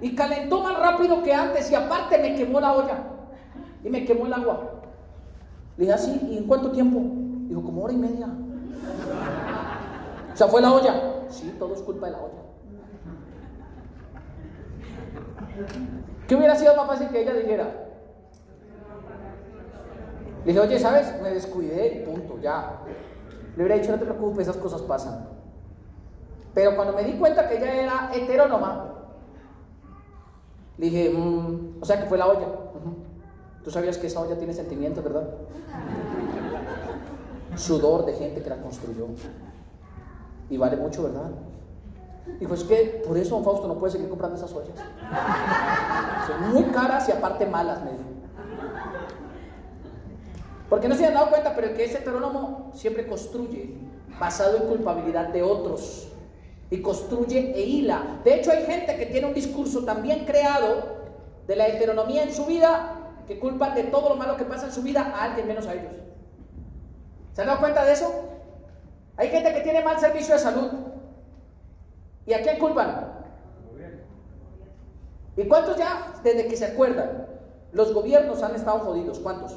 Y 0.00 0.14
calentó 0.14 0.60
más 0.60 0.78
rápido 0.78 1.24
que 1.24 1.34
antes. 1.34 1.68
Y 1.72 1.74
aparte 1.74 2.18
me 2.18 2.36
quemó 2.36 2.60
la 2.60 2.74
olla. 2.74 2.98
Y 3.82 3.90
me 3.90 4.04
quemó 4.04 4.26
el 4.26 4.32
agua. 4.32 4.74
Le 5.76 5.86
dije, 5.86 5.92
así, 5.92 6.20
¿y 6.30 6.38
en 6.38 6.44
cuánto 6.44 6.70
tiempo? 6.70 7.00
Digo, 7.48 7.64
como 7.64 7.82
hora 7.82 7.94
y 7.94 7.96
media. 7.96 8.28
O 10.32 10.36
sea, 10.36 10.46
fue 10.46 10.62
la 10.62 10.72
olla. 10.72 10.94
Sí, 11.28 11.52
todo 11.58 11.74
es 11.74 11.82
culpa 11.82 12.06
de 12.06 12.12
la 12.12 12.18
olla. 12.18 12.42
¿Qué 16.28 16.36
hubiera 16.36 16.54
sido 16.54 16.76
más 16.76 16.86
fácil 16.86 17.08
que 17.08 17.22
ella 17.22 17.34
dijera? 17.34 17.86
Le 20.44 20.52
dije, 20.52 20.60
oye, 20.60 20.78
¿sabes? 20.78 21.12
Me 21.20 21.30
descuidé 21.30 21.88
y 21.88 22.06
punto, 22.06 22.38
ya. 22.40 22.82
Le 23.56 23.62
hubiera 23.62 23.80
dicho, 23.80 23.90
no 23.90 23.98
te 23.98 24.04
preocupes, 24.04 24.46
esas 24.46 24.60
cosas 24.60 24.82
pasan. 24.82 25.26
Pero 26.54 26.76
cuando 26.76 26.94
me 26.94 27.04
di 27.04 27.18
cuenta 27.18 27.48
que 27.48 27.56
ella 27.56 27.74
era 27.74 28.10
heterónoma, 28.14 28.92
le 30.78 30.86
dije, 30.86 31.10
mm, 31.10 31.82
o 31.82 31.84
sea 31.84 32.00
que 32.00 32.06
fue 32.06 32.18
la 32.18 32.26
olla. 32.26 32.46
Tú 33.64 33.70
sabías 33.70 33.98
que 33.98 34.06
esa 34.06 34.20
olla 34.20 34.38
tiene 34.38 34.52
sentimientos, 34.52 35.02
¿verdad? 35.02 35.28
Sudor 37.56 38.04
de 38.04 38.12
gente 38.12 38.42
que 38.42 38.50
la 38.50 38.60
construyó. 38.60 39.06
Y 40.48 40.56
vale 40.56 40.76
mucho, 40.76 41.02
¿verdad? 41.02 41.30
Dijo, 42.38 42.54
es 42.54 42.64
que 42.64 43.02
por 43.06 43.16
eso 43.16 43.34
don 43.36 43.44
Fausto 43.44 43.66
no 43.66 43.74
puede 43.74 43.92
seguir 43.92 44.08
comprando 44.08 44.36
esas 44.36 44.52
ollas. 44.52 44.76
Son 46.26 46.52
muy 46.52 46.64
caras 46.70 47.08
y 47.08 47.12
aparte 47.12 47.46
malas, 47.46 47.82
me 47.82 47.92
dijo. 47.92 48.04
Porque 50.68 50.88
no 50.88 50.96
se 50.96 51.06
han 51.06 51.14
dado 51.14 51.30
cuenta, 51.30 51.54
pero 51.54 51.68
el 51.68 51.74
que 51.74 51.84
es 51.84 51.94
heterónomo 51.94 52.72
siempre 52.74 53.06
construye 53.06 53.74
basado 54.18 54.56
en 54.56 54.62
culpabilidad 54.64 55.28
de 55.28 55.42
otros. 55.42 56.08
Y 56.70 56.82
construye 56.82 57.52
e 57.54 57.60
hila. 57.60 58.20
De 58.24 58.34
hecho, 58.34 58.50
hay 58.50 58.64
gente 58.64 58.96
que 58.96 59.06
tiene 59.06 59.28
un 59.28 59.34
discurso 59.34 59.84
también 59.84 60.24
creado 60.24 60.96
de 61.46 61.54
la 61.54 61.68
heteronomía 61.68 62.24
en 62.24 62.34
su 62.34 62.46
vida 62.46 62.96
que 63.28 63.38
culpan 63.38 63.74
de 63.74 63.84
todo 63.84 64.08
lo 64.08 64.16
malo 64.16 64.36
que 64.36 64.44
pasa 64.44 64.66
en 64.66 64.72
su 64.72 64.82
vida 64.82 65.12
a 65.14 65.24
alguien 65.24 65.46
menos 65.46 65.66
a 65.66 65.74
ellos. 65.74 65.94
¿Se 67.32 67.42
han 67.42 67.48
dado 67.48 67.60
cuenta 67.60 67.84
de 67.84 67.92
eso? 67.92 68.12
Hay 69.16 69.28
gente 69.28 69.52
que 69.54 69.60
tiene 69.60 69.82
mal 69.82 70.00
servicio 70.00 70.34
de 70.34 70.40
salud. 70.40 70.70
¿Y 72.26 72.32
a 72.32 72.42
quién 72.42 72.58
culpan? 72.58 73.12
¿Y 75.36 75.44
cuántos 75.46 75.76
ya, 75.76 76.14
desde 76.24 76.48
que 76.48 76.56
se 76.56 76.66
acuerdan? 76.66 77.26
Los 77.72 77.92
gobiernos 77.92 78.42
han 78.42 78.54
estado 78.54 78.80
jodidos. 78.80 79.18
¿Cuántos? 79.20 79.56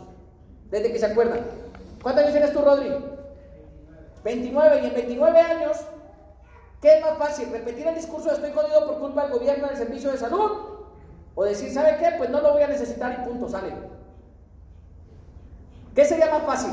Desde 0.71 0.91
que 0.91 0.99
se 0.99 1.05
acuerdan. 1.05 1.41
¿Cuántos 2.01 2.23
años 2.23 2.33
tienes 2.33 2.53
tú, 2.53 2.61
Rodri? 2.61 2.93
29. 4.23 4.81
Y 4.81 4.85
en 4.85 4.93
29 4.93 5.39
años, 5.39 5.77
¿qué 6.81 6.97
es 6.97 7.01
más 7.01 7.17
fácil? 7.17 7.49
¿Repetir 7.51 7.87
el 7.87 7.95
discurso 7.95 8.29
de 8.29 8.35
estoy 8.35 8.51
jodido 8.51 8.85
por 8.85 8.99
culpa 8.99 9.23
del 9.23 9.33
gobierno 9.33 9.67
del 9.67 9.77
servicio 9.77 10.11
de 10.11 10.17
salud? 10.17 10.51
O 11.35 11.43
decir, 11.43 11.71
¿sabe 11.71 11.97
qué? 11.97 12.15
Pues 12.17 12.29
no 12.29 12.41
lo 12.41 12.53
voy 12.53 12.63
a 12.63 12.67
necesitar 12.67 13.19
y 13.19 13.27
punto, 13.27 13.47
sale. 13.47 13.73
¿Qué 15.95 16.05
sería 16.05 16.29
más 16.31 16.43
fácil? 16.43 16.71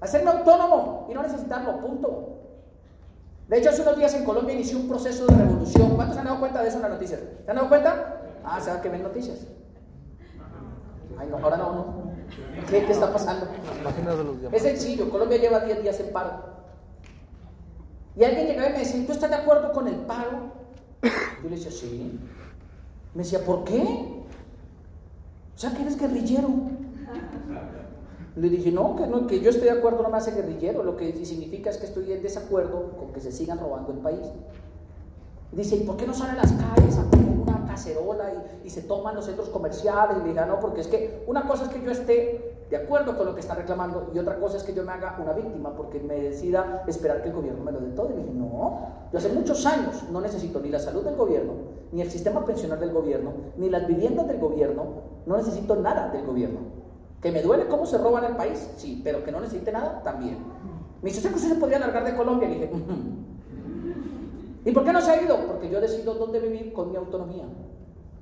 Hacerme 0.00 0.30
autónomo 0.30 1.06
y 1.10 1.14
no 1.14 1.22
necesitarlo, 1.22 1.80
punto. 1.80 2.36
De 3.48 3.58
hecho, 3.58 3.70
hace 3.70 3.82
unos 3.82 3.96
días 3.96 4.14
en 4.14 4.24
Colombia 4.24 4.54
inició 4.54 4.78
un 4.78 4.88
proceso 4.88 5.26
de 5.26 5.36
revolución. 5.36 5.94
¿Cuántos 5.94 6.14
se 6.14 6.20
han 6.20 6.26
dado 6.26 6.40
cuenta 6.40 6.62
de 6.62 6.68
eso 6.68 6.76
en 6.76 6.82
las 6.82 6.90
noticias? 6.92 7.20
¿Se 7.44 7.50
han 7.50 7.56
dado 7.56 7.68
cuenta? 7.68 8.20
Ah, 8.44 8.60
¿se 8.60 8.70
va 8.70 8.80
que 8.80 8.88
ven 8.88 9.02
noticias? 9.02 9.46
Ay, 11.18 11.28
no, 11.28 11.38
ahora 11.38 11.56
no, 11.56 11.72
no. 11.72 12.05
¿Qué, 12.68 12.84
qué 12.84 12.92
está 12.92 13.12
pasando? 13.12 13.46
Es 14.52 14.62
sencillo, 14.62 15.10
Colombia 15.10 15.38
lleva 15.38 15.60
10 15.60 15.82
días 15.82 16.00
en 16.00 16.12
paro. 16.12 16.56
Y 18.16 18.24
alguien 18.24 18.46
llegaba 18.46 18.70
y 18.70 18.72
me 18.72 18.78
decía, 18.78 19.06
¿tú 19.06 19.12
estás 19.12 19.30
de 19.30 19.36
acuerdo 19.36 19.72
con 19.72 19.86
el 19.88 19.96
paro? 19.96 20.52
Yo 21.42 21.48
le 21.48 21.56
decía, 21.56 21.70
sí. 21.70 22.18
Me 23.14 23.22
decía, 23.22 23.44
¿por 23.44 23.64
qué? 23.64 23.82
O 23.82 25.58
sea, 25.58 25.72
que 25.72 25.82
eres 25.82 25.98
guerrillero. 25.98 26.48
Le 28.36 28.50
dije, 28.50 28.70
no, 28.70 28.96
que, 28.96 29.06
no, 29.06 29.26
que 29.26 29.40
yo 29.40 29.48
estoy 29.48 29.64
de 29.68 29.78
acuerdo 29.78 30.02
no 30.02 30.10
me 30.10 30.18
hace 30.18 30.32
guerrillero. 30.32 30.82
Lo 30.82 30.96
que 30.96 31.24
significa 31.24 31.70
es 31.70 31.78
que 31.78 31.86
estoy 31.86 32.12
en 32.12 32.22
desacuerdo 32.22 32.90
con 32.98 33.12
que 33.12 33.20
se 33.20 33.32
sigan 33.32 33.58
robando 33.58 33.92
el 33.92 33.98
país. 33.98 34.26
Dice, 35.52 35.76
¿y 35.76 35.84
por 35.84 35.96
qué 35.96 36.06
no 36.06 36.12
salen 36.12 36.38
a 36.38 36.42
las 36.42 36.52
calles 36.52 36.98
a 36.98 37.10
poner 37.10 37.26
una 37.28 37.55
cacerola 37.76 38.24
y, 38.64 38.66
y 38.66 38.70
se 38.70 38.82
toman 38.82 39.14
los 39.14 39.26
centros 39.26 39.48
comerciales? 39.50 40.16
Y 40.16 40.20
le 40.22 40.28
dije, 40.30 40.40
"Ah, 40.40 40.46
no, 40.46 40.58
porque 40.60 40.80
es 40.80 40.88
que 40.88 41.22
una 41.26 41.46
cosa 41.46 41.64
es 41.64 41.68
que 41.70 41.82
yo 41.84 41.90
esté 41.90 42.56
de 42.70 42.76
acuerdo 42.76 43.16
con 43.16 43.26
lo 43.26 43.34
que 43.34 43.40
está 43.40 43.54
reclamando 43.54 44.10
y 44.12 44.18
otra 44.18 44.40
cosa 44.40 44.56
es 44.56 44.64
que 44.64 44.74
yo 44.74 44.82
me 44.82 44.90
haga 44.90 45.16
una 45.22 45.32
víctima 45.32 45.76
porque 45.76 46.00
me 46.00 46.14
decida 46.20 46.82
esperar 46.88 47.22
que 47.22 47.28
el 47.28 47.34
gobierno 47.34 47.62
me 47.62 47.70
lo 47.70 47.78
dé 47.80 47.88
todo. 47.92 48.10
Y 48.10 48.14
dije, 48.20 48.32
no, 48.34 48.80
yo 49.12 49.18
hace 49.18 49.28
muchos 49.32 49.64
años 49.66 50.02
no 50.10 50.20
necesito 50.20 50.58
ni 50.60 50.70
la 50.70 50.80
salud 50.80 51.04
del 51.04 51.14
gobierno, 51.14 51.52
ni 51.92 52.00
el 52.02 52.10
sistema 52.10 52.44
pensional 52.44 52.80
del 52.80 52.92
gobierno, 52.92 53.30
ni 53.56 53.70
las 53.70 53.86
viviendas 53.86 54.26
del 54.26 54.40
gobierno, 54.40 54.82
no 55.26 55.36
necesito 55.36 55.76
nada 55.76 56.08
del 56.10 56.26
gobierno. 56.26 56.58
Que 57.22 57.30
me 57.30 57.40
duele 57.42 57.66
cómo 57.68 57.86
se 57.86 57.98
roban 57.98 58.24
el 58.24 58.36
país, 58.36 58.68
sí, 58.76 59.00
pero 59.04 59.22
que 59.24 59.30
no 59.32 59.40
necesite 59.40 59.70
nada, 59.72 60.02
también. 60.02 60.38
Me 61.02 61.10
dice, 61.10 61.26
¿usted 61.28 61.40
se 61.48 61.54
podría 61.56 61.78
largar 61.78 62.04
de 62.04 62.16
Colombia? 62.16 62.48
Le 62.48 62.54
dije. 62.54 62.70
¿Y 64.66 64.72
por 64.72 64.84
qué 64.84 64.92
no 64.92 65.00
se 65.00 65.12
ha 65.12 65.22
ido? 65.22 65.38
Porque 65.46 65.70
yo 65.70 65.80
decido 65.80 66.14
dónde 66.14 66.40
vivir 66.40 66.72
con 66.72 66.90
mi 66.90 66.96
autonomía. 66.96 67.44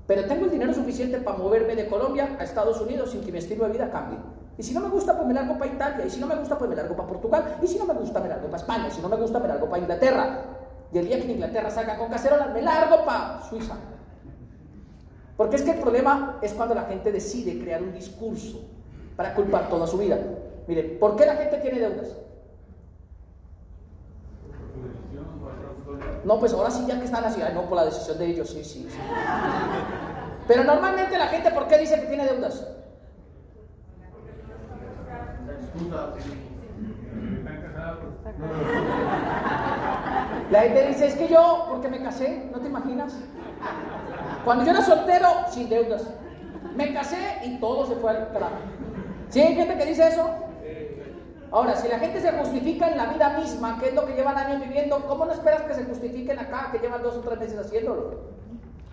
Pero 0.07 0.26
tengo 0.26 0.44
el 0.44 0.50
dinero 0.50 0.74
suficiente 0.74 1.16
para 1.18 1.38
moverme 1.38 1.74
de 1.74 1.88
Colombia 1.88 2.37
a 2.38 2.44
Estados 2.44 2.78
Unidos 2.83 3.12
sin 3.12 3.22
que 3.22 3.33
mi 3.33 3.38
estilo 3.38 3.64
de 3.64 3.72
vida 3.72 3.90
cambie. 3.90 4.18
Y 4.59 4.62
si 4.62 4.74
no 4.74 4.80
me 4.80 4.88
gusta, 4.88 5.16
pues 5.16 5.26
me 5.26 5.33
largo 5.33 5.59
para 5.59 5.72
Italia. 5.72 6.04
Y 6.07 6.11
si 6.11 6.20
no 6.20 6.26
me 6.26 6.37
gusta, 6.37 6.59
pues 6.59 6.68
me 6.68 6.76
largo 6.76 6.94
para 6.94 7.09
Portugal. 7.09 7.57
Y 7.62 7.66
si 7.66 7.78
no 7.78 7.87
me 7.87 7.94
gusta, 7.94 8.20
me 8.20 8.28
largo 8.28 8.48
para 8.48 8.59
España. 8.59 8.88
Y 8.88 8.90
si 8.90 9.00
no 9.00 9.09
me 9.09 9.16
gusta, 9.16 9.40
me 9.40 9.48
largo 9.48 9.70
para 9.70 9.80
Inglaterra. 9.80 10.42
Y 10.92 10.98
el 10.98 11.07
día 11.07 11.18
que 11.18 11.33
Inglaterra 11.33 11.70
salga 11.70 11.96
con 11.96 12.11
cacerolas, 12.11 12.52
me 12.52 12.61
largo 12.61 13.07
para 13.07 13.40
Suiza. 13.48 13.76
Porque 15.38 15.57
es 15.57 15.62
que 15.62 15.70
el 15.70 15.80
problema 15.80 16.38
es 16.42 16.52
cuando 16.52 16.74
la 16.74 16.83
gente 16.83 17.11
decide 17.11 17.59
crear 17.59 17.83
un 17.83 17.94
discurso 17.94 18.61
para 19.16 19.35
culpar 19.35 19.70
toda 19.70 19.87
su 19.87 19.96
vida. 19.96 20.18
Mire, 20.68 20.83
¿por 21.00 21.16
qué 21.16 21.24
la 21.24 21.37
gente 21.37 21.57
tiene 21.57 21.80
deudas? 21.80 22.09
No, 26.24 26.40
pues 26.40 26.52
ahora 26.54 26.70
sí, 26.70 26.84
ya 26.87 26.98
que 26.98 27.04
están 27.04 27.24
así, 27.24 27.42
ay, 27.42 27.52
no, 27.54 27.62
por 27.62 27.76
la 27.76 27.84
decisión 27.84 28.18
de 28.18 28.26
ellos, 28.26 28.48
sí, 28.48 28.64
sí, 28.64 28.87
sí. 28.90 28.98
Pero 30.48 30.64
normalmente 30.64 31.18
la 31.18 31.26
gente, 31.26 31.50
¿por 31.50 31.68
qué 31.68 31.78
dice 31.78 32.00
que 32.00 32.06
tiene 32.06 32.24
deudas? 32.24 32.66
La 40.50 40.60
gente 40.62 40.87
dice, 40.88 41.06
es 41.06 41.14
que 41.14 41.28
yo, 41.28 41.66
porque 41.68 41.88
me 41.88 42.02
casé, 42.02 42.48
¿no 42.52 42.60
te 42.60 42.68
imaginas? 42.68 43.14
Cuando 44.44 44.64
yo 44.64 44.70
era 44.70 44.82
soltero, 44.82 45.28
sin 45.50 45.68
deudas. 45.68 46.04
Me 46.76 46.92
casé 46.92 47.40
y 47.44 47.58
todo 47.58 47.87
se 47.87 47.96
fue 47.96 48.10
al 48.10 48.32
carajo. 48.32 48.56
¿Sí 49.28 49.40
hay 49.40 49.54
gente 49.54 49.76
que 49.76 49.87
dice 49.87 50.08
eso? 50.08 50.30
Ahora, 51.55 51.77
si 51.77 51.87
la 51.87 52.01
gente 52.01 52.21
se 52.21 52.33
justifica 52.33 52.88
en 52.88 52.97
la 52.97 53.07
vida 53.07 53.38
misma, 53.38 53.79
que 53.79 53.90
es 53.90 53.95
lo 53.95 54.05
que 54.05 54.14
llevan 54.14 54.37
años 54.37 54.61
viviendo, 54.61 55.07
¿cómo 55.07 55.25
no 55.25 55.31
esperas 55.31 55.62
que 55.62 55.75
se 55.75 55.85
justifiquen 55.85 56.37
acá, 56.37 56.71
que 56.73 56.81
llevan 56.81 57.01
dos 57.01 57.14
o 57.14 57.21
tres 57.21 57.38
meses 57.38 57.61
haciéndolo? 57.61 58.25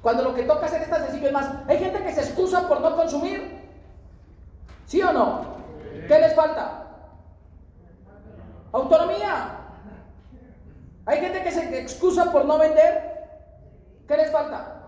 Cuando 0.03 0.21
lo 0.21 0.35
que 0.35 0.43
toca 0.43 0.67
hacer 0.67 0.83
es 0.83 0.89
tan 0.91 1.01
sencillo, 1.01 1.25
es 1.25 1.33
más, 1.33 1.49
hay 1.67 1.79
gente 1.79 2.03
que 2.03 2.13
se 2.13 2.21
excusa 2.21 2.67
por 2.67 2.79
no 2.81 2.95
consumir. 2.95 3.67
¿Sí 4.85 5.01
o 5.01 5.11
no? 5.11 5.41
¿Qué 6.07 6.19
les 6.19 6.35
falta? 6.35 6.85
Autonomía. 8.73 9.57
Hay 11.07 11.17
gente 11.17 11.41
que 11.41 11.51
se 11.51 11.79
excusa 11.79 12.31
por 12.31 12.45
no 12.45 12.59
vender. 12.59 13.25
¿Qué 14.07 14.17
les 14.17 14.31
falta? 14.31 14.83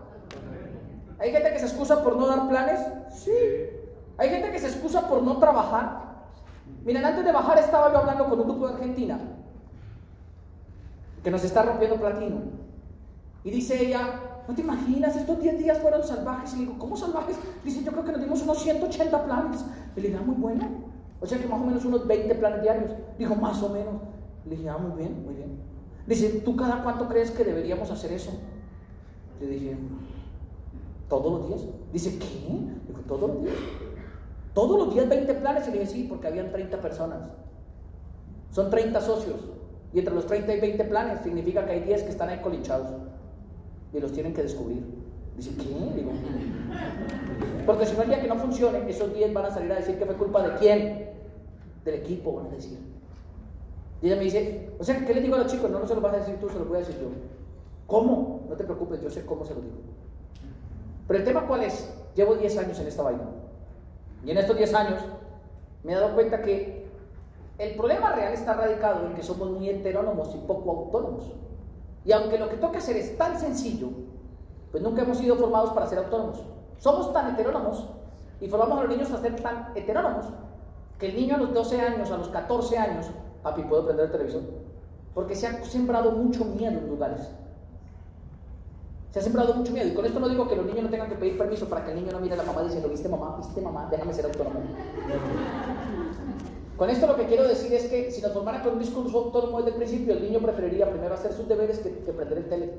Hay 1.18 1.32
gente 1.32 1.52
que 1.52 1.58
se 1.58 1.66
excusa 1.66 2.04
por 2.04 2.14
no 2.14 2.28
dar 2.28 2.48
planes. 2.48 2.78
Sí. 3.10 3.32
Hay 4.18 4.28
gente 4.28 4.52
que 4.52 4.60
se 4.60 4.68
excusa 4.68 5.08
por 5.08 5.24
no 5.24 5.38
trabajar. 5.38 6.13
Miren, 6.84 7.04
antes 7.04 7.24
de 7.24 7.32
bajar 7.32 7.58
estaba 7.58 7.92
yo 7.92 7.98
hablando 7.98 8.28
con 8.28 8.40
un 8.40 8.46
grupo 8.46 8.68
de 8.68 8.74
Argentina 8.74 9.18
que 11.22 11.30
nos 11.30 11.42
está 11.42 11.62
rompiendo 11.62 11.96
platino. 11.96 12.42
Y 13.42 13.50
dice 13.50 13.82
ella, 13.86 14.20
¿no 14.46 14.54
te 14.54 14.60
imaginas? 14.60 15.16
Estos 15.16 15.40
10 15.40 15.58
días 15.58 15.78
fueron 15.78 16.04
salvajes. 16.04 16.52
Y 16.52 16.56
le 16.56 16.62
digo, 16.62 16.78
¿cómo 16.78 16.96
salvajes? 16.96 17.36
Dice, 17.64 17.82
yo 17.82 17.92
creo 17.92 18.04
que 18.04 18.12
nos 18.12 18.20
dimos 18.20 18.42
unos 18.42 18.62
180 18.62 19.24
planes. 19.24 19.64
Y 19.96 20.00
le 20.00 20.08
dije, 20.08 20.20
ah, 20.20 20.24
muy 20.24 20.36
bueno. 20.36 20.68
O 21.20 21.26
sea 21.26 21.38
que 21.38 21.46
más 21.46 21.60
o 21.60 21.64
menos 21.64 21.84
unos 21.84 22.06
20 22.06 22.34
planes 22.34 22.62
diarios. 22.62 22.90
Dijo, 23.18 23.34
más 23.34 23.62
o 23.62 23.70
menos. 23.70 23.94
Le 24.44 24.56
dije, 24.56 24.68
ah, 24.68 24.78
muy 24.78 24.98
bien, 24.98 25.24
muy 25.24 25.34
bien. 25.34 25.58
Dice, 26.06 26.40
¿tú 26.44 26.54
cada 26.56 26.82
cuánto 26.82 27.08
crees 27.08 27.30
que 27.30 27.44
deberíamos 27.44 27.90
hacer 27.90 28.12
eso? 28.12 28.32
Le 29.40 29.46
dije, 29.46 29.76
todos 31.08 31.40
los 31.40 31.48
días. 31.48 31.60
Dice, 31.92 32.18
¿qué? 32.18 32.26
Dijo, 32.88 33.00
todos 33.06 33.30
los 33.30 33.42
días. 33.42 33.54
Todos 34.54 34.78
los 34.78 34.94
días 34.94 35.08
20 35.08 35.34
planes. 35.34 35.68
Y 35.68 35.72
le 35.72 35.80
dije, 35.80 35.92
sí, 35.92 36.06
porque 36.08 36.28
habían 36.28 36.50
30 36.50 36.80
personas. 36.80 37.28
Son 38.50 38.70
30 38.70 39.00
socios. 39.00 39.40
Y 39.92 39.98
entre 39.98 40.14
los 40.14 40.26
30 40.26 40.54
y 40.54 40.60
20 40.60 40.84
planes 40.84 41.20
significa 41.22 41.64
que 41.66 41.72
hay 41.72 41.80
10 41.80 42.04
que 42.04 42.10
están 42.10 42.28
ahí 42.28 42.38
colinchados. 42.38 42.88
Y 43.92 44.00
los 44.00 44.12
tienen 44.12 44.32
que 44.32 44.42
descubrir. 44.42 44.82
Dice, 45.36 45.50
¿qué? 45.56 45.94
Digo, 45.96 46.12
porque 47.66 47.86
si 47.86 47.96
no 47.96 48.02
el 48.02 48.08
día 48.08 48.20
que 48.20 48.28
no 48.28 48.36
funcione, 48.36 48.88
esos 48.88 49.12
10 49.12 49.32
van 49.32 49.46
a 49.46 49.50
salir 49.50 49.72
a 49.72 49.76
decir 49.76 49.98
que 49.98 50.06
fue 50.06 50.14
culpa 50.14 50.46
de 50.46 50.54
quién? 50.56 51.10
Del 51.84 51.94
equipo, 51.96 52.34
van 52.34 52.46
a 52.46 52.50
decir. 52.50 52.78
Y 54.00 54.06
ella 54.06 54.16
me 54.16 54.24
dice, 54.24 54.70
o 54.78 54.84
sea, 54.84 55.04
¿qué 55.04 55.14
le 55.14 55.20
digo 55.20 55.34
a 55.34 55.38
los 55.38 55.46
chicos? 55.50 55.70
No, 55.70 55.80
no 55.80 55.86
se 55.86 55.94
lo 55.94 56.00
vas 56.00 56.14
a 56.14 56.18
decir 56.18 56.36
tú, 56.38 56.48
se 56.48 56.58
lo 56.58 56.66
voy 56.66 56.76
a 56.76 56.80
decir 56.80 56.96
yo. 57.00 57.08
¿Cómo? 57.86 58.46
No 58.48 58.54
te 58.56 58.64
preocupes, 58.64 59.00
yo 59.00 59.10
sé 59.10 59.24
cómo 59.24 59.44
se 59.44 59.54
lo 59.54 59.60
digo. 59.60 59.76
Pero 61.08 61.18
el 61.18 61.24
tema 61.24 61.46
cuál 61.46 61.64
es? 61.64 61.92
Llevo 62.14 62.34
10 62.34 62.58
años 62.58 62.78
en 62.78 62.86
esta 62.86 63.02
vaina. 63.02 63.24
Y 64.24 64.30
en 64.30 64.38
estos 64.38 64.56
10 64.56 64.74
años 64.74 65.00
me 65.82 65.92
he 65.92 65.94
dado 65.94 66.14
cuenta 66.14 66.40
que 66.40 66.84
el 67.58 67.76
problema 67.76 68.12
real 68.12 68.32
está 68.32 68.54
radicado 68.54 69.06
en 69.06 69.14
que 69.14 69.22
somos 69.22 69.50
muy 69.50 69.68
heterónomos 69.68 70.34
y 70.34 70.38
poco 70.38 70.70
autónomos. 70.70 71.32
Y 72.04 72.12
aunque 72.12 72.38
lo 72.38 72.48
que 72.48 72.56
toca 72.56 72.78
hacer 72.78 72.96
es 72.96 73.16
tan 73.16 73.38
sencillo, 73.38 73.88
pues 74.70 74.82
nunca 74.82 75.02
hemos 75.02 75.18
sido 75.18 75.36
formados 75.36 75.70
para 75.70 75.86
ser 75.86 75.98
autónomos. 75.98 76.42
Somos 76.78 77.12
tan 77.12 77.32
heterónomos 77.34 77.88
y 78.40 78.48
formamos 78.48 78.78
a 78.78 78.82
los 78.82 78.90
niños 78.90 79.10
a 79.12 79.20
ser 79.20 79.40
tan 79.40 79.72
heterónomos 79.74 80.26
que 80.98 81.06
el 81.06 81.16
niño 81.16 81.36
a 81.36 81.38
los 81.38 81.54
12 81.54 81.80
años, 81.80 82.10
a 82.10 82.16
los 82.16 82.28
14 82.28 82.78
años, 82.78 83.06
papi, 83.42 83.62
¿puedo 83.62 83.84
prender 83.86 84.06
el 84.06 84.12
televisor? 84.12 84.42
Porque 85.14 85.34
se 85.34 85.46
ha 85.46 85.64
sembrado 85.64 86.12
mucho 86.12 86.44
miedo 86.44 86.78
en 86.78 86.88
lugares. 86.88 87.30
Se 89.14 89.20
ha 89.20 89.22
sembrado 89.22 89.54
mucho 89.54 89.70
miedo. 89.70 89.86
Y 89.86 89.94
con 89.94 90.04
esto 90.04 90.18
no 90.18 90.28
digo 90.28 90.48
que 90.48 90.56
los 90.56 90.66
niños 90.66 90.82
no 90.82 90.90
tengan 90.90 91.08
que 91.08 91.14
pedir 91.14 91.38
permiso 91.38 91.68
para 91.68 91.84
que 91.84 91.92
el 91.92 92.00
niño 92.00 92.10
no 92.10 92.18
mire 92.18 92.34
a 92.34 92.38
la 92.38 92.42
mamá 92.42 92.64
diciendo, 92.64 92.88
¿viste 92.88 93.08
mamá? 93.08 93.36
¿Viste 93.36 93.60
mamá? 93.60 93.86
Déjame 93.88 94.12
ser 94.12 94.24
autónomo. 94.24 94.58
Con 96.76 96.90
esto 96.90 97.06
lo 97.06 97.14
que 97.14 97.26
quiero 97.26 97.46
decir 97.46 97.72
es 97.72 97.84
que 97.84 98.10
si 98.10 98.20
nos 98.20 98.32
formaran 98.32 98.64
con 98.64 98.72
un 98.72 98.80
discurso 98.80 99.16
autónomo 99.16 99.58
desde 99.58 99.70
el 99.70 99.76
principio, 99.76 100.14
el 100.14 100.22
niño 100.24 100.40
preferiría 100.40 100.90
primero 100.90 101.14
hacer 101.14 101.32
sus 101.32 101.46
deberes 101.46 101.78
que, 101.78 101.90
prender 101.90 102.38
el 102.38 102.48
tele. 102.48 102.74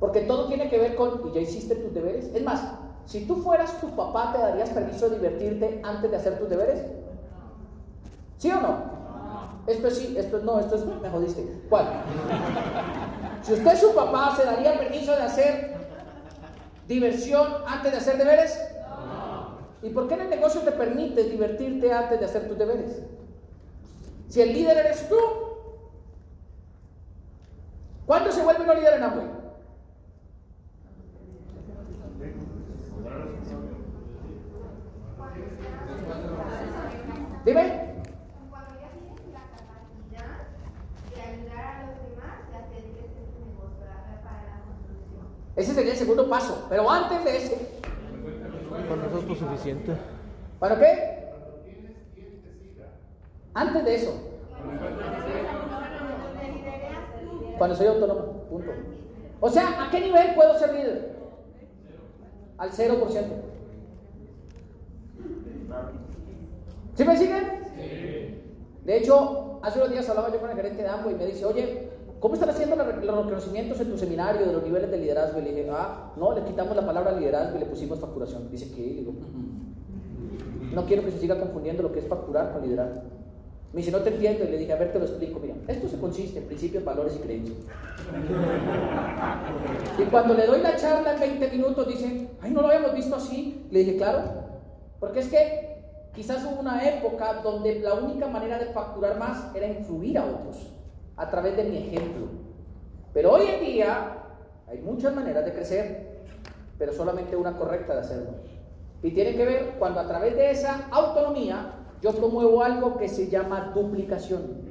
Porque 0.00 0.22
todo 0.22 0.48
tiene 0.48 0.68
que 0.68 0.78
ver 0.78 0.96
con, 0.96 1.28
¿y 1.28 1.32
ya 1.32 1.40
hiciste 1.42 1.76
tus 1.76 1.94
deberes? 1.94 2.34
Es 2.34 2.42
más, 2.42 2.74
si 3.06 3.24
tú 3.24 3.36
fueras 3.36 3.80
tu 3.80 3.86
papá, 3.94 4.32
¿te 4.32 4.40
darías 4.40 4.70
permiso 4.70 5.08
de 5.08 5.14
divertirte 5.14 5.80
antes 5.84 6.10
de 6.10 6.16
hacer 6.16 6.40
tus 6.40 6.48
deberes? 6.48 6.82
¿Sí 8.36 8.50
o 8.50 8.60
no? 8.60 8.78
Esto 9.68 9.86
es 9.86 9.96
sí, 9.96 10.16
esto 10.18 10.38
es 10.38 10.42
no, 10.42 10.58
esto 10.58 10.74
es 10.74 10.84
me 10.84 11.08
jodiste. 11.08 11.62
¿Cuál? 11.70 11.86
Si 13.42 13.52
usted 13.52 13.72
es 13.72 13.80
su 13.80 13.94
papá, 13.94 14.34
¿se 14.36 14.44
daría 14.44 14.78
permiso 14.78 15.16
de 15.16 15.22
hacer 15.22 15.74
diversión 16.86 17.46
antes 17.66 17.92
de 17.92 17.98
hacer 17.98 18.18
deberes? 18.18 18.58
¿Y 19.82 19.90
por 19.90 20.06
qué 20.06 20.14
en 20.14 20.20
el 20.22 20.30
negocio 20.30 20.60
te 20.60 20.72
permite 20.72 21.24
divertirte 21.24 21.92
antes 21.92 22.20
de 22.20 22.24
hacer 22.24 22.46
tus 22.46 22.56
deberes? 22.56 23.02
Si 24.28 24.40
el 24.40 24.52
líder 24.52 24.78
eres 24.78 25.08
tú, 25.08 25.16
¿cuándo 28.06 28.30
se 28.30 28.42
vuelve 28.42 28.62
uno 28.62 28.74
líder 28.74 28.94
en 28.94 29.02
Amway? 29.02 29.42
Dime. 37.44 37.96
Cuando 38.50 38.70
ya 38.80 38.88
tienes 38.94 39.18
la 39.34 39.50
capacidad 39.50 40.46
de 41.10 41.20
ayudar 41.20 41.64
a 41.74 41.86
los 41.86 41.98
demás 42.06 42.38
y 42.46 42.54
hacer 42.54 42.82
que 42.94 43.00
este 43.02 43.20
tu 43.34 43.42
negocio 43.44 43.82
haga 43.90 44.22
para 44.22 44.42
la 44.46 44.62
construcción. 44.62 45.41
Ese 45.56 45.74
sería 45.74 45.92
el 45.92 45.98
segundo 45.98 46.28
paso. 46.28 46.66
Pero 46.68 46.90
antes 46.90 47.24
de 47.24 47.36
ese, 47.36 47.68
Con 48.88 49.04
eso 49.04 49.32
es 49.32 49.38
suficiente. 49.38 49.92
¿para 50.58 50.78
qué? 50.78 51.22
Antes 53.54 53.84
de 53.84 53.94
eso, 53.94 54.14
cuando 57.58 57.76
soy 57.76 57.86
autónomo, 57.86 58.44
punto. 58.48 58.70
O 59.40 59.50
sea, 59.50 59.84
¿a 59.84 59.90
qué 59.90 60.00
nivel 60.00 60.34
puedo 60.34 60.58
ser 60.58 60.72
líder? 60.72 61.12
al 62.62 62.70
0%. 62.70 63.24
¿Sí 66.94 67.04
me 67.04 67.16
siguen? 67.16 67.62
De 68.84 68.96
hecho, 68.96 69.58
hace 69.62 69.78
unos 69.78 69.90
días 69.90 70.08
hablaba 70.08 70.32
yo 70.32 70.40
con 70.40 70.50
el 70.50 70.56
gerente 70.56 70.82
de 70.82 70.88
Amway 70.88 71.14
y 71.14 71.18
me 71.18 71.26
dice, 71.26 71.44
oye, 71.44 71.88
¿cómo 72.22 72.34
están 72.34 72.50
haciendo 72.50 72.76
los 72.76 72.86
reconocimientos 72.86 73.80
en 73.80 73.90
tu 73.90 73.98
seminario 73.98 74.46
de 74.46 74.52
los 74.52 74.62
niveles 74.62 74.88
de 74.92 74.96
liderazgo? 74.96 75.40
Y 75.40 75.42
le 75.42 75.50
dije, 75.50 75.70
ah, 75.72 76.12
no, 76.16 76.32
le 76.32 76.44
quitamos 76.44 76.76
la 76.76 76.86
palabra 76.86 77.18
liderazgo 77.18 77.56
y 77.56 77.60
le 77.60 77.66
pusimos 77.66 77.98
facturación. 77.98 78.48
Dice, 78.48 78.72
¿qué? 78.72 78.80
Y 78.80 78.94
digo, 78.98 79.12
no 80.72 80.86
quiero 80.86 81.04
que 81.04 81.10
se 81.10 81.18
siga 81.18 81.38
confundiendo 81.40 81.82
lo 81.82 81.92
que 81.92 81.98
es 81.98 82.06
facturar 82.06 82.52
con 82.52 82.62
liderazgo. 82.62 83.02
Me 83.72 83.78
dice, 83.78 83.90
no 83.90 83.98
te 83.98 84.10
entiendo. 84.10 84.44
Y 84.44 84.48
le 84.48 84.58
dije, 84.58 84.72
a 84.72 84.76
ver, 84.76 84.92
te 84.92 85.00
lo 85.00 85.04
explico. 85.04 85.40
Mira, 85.40 85.56
esto 85.66 85.88
se 85.88 85.98
consiste 85.98 86.38
en 86.38 86.46
principios, 86.46 86.84
valores 86.84 87.16
y 87.16 87.18
creencias. 87.18 87.58
Y 89.98 90.02
cuando 90.04 90.34
le 90.34 90.46
doy 90.46 90.60
la 90.60 90.76
charla 90.76 91.14
en 91.14 91.20
20 91.20 91.50
minutos, 91.50 91.88
dicen, 91.88 92.30
ay, 92.40 92.52
no 92.52 92.62
lo 92.62 92.68
habíamos 92.68 92.94
visto 92.94 93.16
así. 93.16 93.66
Le 93.72 93.80
dije, 93.80 93.96
claro, 93.96 94.22
porque 95.00 95.20
es 95.20 95.28
que 95.28 95.82
quizás 96.14 96.44
hubo 96.44 96.60
una 96.60 96.88
época 96.88 97.40
donde 97.42 97.80
la 97.80 97.94
única 97.94 98.28
manera 98.28 98.60
de 98.60 98.66
facturar 98.66 99.18
más 99.18 99.52
era 99.56 99.66
influir 99.66 100.18
a 100.18 100.24
otros 100.24 100.68
a 101.16 101.30
través 101.30 101.56
de 101.56 101.64
mi 101.64 101.78
ejemplo. 101.78 102.26
Pero 103.12 103.32
hoy 103.32 103.46
en 103.46 103.60
día 103.64 104.18
hay 104.68 104.78
muchas 104.78 105.14
maneras 105.14 105.44
de 105.44 105.52
crecer, 105.52 106.24
pero 106.78 106.92
solamente 106.92 107.36
una 107.36 107.56
correcta 107.56 107.94
de 107.94 108.00
hacerlo. 108.00 108.30
Y 109.02 109.10
tiene 109.10 109.34
que 109.36 109.44
ver 109.44 109.74
cuando 109.78 110.00
a 110.00 110.06
través 110.06 110.34
de 110.36 110.50
esa 110.50 110.88
autonomía 110.90 111.74
yo 112.00 112.12
promuevo 112.12 112.62
algo 112.62 112.96
que 112.96 113.08
se 113.08 113.28
llama 113.28 113.72
duplicación. 113.74 114.62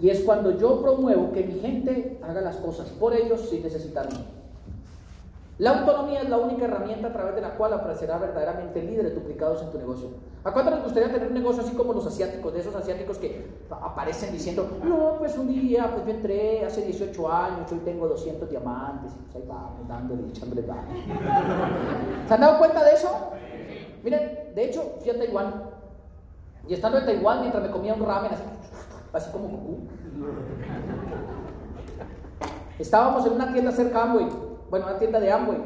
Y 0.00 0.10
es 0.10 0.20
cuando 0.20 0.58
yo 0.58 0.82
promuevo 0.82 1.32
que 1.32 1.44
mi 1.44 1.60
gente 1.60 2.18
haga 2.22 2.40
las 2.40 2.56
cosas 2.56 2.88
por 2.90 3.14
ellos 3.14 3.40
sin 3.48 3.62
necesitarme. 3.62 4.41
La 5.62 5.78
autonomía 5.78 6.22
es 6.22 6.28
la 6.28 6.38
única 6.38 6.64
herramienta 6.64 7.06
a 7.06 7.12
través 7.12 7.36
de 7.36 7.40
la 7.40 7.50
cual 7.50 7.72
aparecerá 7.72 8.18
verdaderamente 8.18 8.82
líderes 8.82 9.14
duplicados 9.14 9.62
en 9.62 9.70
tu 9.70 9.78
negocio. 9.78 10.08
¿A 10.42 10.52
cuánto 10.52 10.72
les 10.72 10.82
gustaría 10.82 11.12
tener 11.12 11.28
un 11.28 11.34
negocio 11.34 11.62
así 11.62 11.72
como 11.76 11.92
los 11.92 12.04
asiáticos, 12.04 12.52
de 12.52 12.58
esos 12.58 12.74
asiáticos 12.74 13.16
que 13.18 13.46
aparecen 13.70 14.32
diciendo, 14.32 14.68
no, 14.82 15.18
pues 15.20 15.38
un 15.38 15.46
día, 15.46 15.88
pues 15.92 16.04
yo 16.04 16.10
entré 16.10 16.64
hace 16.64 16.82
18 16.82 17.32
años, 17.32 17.70
hoy 17.70 17.78
tengo 17.84 18.08
200 18.08 18.50
diamantes, 18.50 19.12
pues 19.12 19.36
ahí 19.36 19.48
vamos, 19.48 19.86
dándole, 19.86 20.30
echándole 20.30 20.62
ganas. 20.62 20.84
¿Se 22.26 22.34
han 22.34 22.40
dado 22.40 22.58
cuenta 22.58 22.82
de 22.82 22.94
eso? 22.94 23.08
Miren, 24.02 24.52
de 24.56 24.64
hecho, 24.64 24.96
fui 24.98 25.10
a 25.10 25.16
Taiwán. 25.16 25.62
Y 26.66 26.74
estando 26.74 26.98
en 26.98 27.06
Taiwán, 27.06 27.38
mientras 27.38 27.62
me 27.62 27.70
comía 27.70 27.94
un 27.94 28.04
ramen 28.04 28.32
así, 28.32 28.42
así 29.12 29.30
como 29.30 29.46
Goku, 29.46 29.78
estábamos 32.80 33.24
en 33.26 33.34
una 33.34 33.52
tienda 33.52 33.70
cerca 33.70 33.98
de 33.98 34.10
Amway, 34.10 34.51
bueno, 34.72 34.86
una 34.86 34.98
tienda 34.98 35.20
de 35.20 35.30
Amway, 35.30 35.58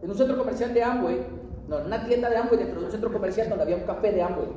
en 0.00 0.10
un 0.10 0.16
centro 0.16 0.38
comercial 0.38 0.72
de 0.72 0.82
Amway, 0.82 1.20
no, 1.68 1.80
en 1.80 1.84
una 1.84 2.02
tienda 2.06 2.30
de 2.30 2.38
Amway 2.38 2.56
dentro 2.56 2.80
de 2.80 2.86
un 2.86 2.90
centro 2.90 3.12
comercial 3.12 3.50
donde 3.50 3.62
había 3.62 3.76
un 3.76 3.82
café 3.82 4.10
de 4.10 4.22
Amway. 4.22 4.48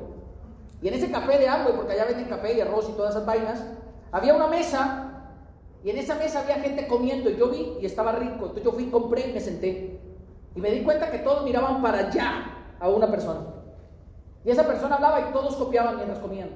Y 0.80 0.88
en 0.88 0.94
ese 0.94 1.10
café 1.10 1.36
de 1.36 1.46
Amway, 1.46 1.76
porque 1.76 1.92
allá 1.92 2.06
venden 2.06 2.24
café 2.24 2.56
y 2.56 2.60
arroz 2.62 2.88
y 2.88 2.92
todas 2.92 3.10
esas 3.10 3.26
vainas, 3.26 3.62
había 4.10 4.34
una 4.34 4.46
mesa 4.46 5.26
y 5.84 5.90
en 5.90 5.98
esa 5.98 6.14
mesa 6.14 6.40
había 6.40 6.54
gente 6.54 6.88
comiendo 6.88 7.28
y 7.28 7.36
yo 7.36 7.50
vi 7.50 7.76
y 7.82 7.84
estaba 7.84 8.12
rico. 8.12 8.46
Entonces 8.46 8.64
yo 8.64 8.72
fui, 8.72 8.86
compré 8.86 9.28
y 9.28 9.34
me 9.34 9.40
senté. 9.40 10.00
Y 10.56 10.58
me 10.58 10.70
di 10.70 10.84
cuenta 10.84 11.10
que 11.10 11.18
todos 11.18 11.44
miraban 11.44 11.82
para 11.82 12.08
allá 12.08 12.46
a 12.80 12.88
una 12.88 13.10
persona. 13.10 13.40
Y 14.42 14.50
esa 14.50 14.66
persona 14.66 14.94
hablaba 14.94 15.20
y 15.28 15.32
todos 15.34 15.54
copiaban 15.56 15.96
mientras 15.96 16.18
comían. 16.20 16.48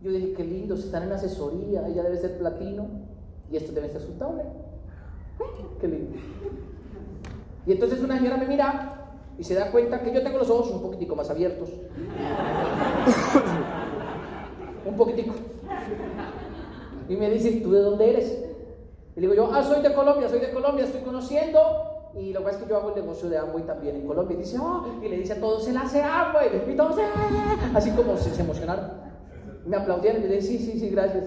Yo 0.00 0.10
dije, 0.10 0.32
qué 0.32 0.42
lindo, 0.42 0.74
si 0.74 0.84
están 0.84 1.02
en 1.02 1.12
asesoría, 1.12 1.86
ella 1.86 2.02
debe 2.02 2.16
ser 2.16 2.38
platino 2.38 2.88
y 3.50 3.58
esto 3.58 3.72
debe 3.72 3.90
ser 3.90 4.00
sustable. 4.00 4.42
Qué 5.80 5.88
lindo. 5.88 6.18
Y 7.66 7.72
entonces 7.72 8.00
una 8.00 8.16
señora 8.16 8.36
me 8.36 8.46
mira 8.46 8.96
y 9.38 9.44
se 9.44 9.54
da 9.54 9.70
cuenta 9.70 10.02
que 10.02 10.12
yo 10.12 10.22
tengo 10.22 10.38
los 10.38 10.48
ojos 10.48 10.70
un 10.70 10.82
poquitico 10.82 11.14
más 11.16 11.28
abiertos. 11.28 11.70
un 14.86 14.96
poquitico. 14.96 15.34
Y 17.08 17.16
me 17.16 17.30
dice, 17.30 17.52
¿tú 17.62 17.72
de 17.72 17.80
dónde 17.80 18.10
eres? 18.10 18.44
Y 19.16 19.20
digo 19.20 19.34
yo, 19.34 19.50
ah, 19.52 19.62
soy 19.62 19.82
de 19.82 19.92
Colombia, 19.94 20.28
soy 20.28 20.40
de 20.40 20.52
Colombia, 20.52 20.84
estoy 20.84 21.02
conociendo. 21.02 21.60
Y 22.14 22.32
lo 22.32 22.40
que 22.40 22.44
pasa 22.46 22.58
es 22.58 22.64
que 22.64 22.70
yo 22.70 22.76
hago 22.78 22.88
el 22.90 23.02
negocio 23.02 23.28
de 23.28 23.36
Amway 23.36 23.64
también 23.64 23.96
en 23.96 24.06
Colombia. 24.06 24.36
Y 24.36 24.40
dice, 24.40 24.58
oh, 24.58 24.86
y 25.02 25.08
le 25.08 25.18
dice 25.18 25.34
a 25.34 25.40
todos, 25.40 25.68
la 25.68 25.82
hace 25.82 26.02
Amway. 26.02 26.48
Y 26.68 26.76
todos, 26.76 26.96
¡Ah! 26.98 27.70
así 27.74 27.90
como 27.90 28.16
se, 28.16 28.40
emocionaron. 28.40 28.90
Me 29.66 29.76
aplaudieron 29.76 30.22
y 30.22 30.28
le 30.28 30.36
dije, 30.36 30.46
sí, 30.46 30.58
sí, 30.58 30.78
sí, 30.78 30.88
gracias. 30.90 31.24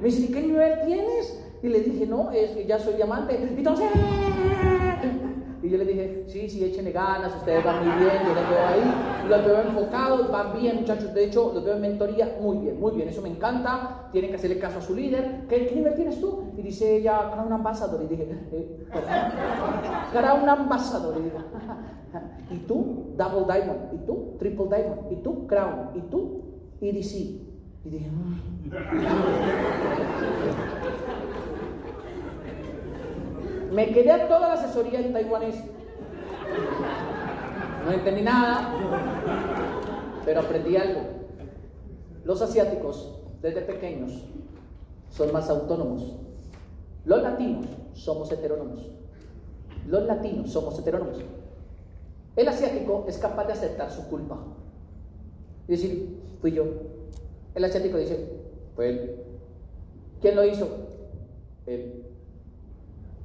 Me 0.00 0.06
dice, 0.06 0.22
¿y 0.22 0.28
qué 0.28 0.42
nivel 0.42 0.84
tienes? 0.84 1.45
Y 1.66 1.68
le 1.68 1.80
dije, 1.80 2.06
no, 2.06 2.30
es 2.30 2.52
que 2.52 2.64
ya 2.64 2.78
soy 2.78 2.94
diamante. 2.94 3.36
¡Ah! 3.66 5.02
Y 5.60 5.68
yo 5.68 5.78
le 5.78 5.84
dije, 5.84 6.24
sí, 6.28 6.48
sí, 6.48 6.64
échenle 6.64 6.92
ganas, 6.92 7.34
ustedes 7.34 7.64
van 7.64 7.84
muy 7.84 7.96
bien, 8.04 8.22
yo 8.22 8.34
los 8.34 8.48
veo 8.48 8.66
ahí, 8.68 9.28
los 9.28 9.44
veo 9.44 9.62
enfocados, 9.62 10.30
van 10.30 10.52
bien, 10.60 10.76
muchachos. 10.76 11.12
De 11.12 11.24
hecho, 11.24 11.50
los 11.52 11.64
veo 11.64 11.74
en 11.74 11.80
mentoría 11.80 12.38
muy 12.40 12.58
bien, 12.58 12.78
muy 12.78 12.92
bien, 12.92 13.08
eso 13.08 13.20
me 13.20 13.30
encanta. 13.30 14.08
Tienen 14.12 14.30
que 14.30 14.36
hacerle 14.36 14.60
caso 14.60 14.78
a 14.78 14.82
su 14.82 14.94
líder. 14.94 15.46
¿Qué, 15.48 15.66
qué 15.66 15.74
nivel 15.74 15.96
tienes 15.96 16.20
tú? 16.20 16.52
Y 16.56 16.62
dice 16.62 16.98
ella, 16.98 17.32
Crown 17.32 17.52
Ambassador. 17.52 18.00
Y 18.04 18.06
dije, 18.06 18.28
eh, 18.52 18.86
Crown 20.12 20.48
Ambassador. 20.48 21.16
Y 21.18 21.22
digo, 21.22 21.38
¿y 22.48 22.58
tú? 22.58 23.12
Double 23.16 23.52
Diamond. 23.52 23.92
¿Y 23.92 24.06
tú? 24.06 24.36
Triple 24.38 24.66
Diamond. 24.66 25.10
¿Y 25.10 25.16
tú? 25.16 25.48
Crown. 25.48 25.90
¿Y 25.96 26.00
tú? 26.02 26.44
EDC. 26.80 27.14
Y 27.86 27.90
dije, 27.90 28.08
mm. 28.08 28.56
Me 33.72 33.92
quedé 33.92 34.26
toda 34.26 34.48
la 34.48 34.52
asesoría 34.54 35.00
en 35.00 35.12
taiwanés. 35.12 35.56
No 37.84 37.92
entendí 37.92 38.22
nada, 38.22 38.72
pero 40.24 40.40
aprendí 40.40 40.76
algo. 40.76 41.02
Los 42.24 42.42
asiáticos, 42.42 43.20
desde 43.42 43.62
pequeños, 43.62 44.24
son 45.10 45.32
más 45.32 45.48
autónomos. 45.48 46.16
Los 47.04 47.22
latinos 47.22 47.66
somos 47.94 48.30
heterónomos. 48.32 48.90
Los 49.86 50.04
latinos 50.04 50.50
somos 50.50 50.78
heterónomos. 50.78 51.18
El 52.34 52.48
asiático 52.48 53.04
es 53.08 53.18
capaz 53.18 53.46
de 53.46 53.52
aceptar 53.52 53.90
su 53.90 54.08
culpa. 54.08 54.38
Y 55.68 55.72
decir, 55.72 56.20
fui 56.40 56.52
yo. 56.52 56.64
El 57.54 57.64
asiático 57.64 57.96
dice, 57.96 58.28
fue 58.74 58.88
él. 58.88 59.16
¿Quién 60.20 60.36
lo 60.36 60.44
hizo? 60.44 60.68
Él. 61.66 62.05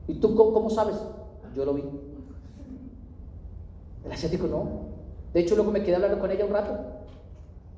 ¿Y 0.07 0.15
tú 0.15 0.35
cómo, 0.35 0.53
cómo, 0.53 0.69
sabes? 0.69 0.95
Yo 1.55 1.65
lo 1.65 1.73
vi. 1.73 1.83
El 4.05 4.11
asiático 4.11 4.47
no. 4.47 4.91
De 5.33 5.39
hecho, 5.39 5.55
luego 5.55 5.71
me 5.71 5.83
quedé 5.83 5.95
hablando 5.95 6.19
con 6.19 6.31
ella 6.31 6.45
un 6.45 6.53
rato. 6.53 6.77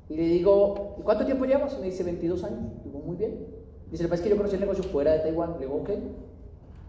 Y 0.08 0.16
le 0.16 0.22
digo, 0.24 0.96
¿y 0.98 1.02
cuánto 1.02 1.24
tiempo 1.24 1.44
llevas? 1.44 1.78
Me 1.78 1.86
dice, 1.86 2.02
22 2.02 2.44
años. 2.44 2.72
Digo, 2.84 3.00
muy 3.00 3.16
bien. 3.16 3.46
Dice, 3.90 4.08
es 4.10 4.20
que 4.20 4.28
yo 4.28 4.36
conocí 4.36 4.54
el 4.54 4.60
negocio 4.60 4.84
fuera 4.84 5.12
de 5.12 5.20
Taiwán. 5.20 5.54
Le 5.54 5.66
digo, 5.66 5.76
ok. 5.76 5.90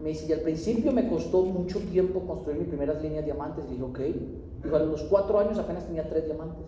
Me 0.00 0.10
dice, 0.10 0.26
y 0.28 0.32
al 0.32 0.40
principio 0.40 0.92
me 0.92 1.08
costó 1.08 1.42
mucho 1.42 1.78
tiempo 1.80 2.20
construir 2.26 2.58
mis 2.58 2.68
primeras 2.68 3.00
líneas 3.02 3.24
diamantes. 3.24 3.64
Le 3.66 3.72
digo, 3.72 3.86
ok. 3.88 4.00
Digo, 4.62 4.76
a 4.76 4.80
los 4.80 5.02
cuatro 5.04 5.38
años 5.38 5.58
apenas 5.58 5.86
tenía 5.86 6.08
tres 6.08 6.26
diamantes. 6.26 6.64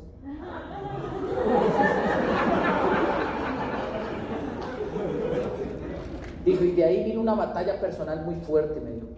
Dijo, 6.48 6.64
y 6.64 6.72
de 6.72 6.82
ahí 6.82 7.04
vino 7.04 7.20
una 7.20 7.34
batalla 7.34 7.78
personal 7.78 8.24
muy 8.24 8.36
fuerte, 8.36 8.80
me 8.80 8.92
dijo. 8.92 9.08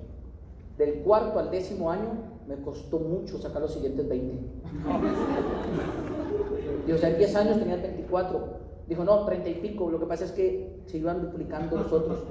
Del 0.76 0.94
cuarto 1.04 1.38
al 1.38 1.52
décimo 1.52 1.88
año 1.88 2.08
me 2.48 2.56
costó 2.56 2.98
mucho 2.98 3.38
sacar 3.38 3.62
los 3.62 3.72
siguientes 3.72 4.08
20. 4.08 4.34
Dijo, 6.86 6.96
o 6.96 7.00
sea, 7.00 7.10
en 7.10 7.18
10 7.18 7.36
años 7.36 7.60
tenía 7.60 7.76
24. 7.76 8.58
Dijo, 8.88 9.04
no, 9.04 9.24
30 9.26 9.48
y 9.48 9.54
pico. 9.54 9.88
Lo 9.90 10.00
que 10.00 10.06
pasa 10.06 10.24
es 10.24 10.32
que 10.32 10.80
se 10.86 10.98
iban 10.98 11.20
duplicando 11.20 11.76
los 11.76 11.92
otros. 11.92 12.24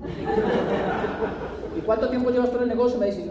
¿Y 1.76 1.80
cuánto 1.82 2.08
tiempo 2.08 2.30
llevas 2.30 2.50
tú 2.50 2.56
en 2.56 2.62
el 2.62 2.70
negocio? 2.70 2.98
Me 2.98 3.04
dice, 3.06 3.26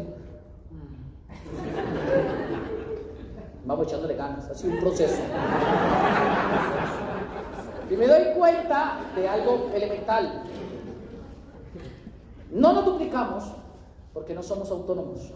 vamos 3.66 3.88
echándole 3.88 4.14
ganas, 4.14 4.48
ha 4.52 4.54
sido 4.54 4.74
un 4.74 4.80
proceso. 4.82 5.20
Y 7.90 7.96
me 7.96 8.08
doy 8.08 8.34
cuenta 8.38 9.00
de 9.16 9.28
algo 9.28 9.70
elemental. 9.74 10.44
No 12.52 12.74
nos 12.74 12.86
duplicamos 12.86 13.46
porque 14.14 14.34
no 14.34 14.44
somos 14.44 14.70
autónomos. 14.72 15.32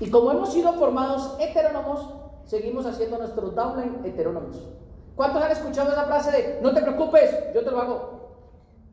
Y 0.00 0.10
como 0.10 0.30
hemos 0.30 0.52
sido 0.52 0.72
formados 0.74 1.36
heterónomos, 1.38 2.08
seguimos 2.44 2.86
haciendo 2.86 3.18
nuestros 3.18 3.54
downline 3.54 4.04
heterónomos. 4.04 4.56
¿Cuántos 5.14 5.42
han 5.42 5.52
escuchado 5.52 5.92
esa 5.92 6.04
frase 6.04 6.30
de 6.30 6.60
no 6.60 6.74
te 6.74 6.82
preocupes, 6.82 7.34
yo 7.54 7.64
te 7.64 7.70
lo 7.70 7.80
hago? 7.80 8.10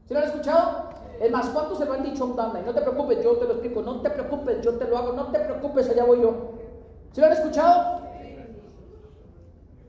¿Sí 0.07 0.13
lo 0.13 0.19
han 0.19 0.25
escuchado? 0.25 0.89
Es 1.19 1.31
más, 1.31 1.47
¿cuántos 1.49 1.77
se 1.77 1.85
lo 1.85 1.93
han 1.93 2.03
dicho 2.03 2.23
a 2.23 2.27
un 2.27 2.35
downline? 2.35 2.65
No 2.65 2.73
te 2.73 2.81
preocupes, 2.81 3.23
yo 3.23 3.37
te 3.37 3.45
lo 3.45 3.51
explico. 3.53 3.81
No 3.81 4.01
te 4.01 4.09
preocupes, 4.09 4.61
yo 4.61 4.77
te 4.77 4.87
lo 4.87 4.97
hago. 4.97 5.13
No 5.13 5.27
te 5.27 5.39
preocupes, 5.39 5.89
allá 5.89 6.05
voy 6.05 6.21
yo. 6.21 6.33
¿Sí 7.11 7.21
lo 7.21 7.27
han 7.27 7.33
escuchado? 7.33 8.01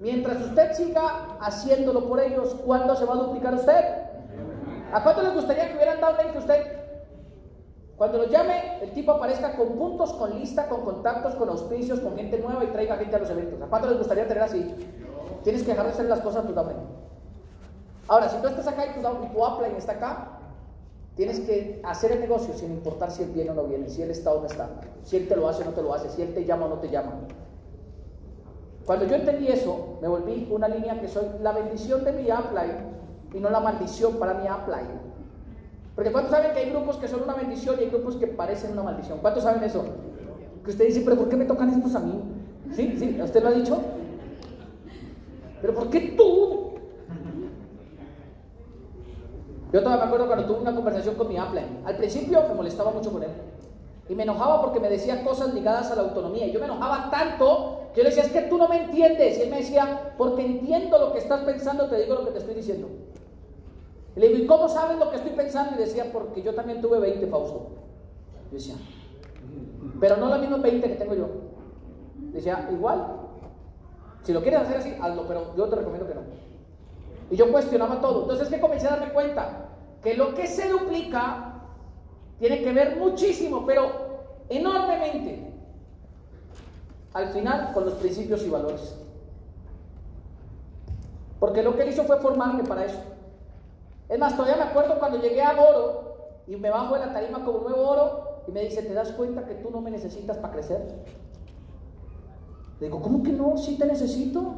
Mientras 0.05 0.39
usted 0.43 0.75
siga 0.75 1.39
haciéndolo 1.41 2.07
por 2.07 2.21
ellos, 2.21 2.55
¿cuándo 2.67 2.95
se 2.95 3.07
va 3.07 3.15
a 3.15 3.17
duplicar 3.17 3.55
usted? 3.55 3.83
¿A 4.93 5.03
cuánto 5.03 5.23
les 5.23 5.33
gustaría 5.33 5.67
que 5.67 5.77
hubieran 5.77 5.99
dado 5.99 6.19
que 6.31 6.39
usted? 6.39 6.63
Cuando 7.97 8.19
lo 8.19 8.27
llame, 8.27 8.83
el 8.83 8.91
tipo 8.91 9.13
aparezca 9.13 9.57
con 9.57 9.69
puntos, 9.69 10.13
con 10.13 10.39
lista, 10.39 10.69
con 10.69 10.83
contactos, 10.83 11.35
con 11.37 11.49
auspicios, 11.49 12.01
con 12.01 12.17
gente 12.17 12.39
nueva 12.39 12.63
y 12.65 12.67
traiga 12.67 12.99
gente 12.99 13.17
a 13.17 13.19
los 13.21 13.31
eventos. 13.31 13.63
¿A 13.63 13.67
cuánto 13.67 13.89
les 13.89 13.97
gustaría 13.97 14.29
tener 14.29 14.43
así? 14.43 14.75
Tienes 15.43 15.63
que 15.63 15.71
dejar 15.71 15.87
de 15.87 15.93
hacer 15.93 16.05
las 16.05 16.21
cosas 16.21 16.45
a 16.45 16.49
tu. 16.49 16.55
Ahora, 18.07 18.29
si 18.29 18.37
tú 18.43 18.49
estás 18.49 18.67
acá 18.67 18.85
y 18.85 19.01
tu, 19.01 19.01
y 19.01 19.29
tu 19.29 19.43
upline 19.43 19.77
está 19.79 19.93
acá, 19.93 20.39
tienes 21.17 21.41
que 21.41 21.81
hacer 21.83 22.13
el 22.13 22.21
negocio 22.21 22.53
sin 22.53 22.73
importar 22.73 23.11
si 23.11 23.23
él 23.23 23.31
viene 23.31 23.53
o 23.53 23.55
no 23.55 23.65
viene, 23.65 23.89
si 23.89 24.03
él 24.03 24.11
está 24.11 24.35
o 24.35 24.41
no 24.41 24.47
está, 24.49 24.69
si 25.03 25.17
él 25.17 25.29
te 25.29 25.35
lo 25.35 25.49
hace 25.49 25.63
o 25.63 25.65
no 25.65 25.73
te 25.73 25.81
lo 25.81 25.95
hace, 25.95 26.11
si 26.11 26.21
él 26.21 26.35
te 26.35 26.45
llama 26.45 26.67
o 26.67 26.69
no 26.69 26.79
te 26.79 26.91
llama. 26.91 27.13
Cuando 28.87 29.07
yo 29.07 29.17
entendí 29.17 29.49
eso, 29.49 29.99
me 30.03 30.09
volví 30.09 30.47
una 30.51 30.69
línea 30.69 31.01
que 31.01 31.09
soy 31.09 31.25
la 31.43 31.53
bendición 31.53 32.05
de 32.05 32.13
mi 32.13 32.25
upline 32.25 32.95
y 33.33 33.41
no 33.41 33.49
la 33.51 33.61
maldición 33.61 34.15
para 34.19 34.35
mi 34.35 34.43
upline. 34.43 35.15
Porque 35.95 36.13
¿cuántos 36.13 36.33
saben 36.33 36.53
que 36.53 36.59
hay 36.59 36.71
grupos 36.71 36.97
que 36.97 37.09
son 37.09 37.23
una 37.23 37.35
bendición 37.35 37.77
y 37.79 37.85
hay 37.85 37.91
grupos 37.91 38.17
que 38.17 38.27
parecen 38.27 38.73
una 38.73 38.83
maldición? 38.83 39.19
¿Cuántos 39.21 39.45
saben 39.45 39.63
eso? 39.63 39.85
Que 40.65 40.71
usted 40.71 40.87
dice, 40.87 41.03
pero 41.05 41.17
¿por 41.17 41.29
qué 41.29 41.37
me 41.37 41.45
tocan 41.45 41.71
estos 41.71 41.95
a 41.95 42.01
mí? 42.01 42.21
¿Sí? 42.75 42.97
¿Sí? 42.99 43.19
¿Usted 43.23 43.43
lo 43.43 43.49
ha 43.49 43.53
dicho? 43.53 43.79
¿Pero 45.61 45.75
por 45.75 45.89
qué 45.89 46.15
tú? 46.17 46.75
Yo 49.73 49.83
todavía 49.83 50.05
me 50.05 50.07
acuerdo 50.07 50.27
cuando 50.27 50.47
tuve 50.47 50.61
una 50.61 50.75
conversación 50.75 51.15
con 51.15 51.29
mi 51.29 51.39
upline. 51.39 51.81
Al 51.85 51.97
principio 51.97 52.43
me 52.49 52.55
molestaba 52.55 52.91
mucho 52.91 53.11
con 53.11 53.23
él. 53.23 53.31
Y 54.09 54.15
me 54.15 54.25
enojaba 54.25 54.61
porque 54.61 54.81
me 54.81 54.91
decía 54.91 55.25
cosas 55.25 55.55
ligadas 55.55 55.91
a 55.91 55.97
la 55.97 56.03
autonomía. 56.03 56.47
Y 56.47 56.53
yo 56.53 56.61
me 56.61 56.67
enojaba 56.67 57.11
tanto 57.11 57.81
que 57.95 57.99
yo 58.01 58.05
le 58.05 58.11
decía, 58.11 58.25
es 58.25 58.33
que 58.33 58.43
tú 58.43 58.59
no 58.59 58.69
me 58.69 58.85
entiendes. 58.85 59.39
Y 59.39 59.43
él 59.43 59.51
me 59.51 59.59
decía, 59.59 60.15
porque 60.19 60.45
entiendo 60.45 60.99
lo 60.99 61.13
que 61.13 61.19
estás 61.19 61.43
pensando, 61.43 61.87
te 61.89 62.01
digo 62.01 62.15
lo 62.15 62.25
que 62.27 62.33
te 62.33 62.39
estoy 62.39 62.55
diciendo. 62.55 62.89
Y 64.17 64.21
le 64.21 64.29
digo, 64.29 64.45
¿y 64.45 64.47
cómo 64.47 64.69
sabes 64.69 64.99
lo 64.99 65.11
que 65.11 65.17
estoy 65.17 65.33
pensando? 65.33 65.75
Y 65.75 65.79
decía, 65.79 66.11
porque 66.13 66.43
yo 66.43 66.55
también 66.55 66.81
tuve 66.81 66.99
20, 66.99 67.27
Fausto. 67.29 67.69
Yo 68.51 68.59
decía, 68.59 68.75
pero 70.01 70.17
no 70.17 70.29
los 70.29 70.41
mismos 70.41 70.61
20 70.61 70.89
que 70.89 70.97
tengo 70.97 71.15
yo. 71.15 71.29
Decía, 72.33 72.69
igual. 72.73 73.21
Si 74.23 74.33
lo 74.33 74.43
quieres 74.43 74.61
hacer 74.61 74.79
así, 74.79 74.97
hazlo, 75.01 75.27
pero 75.27 75.55
yo 75.57 75.69
te 75.69 75.77
recomiendo 75.77 76.07
que 76.07 76.15
no. 76.15 76.23
Y 77.31 77.37
yo 77.37 77.51
cuestionaba 77.51 78.01
todo. 78.01 78.23
Entonces, 78.23 78.49
que 78.49 78.61
comencé 78.61 78.87
a 78.87 78.97
darme 78.97 79.13
cuenta 79.13 79.69
que 80.03 80.15
lo 80.15 80.35
que 80.35 80.47
se 80.47 80.69
duplica 80.69 81.54
tiene 82.45 82.63
que 82.63 82.73
ver 82.75 82.99
muchísimo, 82.99 83.65
pero 83.65 83.91
enormemente, 84.51 85.51
al 87.15 87.31
final, 87.31 87.73
con 87.73 87.87
los 87.87 87.95
principios 87.95 88.45
y 88.45 88.51
valores. 88.51 88.95
Porque 91.41 91.63
lo 91.63 91.75
que 91.75 91.85
él 91.85 91.89
hizo 91.89 92.05
fue 92.05 92.19
formarme 92.19 92.63
para 92.65 92.85
eso. 92.85 92.99
Es 94.11 94.19
más, 94.19 94.37
todavía 94.37 94.63
me 94.63 94.71
acuerdo 94.71 94.99
cuando 94.99 95.23
llegué 95.23 95.41
a 95.41 95.59
Oro 95.59 96.43
y 96.47 96.57
me 96.57 96.69
bajo 96.69 96.93
de 96.93 97.07
la 97.07 97.15
tarima 97.15 97.43
como 97.47 97.61
nuevo 97.61 97.89
Oro 97.89 98.43
y 98.47 98.53
me 98.53 98.61
dice, 98.61 98.83
¿te 98.83 98.93
das 98.93 99.13
cuenta 99.13 99.47
que 99.47 99.55
tú 99.55 99.71
no 99.71 99.81
me 99.81 99.91
necesitas 99.91 100.37
para 100.37 100.53
crecer? 100.53 100.83
Le 102.79 102.89
digo, 102.89 103.01
¿cómo 103.01 103.23
que 103.23 103.33
no? 103.33 103.57
Sí 103.57 103.79
te 103.79 103.87
necesito. 103.87 104.53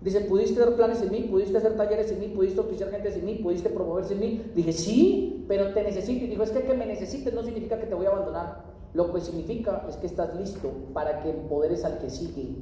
Dice, 0.00 0.22
¿pudiste 0.22 0.58
dar 0.58 0.74
planes 0.76 1.02
en 1.02 1.12
mí? 1.12 1.28
¿Pudiste 1.30 1.58
hacer 1.58 1.76
talleres 1.76 2.10
en 2.10 2.20
mí? 2.20 2.28
¿Pudiste 2.28 2.60
oficiar 2.60 2.90
gente 2.90 3.12
en 3.12 3.24
mí? 3.24 3.34
¿Pudiste 3.34 3.68
promoverse 3.68 4.14
en 4.14 4.20
mí? 4.20 4.50
Dije, 4.54 4.72
sí, 4.72 5.44
pero 5.46 5.74
te 5.74 5.82
necesito. 5.82 6.24
Y 6.24 6.28
dijo, 6.28 6.42
es 6.42 6.50
que 6.50 6.62
que 6.62 6.74
me 6.74 6.86
necesites 6.86 7.34
no 7.34 7.42
significa 7.42 7.78
que 7.78 7.86
te 7.86 7.94
voy 7.94 8.06
a 8.06 8.10
abandonar. 8.10 8.64
Lo 8.94 9.12
que 9.12 9.20
significa 9.20 9.84
es 9.88 9.96
que 9.96 10.06
estás 10.06 10.34
listo 10.36 10.70
para 10.94 11.20
que 11.20 11.30
empoderes 11.30 11.84
al 11.84 11.98
que 11.98 12.08
sigue. 12.08 12.56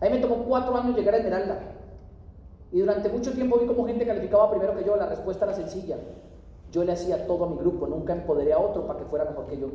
A 0.00 0.06
mí 0.06 0.10
me 0.10 0.18
tomó 0.18 0.44
cuatro 0.44 0.76
años 0.76 0.96
llegar 0.96 1.14
a 1.14 1.18
Esmeralda. 1.18 1.60
Y 2.72 2.80
durante 2.80 3.08
mucho 3.08 3.32
tiempo 3.32 3.56
vi 3.58 3.66
como 3.66 3.86
gente 3.86 4.04
calificaba 4.04 4.50
primero 4.50 4.76
que 4.76 4.84
yo. 4.84 4.96
La 4.96 5.06
respuesta 5.06 5.44
era 5.44 5.54
sencilla. 5.54 5.96
Yo 6.72 6.82
le 6.82 6.90
hacía 6.90 7.24
todo 7.28 7.44
a 7.44 7.50
mi 7.50 7.56
grupo, 7.56 7.86
nunca 7.86 8.14
empoderé 8.14 8.52
a 8.52 8.58
otro 8.58 8.84
para 8.84 8.98
que 8.98 9.04
fuera 9.04 9.24
mejor 9.24 9.46
que 9.46 9.58
yo. 9.58 9.68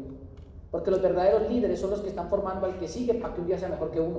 Porque 0.69 0.91
los 0.91 1.01
verdaderos 1.01 1.49
líderes 1.49 1.79
son 1.79 1.91
los 1.91 2.01
que 2.01 2.09
están 2.09 2.27
formando 2.27 2.65
al 2.65 2.77
que 2.77 2.89
sigue 2.89 3.13
para 3.13 3.33
que 3.33 3.39
un 3.39 3.47
día 3.47 3.57
sea 3.57 3.69
mejor 3.69 3.89
que 3.89 4.01
uno. 4.01 4.17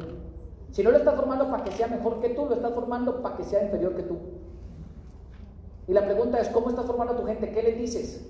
Si 0.70 0.82
no 0.82 0.90
lo 0.90 0.98
estás 0.98 1.16
formando 1.16 1.50
para 1.50 1.64
que 1.64 1.72
sea 1.72 1.88
mejor 1.88 2.20
que 2.20 2.30
tú, 2.30 2.46
lo 2.46 2.54
estás 2.54 2.72
formando 2.72 3.22
para 3.22 3.36
que 3.36 3.44
sea 3.44 3.64
inferior 3.64 3.94
que 3.94 4.02
tú. 4.02 4.16
Y 5.88 5.92
la 5.92 6.04
pregunta 6.04 6.38
es, 6.38 6.48
¿cómo 6.50 6.70
estás 6.70 6.86
formando 6.86 7.14
a 7.14 7.16
tu 7.16 7.26
gente? 7.26 7.50
¿Qué 7.50 7.62
le 7.62 7.72
dices? 7.72 8.26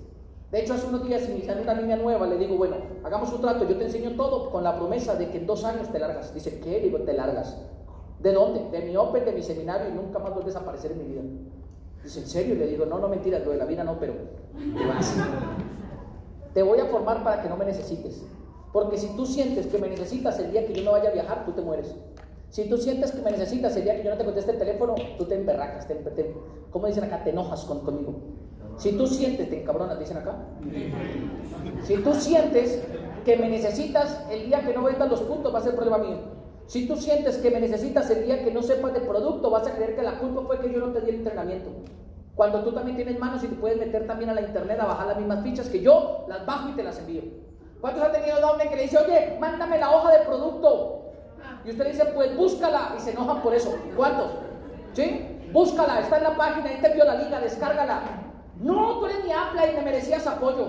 De 0.51 0.59
hecho, 0.59 0.73
hace 0.73 0.87
unos 0.87 1.05
días 1.05 1.29
iniciando 1.29 1.63
una 1.63 1.75
línea 1.75 1.95
nueva, 1.95 2.25
le 2.27 2.37
digo, 2.37 2.57
bueno, 2.57 2.75
hagamos 3.03 3.31
un 3.31 3.41
trato, 3.41 3.67
yo 3.67 3.77
te 3.77 3.85
enseño 3.85 4.15
todo 4.17 4.49
con 4.49 4.63
la 4.63 4.75
promesa 4.75 5.15
de 5.15 5.29
que 5.29 5.37
en 5.37 5.45
dos 5.45 5.63
años 5.63 5.89
te 5.89 5.99
largas. 5.99 6.33
Dice, 6.33 6.59
¿qué? 6.59 6.79
Digo, 6.79 6.99
te 6.99 7.13
largas. 7.13 7.57
¿De 8.19 8.33
dónde? 8.33 8.69
De 8.77 8.85
mi 8.85 8.97
Open, 8.97 9.23
de 9.23 9.31
mi 9.31 9.43
seminario 9.43 9.89
y 9.89 9.93
nunca 9.93 10.19
más 10.19 10.33
vuelves 10.33 10.55
a 10.55 10.59
aparecer 10.59 10.91
en 10.91 10.97
mi 10.97 11.05
vida. 11.05 11.21
Dice, 12.03 12.19
¿en 12.19 12.27
serio? 12.27 12.55
Le 12.55 12.67
digo, 12.67 12.85
no, 12.85 12.99
no 12.99 13.07
mentiras, 13.07 13.45
lo 13.45 13.51
de 13.51 13.57
la 13.57 13.65
vida 13.65 13.83
no, 13.83 13.99
pero 13.99 14.13
te 14.53 14.87
vas. 14.87 15.15
Te 16.53 16.63
voy 16.63 16.79
a 16.79 16.85
formar 16.85 17.23
para 17.23 17.41
que 17.41 17.47
no 17.47 17.55
me 17.55 17.65
necesites. 17.65 18.25
Porque 18.73 18.97
si 18.97 19.07
tú 19.15 19.25
sientes 19.25 19.67
que 19.67 19.77
me 19.77 19.87
necesitas 19.87 20.37
el 20.39 20.51
día 20.51 20.65
que 20.65 20.73
yo 20.73 20.83
no 20.83 20.91
vaya 20.91 21.09
a 21.09 21.13
viajar, 21.13 21.45
tú 21.45 21.51
te 21.53 21.61
mueres. 21.61 21.95
Si 22.51 22.67
tú 22.67 22.77
sientes 22.77 23.13
que 23.13 23.21
me 23.21 23.31
necesitas 23.31 23.73
el 23.77 23.85
día 23.85 23.95
que 23.95 24.03
yo 24.03 24.09
no 24.09 24.17
te 24.17 24.25
conteste 24.25 24.51
el 24.51 24.57
teléfono, 24.57 24.93
tú 25.17 25.23
te 25.23 25.35
emberracas, 25.35 25.87
te, 25.87 25.95
te, 25.95 26.35
¿cómo 26.69 26.85
dicen 26.85 27.05
acá? 27.05 27.23
Te 27.23 27.29
enojas 27.29 27.63
con, 27.63 27.79
conmigo. 27.79 28.13
Si 28.75 28.91
tú 28.91 29.07
sientes, 29.07 29.49
te 29.49 29.61
encabronas, 29.61 29.97
dicen 29.97 30.17
acá. 30.17 30.35
Si 31.83 31.95
tú 31.97 32.13
sientes 32.13 32.83
que 33.23 33.37
me 33.37 33.47
necesitas 33.47 34.25
el 34.29 34.47
día 34.47 34.59
que 34.65 34.73
no 34.73 34.83
vendas 34.83 35.09
los 35.09 35.21
puntos, 35.21 35.53
va 35.53 35.59
a 35.59 35.61
ser 35.61 35.75
problema 35.75 35.99
mío. 35.99 36.17
Si 36.65 36.89
tú 36.89 36.97
sientes 36.97 37.37
que 37.37 37.51
me 37.51 37.61
necesitas 37.61 38.09
el 38.09 38.25
día 38.25 38.43
que 38.43 38.51
no 38.51 38.61
sepas 38.61 38.93
de 38.95 38.99
producto, 38.99 39.49
vas 39.49 39.65
a 39.67 39.73
creer 39.73 39.95
que 39.95 40.01
la 40.01 40.19
culpa 40.19 40.41
fue 40.41 40.59
que 40.59 40.73
yo 40.73 40.79
no 40.79 40.91
te 40.91 40.99
di 40.99 41.09
el 41.09 41.15
entrenamiento. 41.15 41.69
Cuando 42.35 42.63
tú 42.63 42.73
también 42.73 42.97
tienes 42.97 43.17
manos 43.17 43.41
y 43.45 43.47
te 43.47 43.55
puedes 43.55 43.77
meter 43.77 44.05
también 44.07 44.29
a 44.29 44.33
la 44.33 44.41
internet 44.41 44.77
a 44.81 44.87
bajar 44.87 45.07
las 45.07 45.17
mismas 45.17 45.41
fichas 45.41 45.69
que 45.69 45.81
yo, 45.81 46.25
las 46.27 46.45
bajo 46.45 46.67
y 46.67 46.73
te 46.73 46.83
las 46.83 46.99
envío. 46.99 47.21
¿Cuántos 47.79 48.03
han 48.03 48.11
tenido 48.11 48.41
doble 48.41 48.67
que 48.67 48.75
le 48.75 48.81
dice, 48.83 48.97
oye, 48.97 49.37
mándame 49.39 49.79
la 49.79 49.95
hoja 49.95 50.17
de 50.17 50.25
producto? 50.25 51.10
Y 51.65 51.71
usted 51.71 51.91
dice, 51.91 52.05
pues 52.13 52.35
búscala 52.35 52.93
y 52.97 52.99
se 52.99 53.11
enojan 53.11 53.41
por 53.41 53.53
eso. 53.53 53.75
¿Cuántos? 53.95 54.31
¿Sí? 54.93 55.27
Búscala, 55.51 55.99
está 55.99 56.17
en 56.17 56.23
la 56.23 56.35
página, 56.35 56.69
ahí 56.69 56.79
te 56.81 56.93
vio 56.93 57.03
la 57.03 57.15
liga, 57.15 57.39
descárgala. 57.39 58.01
No, 58.61 58.99
tú 58.99 59.05
eres 59.05 59.23
mi 59.23 59.31
apla 59.31 59.67
y 59.67 59.75
me 59.75 59.81
merecías 59.81 60.25
apoyo. 60.27 60.67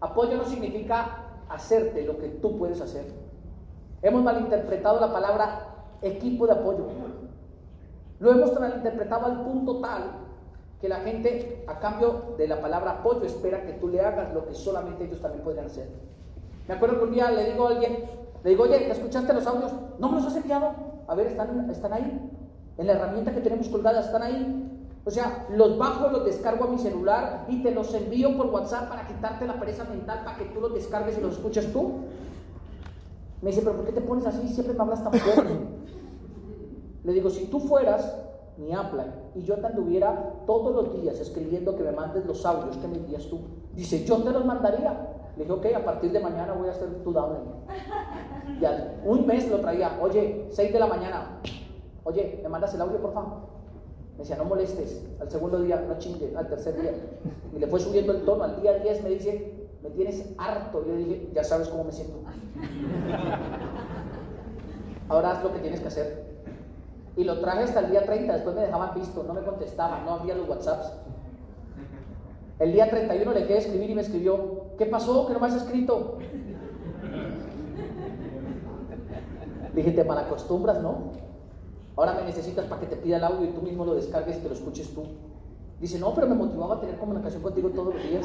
Apoyo 0.00 0.36
no 0.36 0.44
significa 0.44 1.18
hacerte 1.48 2.04
lo 2.04 2.18
que 2.18 2.28
tú 2.28 2.58
puedes 2.58 2.80
hacer. 2.80 3.04
Hemos 4.02 4.22
malinterpretado 4.22 5.00
la 5.00 5.12
palabra 5.12 5.66
equipo 6.02 6.46
de 6.46 6.54
apoyo. 6.54 6.86
Lo 8.18 8.32
hemos 8.32 8.58
malinterpretado 8.58 9.26
al 9.26 9.42
punto 9.42 9.80
tal 9.80 10.10
que 10.80 10.88
la 10.88 10.96
gente, 10.96 11.64
a 11.68 11.78
cambio 11.78 12.34
de 12.36 12.48
la 12.48 12.60
palabra 12.60 12.92
apoyo, 12.92 13.22
espera 13.24 13.64
que 13.64 13.74
tú 13.74 13.88
le 13.88 14.00
hagas 14.00 14.34
lo 14.34 14.44
que 14.46 14.54
solamente 14.54 15.04
ellos 15.04 15.20
también 15.20 15.44
podrían 15.44 15.66
hacer. 15.66 15.88
Me 16.66 16.74
acuerdo 16.74 16.98
que 16.98 17.04
un 17.04 17.12
día 17.12 17.30
le 17.30 17.52
digo 17.52 17.68
a 17.68 17.70
alguien, 17.70 18.04
le 18.44 18.50
digo, 18.50 18.64
oye, 18.64 18.78
¿te 18.78 18.92
escuchaste 18.92 19.32
los 19.32 19.46
audios? 19.46 19.72
No 19.98 20.08
me 20.08 20.16
los 20.16 20.26
has 20.26 20.36
enviado. 20.36 20.72
A 21.06 21.14
ver, 21.14 21.28
están, 21.28 21.70
están 21.70 21.92
ahí. 21.92 22.30
En 22.78 22.86
la 22.86 22.94
herramienta 22.94 23.32
que 23.32 23.40
tenemos 23.40 23.68
colgada, 23.68 24.00
están 24.00 24.22
ahí. 24.22 24.68
O 25.04 25.10
sea, 25.10 25.46
los 25.50 25.78
bajo, 25.78 26.08
los 26.08 26.24
descargo 26.24 26.64
a 26.64 26.68
mi 26.68 26.78
celular 26.78 27.46
y 27.48 27.62
te 27.62 27.72
los 27.72 27.92
envío 27.94 28.36
por 28.36 28.46
WhatsApp 28.46 28.88
para 28.88 29.06
quitarte 29.06 29.46
la 29.46 29.58
pereza 29.58 29.84
mental, 29.84 30.22
para 30.24 30.38
que 30.38 30.44
tú 30.46 30.60
los 30.60 30.74
descargues 30.74 31.18
y 31.18 31.20
los 31.20 31.34
escuches 31.34 31.72
tú. 31.72 32.02
Me 33.40 33.50
dice, 33.50 33.62
pero 33.62 33.76
¿por 33.76 33.84
qué 33.84 33.92
te 33.92 34.00
pones 34.00 34.26
así? 34.26 34.48
Siempre 34.48 34.74
me 34.74 34.82
hablas 34.82 35.02
tan 35.02 35.12
fuerte. 35.12 35.58
Le 37.02 37.12
digo, 37.12 37.30
si 37.30 37.46
tú 37.46 37.58
fueras 37.58 38.16
mi 38.56 38.72
Apple 38.72 39.04
y 39.34 39.42
yo 39.42 39.56
te 39.56 39.66
anduviera 39.66 40.34
todos 40.46 40.72
los 40.72 41.02
días 41.02 41.18
escribiendo 41.18 41.76
que 41.76 41.82
me 41.82 41.90
mandes 41.90 42.24
los 42.24 42.46
audios 42.46 42.76
que 42.76 42.86
me 42.86 42.98
envías 42.98 43.26
tú, 43.26 43.40
dice, 43.74 44.04
yo 44.04 44.22
te 44.22 44.30
los 44.30 44.44
mandaría. 44.44 45.08
Le 45.36 45.44
dije, 45.44 45.52
ok, 45.52 45.66
a 45.76 45.84
partir 45.84 46.12
de 46.12 46.20
mañana 46.20 46.52
voy 46.52 46.68
a 46.68 46.72
hacer 46.72 47.02
tu 47.02 47.12
download. 47.12 47.42
Ya, 48.60 49.00
un 49.04 49.26
mes 49.26 49.48
lo 49.50 49.60
traía, 49.60 49.98
oye, 50.00 50.46
6 50.50 50.72
de 50.72 50.78
la 50.80 50.86
mañana, 50.86 51.40
oye, 52.04 52.40
¿me 52.42 52.48
mandas 52.48 52.74
el 52.74 52.80
audio, 52.80 53.00
por 53.00 53.12
favor? 53.12 53.52
Me 54.12 54.18
decía, 54.18 54.36
no 54.36 54.44
molestes. 54.44 55.02
Al 55.20 55.30
segundo 55.30 55.60
día, 55.60 55.84
no 55.88 55.98
chingue. 55.98 56.34
Al 56.36 56.48
tercer 56.48 56.80
día. 56.80 56.92
Y 57.54 57.58
le 57.58 57.66
fue 57.66 57.80
subiendo 57.80 58.12
el 58.12 58.24
tono. 58.24 58.44
Al 58.44 58.60
día 58.60 58.74
10 58.78 59.02
me 59.04 59.10
dice, 59.10 59.68
me 59.82 59.90
tienes 59.90 60.24
harto. 60.38 60.84
Yo 60.86 60.96
dije, 60.96 61.30
ya 61.32 61.42
sabes 61.42 61.68
cómo 61.68 61.84
me 61.84 61.92
siento. 61.92 62.18
Ahora 65.08 65.32
haz 65.32 65.42
lo 65.42 65.52
que 65.52 65.60
tienes 65.60 65.80
que 65.80 65.88
hacer. 65.88 66.24
Y 67.16 67.24
lo 67.24 67.40
traje 67.40 67.64
hasta 67.64 67.80
el 67.80 67.90
día 67.90 68.04
30. 68.04 68.34
Después 68.34 68.54
me 68.54 68.62
dejaban 68.62 68.94
visto. 68.94 69.22
No 69.22 69.32
me 69.32 69.42
contestaban. 69.42 70.04
No 70.04 70.12
había 70.12 70.34
los 70.34 70.48
WhatsApps. 70.48 70.92
El 72.58 72.72
día 72.72 72.88
31 72.88 73.32
le 73.32 73.46
quedé 73.46 73.58
escribir 73.58 73.90
y 73.90 73.94
me 73.94 74.02
escribió, 74.02 74.66
¿qué 74.78 74.86
pasó? 74.86 75.26
¿Que 75.26 75.32
no 75.32 75.40
me 75.40 75.46
has 75.48 75.56
escrito? 75.56 76.18
Dije, 79.74 79.92
te 79.92 80.04
malacostumbras, 80.04 80.82
¿no? 80.82 81.12
Ahora 81.96 82.14
me 82.14 82.24
necesitas 82.24 82.64
para 82.66 82.80
que 82.80 82.86
te 82.86 82.96
pida 82.96 83.16
el 83.16 83.24
audio 83.24 83.44
y 83.48 83.52
tú 83.52 83.62
mismo 83.62 83.84
lo 83.84 83.94
descargues 83.94 84.36
y 84.36 84.40
te 84.40 84.48
lo 84.48 84.54
escuches 84.54 84.94
tú. 84.94 85.04
Dice, 85.80 85.98
no, 85.98 86.14
pero 86.14 86.26
me 86.26 86.34
motivaba 86.34 86.76
a 86.76 86.80
tener 86.80 86.96
comunicación 86.96 87.42
contigo 87.42 87.68
todos 87.70 87.94
los 87.94 88.02
días. 88.02 88.24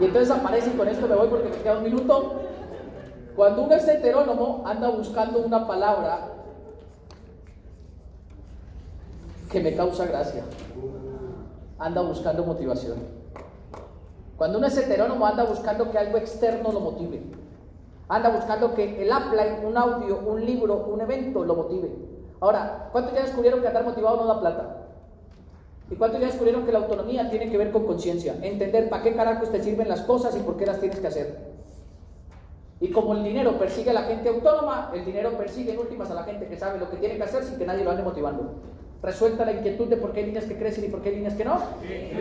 y 0.00 0.04
entonces 0.04 0.30
aparece 0.30 0.70
y 0.70 0.76
con 0.76 0.88
esto 0.88 1.08
me 1.08 1.16
voy 1.16 1.28
porque 1.28 1.48
me 1.48 1.56
queda 1.56 1.78
un 1.78 1.84
minuto. 1.84 2.34
Cuando 3.36 3.64
uno 3.64 3.74
es 3.74 3.88
heterónomo, 3.88 4.62
anda 4.64 4.90
buscando 4.90 5.40
una 5.40 5.66
palabra 5.66 6.28
que 9.50 9.60
me 9.60 9.74
causa 9.74 10.06
gracia. 10.06 10.44
Anda 11.78 12.02
buscando 12.02 12.44
motivación. 12.44 12.98
Cuando 14.36 14.58
uno 14.58 14.68
es 14.68 14.76
heterónomo 14.76 15.26
anda 15.26 15.44
buscando 15.44 15.90
que 15.90 15.98
algo 15.98 16.16
externo 16.16 16.72
lo 16.72 16.80
motive. 16.80 17.22
Anda 18.10 18.28
buscando 18.28 18.74
que 18.74 19.00
el 19.02 19.08
upline, 19.08 19.64
un 19.64 19.76
audio, 19.76 20.18
un 20.18 20.44
libro, 20.44 20.84
un 20.92 21.00
evento 21.00 21.44
lo 21.44 21.54
motive. 21.54 21.88
Ahora, 22.40 22.88
¿cuántos 22.90 23.14
ya 23.14 23.22
descubrieron 23.22 23.60
que 23.60 23.68
andar 23.68 23.84
motivado 23.84 24.16
no 24.16 24.26
da 24.26 24.40
plata? 24.40 24.76
¿Y 25.88 25.94
cuántos 25.94 26.20
ya 26.20 26.26
descubrieron 26.26 26.66
que 26.66 26.72
la 26.72 26.80
autonomía 26.80 27.30
tiene 27.30 27.48
que 27.48 27.56
ver 27.56 27.70
con 27.70 27.86
conciencia? 27.86 28.34
Entender 28.42 28.90
para 28.90 29.04
qué 29.04 29.14
carajos 29.14 29.52
te 29.52 29.62
sirven 29.62 29.88
las 29.88 30.00
cosas 30.02 30.36
y 30.36 30.40
por 30.40 30.56
qué 30.56 30.66
las 30.66 30.80
tienes 30.80 30.98
que 30.98 31.06
hacer. 31.06 31.50
Y 32.80 32.90
como 32.90 33.14
el 33.14 33.22
dinero 33.22 33.56
persigue 33.58 33.90
a 33.90 33.94
la 33.94 34.02
gente 34.02 34.28
autónoma, 34.28 34.90
el 34.92 35.04
dinero 35.04 35.30
persigue 35.38 35.72
en 35.72 35.78
últimas 35.78 36.10
a 36.10 36.14
la 36.14 36.24
gente 36.24 36.48
que 36.48 36.56
sabe 36.56 36.80
lo 36.80 36.90
que 36.90 36.96
tiene 36.96 37.16
que 37.16 37.22
hacer 37.22 37.44
sin 37.44 37.58
que 37.58 37.66
nadie 37.66 37.84
lo 37.84 37.92
ande 37.92 38.02
motivando. 38.02 38.54
Resuelta 39.02 39.46
la 39.46 39.52
inquietud 39.52 39.88
de 39.88 39.96
por 39.96 40.12
qué 40.12 40.20
hay 40.20 40.26
líneas 40.26 40.44
que 40.44 40.58
crecen 40.58 40.84
y 40.84 40.88
por 40.88 41.00
qué 41.00 41.08
hay 41.08 41.16
líneas 41.16 41.34
que 41.34 41.44
no. 41.44 41.58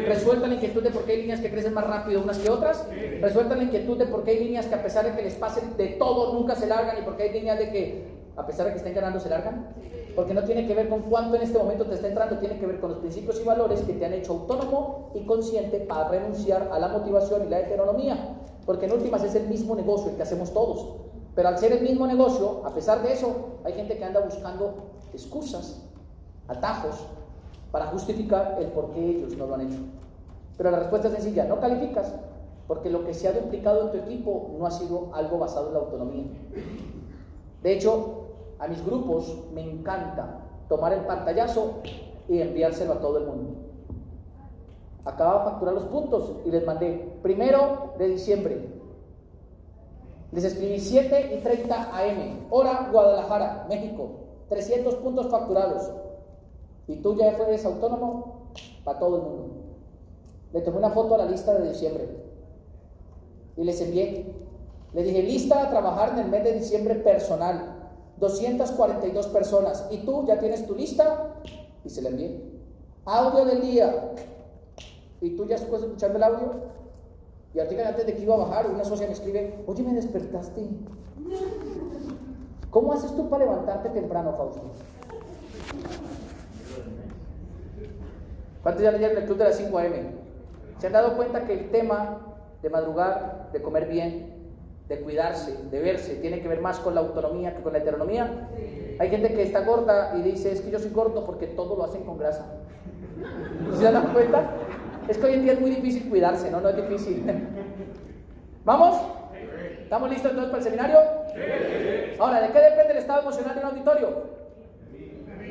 Resuelta 0.07 0.47
la 0.47 0.53
inquietud 0.53 0.81
de 0.81 0.91
por 0.91 1.03
qué 1.03 1.11
hay 1.11 1.21
líneas 1.23 1.41
que 1.41 1.51
crecen 1.51 1.73
más 1.73 1.85
rápido 1.85 2.21
unas 2.21 2.37
que 2.37 2.49
otras. 2.49 2.87
Resuelta 3.19 3.55
la 3.55 3.63
inquietud 3.63 3.97
de 3.97 4.05
por 4.05 4.23
qué 4.23 4.31
hay 4.31 4.45
líneas 4.45 4.65
que 4.65 4.75
a 4.75 4.81
pesar 4.81 5.05
de 5.05 5.11
que 5.11 5.21
les 5.21 5.35
pasen 5.35 5.75
de 5.75 5.87
todo 5.87 6.33
nunca 6.33 6.55
se 6.55 6.67
largan 6.67 6.97
y 6.97 7.01
por 7.01 7.17
qué 7.17 7.23
hay 7.23 7.33
líneas 7.33 7.59
de 7.59 7.69
que 7.69 8.19
a 8.37 8.45
pesar 8.45 8.67
de 8.67 8.71
que 8.71 8.77
estén 8.77 8.93
ganando 8.93 9.19
se 9.19 9.27
largan. 9.27 9.73
Porque 10.15 10.33
no 10.33 10.43
tiene 10.43 10.65
que 10.65 10.73
ver 10.73 10.87
con 10.87 11.01
cuánto 11.01 11.35
en 11.35 11.41
este 11.41 11.57
momento 11.57 11.85
te 11.85 11.95
está 11.95 12.07
entrando, 12.07 12.37
tiene 12.37 12.57
que 12.57 12.65
ver 12.65 12.79
con 12.79 12.91
los 12.91 12.99
principios 12.99 13.41
y 13.41 13.43
valores 13.43 13.81
que 13.81 13.93
te 13.93 14.05
han 14.05 14.13
hecho 14.13 14.31
autónomo 14.33 15.11
y 15.15 15.25
consciente 15.25 15.81
para 15.81 16.07
renunciar 16.07 16.69
a 16.71 16.79
la 16.79 16.87
motivación 16.87 17.45
y 17.45 17.49
la 17.49 17.59
heteronomía. 17.59 18.37
Porque 18.65 18.85
en 18.85 18.93
últimas 18.93 19.23
es 19.23 19.35
el 19.35 19.47
mismo 19.47 19.75
negocio 19.75 20.11
el 20.11 20.15
que 20.15 20.23
hacemos 20.23 20.53
todos. 20.53 20.95
Pero 21.35 21.49
al 21.49 21.57
ser 21.57 21.73
el 21.73 21.81
mismo 21.81 22.07
negocio, 22.07 22.61
a 22.65 22.73
pesar 22.73 23.03
de 23.03 23.13
eso, 23.13 23.59
hay 23.65 23.73
gente 23.73 23.97
que 23.97 24.05
anda 24.05 24.21
buscando 24.21 24.91
excusas 25.13 25.88
atajos 26.49 27.05
para 27.71 27.85
justificar 27.87 28.57
el 28.59 28.67
por 28.67 28.91
qué 28.91 29.11
ellos 29.11 29.37
no 29.37 29.47
lo 29.47 29.55
han 29.55 29.61
hecho. 29.61 29.79
Pero 30.57 30.71
la 30.71 30.79
respuesta 30.79 31.07
es 31.07 31.13
sencilla, 31.13 31.45
no 31.45 31.59
calificas 31.59 32.13
porque 32.69 32.91
lo 32.91 33.03
que 33.03 33.15
se 33.15 33.27
ha 33.27 33.31
duplicado 33.31 33.85
en 33.85 33.91
tu 33.91 33.97
equipo 33.97 34.51
no 34.59 34.67
ha 34.67 34.69
sido 34.69 35.09
algo 35.15 35.39
basado 35.39 35.69
en 35.69 35.73
la 35.73 35.79
autonomía. 35.79 36.25
De 37.63 37.73
hecho, 37.73 38.27
a 38.59 38.67
mis 38.67 38.85
grupos 38.85 39.35
me 39.55 39.61
encanta 39.61 40.41
tomar 40.67 40.93
el 40.93 41.01
pantallazo 41.01 41.79
y 42.27 42.39
enviárselo 42.39 42.93
a 42.93 42.99
todo 42.99 43.17
el 43.17 43.25
mundo. 43.25 43.55
Acababa 45.03 45.45
de 45.45 45.51
facturar 45.51 45.73
los 45.73 45.85
puntos 45.85 46.35
y 46.45 46.51
les 46.51 46.63
mandé 46.63 47.17
primero 47.23 47.93
de 47.97 48.09
diciembre. 48.09 48.69
Les 50.31 50.43
escribí 50.43 50.79
7 50.79 51.37
y 51.39 51.41
30 51.41 51.97
AM, 51.97 52.45
hora 52.51 52.87
Guadalajara, 52.91 53.65
México, 53.67 54.11
300 54.49 54.93
puntos 54.95 55.27
facturados. 55.29 55.89
Y 56.89 56.95
tú 56.95 57.15
ya 57.15 57.27
eres 57.27 57.63
autónomo 57.65 58.49
para 58.83 58.97
todo 58.97 59.17
el 59.17 59.21
mundo. 59.21 59.49
Le 60.51 60.61
tomé 60.61 60.79
una 60.79 60.89
foto 60.89 61.13
a 61.13 61.19
la 61.19 61.25
lista 61.25 61.53
de 61.53 61.69
diciembre 61.69 62.09
y 63.55 63.63
les 63.63 63.79
envié. 63.79 64.33
Le 64.93 65.03
dije, 65.03 65.21
lista 65.21 65.61
a 65.61 65.69
trabajar 65.69 66.13
en 66.13 66.19
el 66.19 66.29
mes 66.29 66.43
de 66.43 66.53
diciembre 66.53 66.95
personal. 66.95 67.75
242 68.17 69.27
personas. 69.27 69.87
Y 69.91 69.99
tú 69.99 70.25
ya 70.25 70.39
tienes 70.39 70.65
tu 70.65 70.73
lista 70.73 71.35
y 71.85 71.89
se 71.91 72.01
la 72.01 72.09
envié. 72.09 72.41
Audio 73.05 73.45
del 73.45 73.61
día. 73.61 74.13
Y 75.21 75.35
tú 75.35 75.45
ya 75.45 75.57
estás 75.57 75.83
escuchando 75.83 76.17
el 76.17 76.23
audio. 76.23 76.53
Y 77.53 77.59
ahorita 77.59 77.87
antes 77.87 78.07
de 78.07 78.15
que 78.15 78.23
iba 78.23 78.33
a 78.33 78.39
bajar, 78.39 78.67
una 78.67 78.83
socia 78.83 79.05
me 79.05 79.13
escribe, 79.13 79.63
oye, 79.67 79.83
me 79.83 79.93
despertaste. 79.93 80.67
¿Cómo 82.71 82.93
haces 82.93 83.15
tú 83.15 83.29
para 83.29 83.45
levantarte 83.45 83.89
temprano, 83.89 84.33
Fausto? 84.33 84.61
¿Cuántos 88.63 88.83
ya 88.83 88.91
leyeron 88.91 89.17
el 89.17 89.23
club 89.23 89.37
de 89.37 89.45
las 89.45 89.57
5 89.57 89.77
AM? 89.79 89.93
¿Se 90.79 90.87
han 90.87 90.93
dado 90.93 91.15
cuenta 91.15 91.45
que 91.45 91.53
el 91.53 91.71
tema 91.71 92.19
de 92.61 92.69
madrugar, 92.69 93.49
de 93.53 93.61
comer 93.61 93.87
bien, 93.87 94.33
de 94.87 94.99
cuidarse, 94.99 95.55
de 95.69 95.79
verse, 95.79 96.15
tiene 96.15 96.41
que 96.41 96.47
ver 96.47 96.61
más 96.61 96.79
con 96.79 96.95
la 96.95 97.01
autonomía 97.01 97.55
que 97.55 97.61
con 97.61 97.73
la 97.73 97.79
heteronomía? 97.79 98.49
Hay 98.99 99.09
gente 99.09 99.33
que 99.33 99.43
está 99.43 99.61
gorda 99.61 100.13
y 100.17 100.23
dice, 100.23 100.51
es 100.51 100.61
que 100.61 100.71
yo 100.71 100.79
soy 100.79 100.91
gordo 100.91 101.25
porque 101.25 101.47
todo 101.47 101.77
lo 101.77 101.85
hacen 101.85 102.03
con 102.03 102.17
grasa. 102.17 102.45
¿Se 103.79 103.87
han 103.87 103.93
dado 103.93 104.11
cuenta? 104.11 104.51
Es 105.07 105.17
que 105.17 105.25
hoy 105.25 105.33
en 105.35 105.43
día 105.43 105.53
es 105.53 105.61
muy 105.61 105.71
difícil 105.71 106.09
cuidarse, 106.09 106.51
¿no? 106.51 106.59
No 106.59 106.69
es 106.69 106.75
difícil. 106.75 107.23
¿Vamos? 108.65 108.99
¿Estamos 109.83 110.09
listos 110.09 110.31
entonces 110.31 110.51
para 110.51 110.63
el 110.63 110.63
seminario? 110.63 110.97
Ahora, 112.19 112.41
¿de 112.41 112.49
qué 112.49 112.59
depende 112.59 112.91
el 112.91 112.97
estado 112.97 113.21
emocional 113.21 113.55
de 113.55 113.61
un 113.61 113.67
auditorio? 113.67 114.09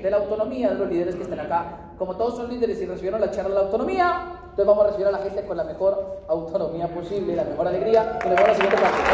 De 0.03 0.11
la 0.11 0.19
autonomía 0.19 0.71
de 0.71 0.75
los 0.77 0.89
líderes 0.89 1.17
que 1.17 1.23
estén 1.23 1.41
acá 1.41 1.88
como 1.99 2.17
todos 2.17 2.37
son 2.37 2.49
líderes 2.49 2.81
y 2.81 2.87
recibieron 2.87 3.21
la 3.21 3.31
charla 3.31 3.51
de 3.51 3.55
la 3.57 3.61
autonomía, 3.63 4.23
entonces 4.43 4.67
vamos 4.67 4.85
a 4.85 4.87
recibir 4.89 5.07
a 5.09 5.13
la 5.13 5.19
gente 5.19 5.45
con 5.45 5.57
la 5.57 5.65
mejor 5.65 6.23
autonomía 6.29 6.89
posible, 6.89 7.35
la 7.35 7.45
mejor 7.45 7.69
alegría, 7.69 8.19
y 8.25 8.29
nos 8.29 8.37
vemos 8.37 8.49
la 8.49 8.55
siguiente 8.55 8.77
práctica. 8.77 9.09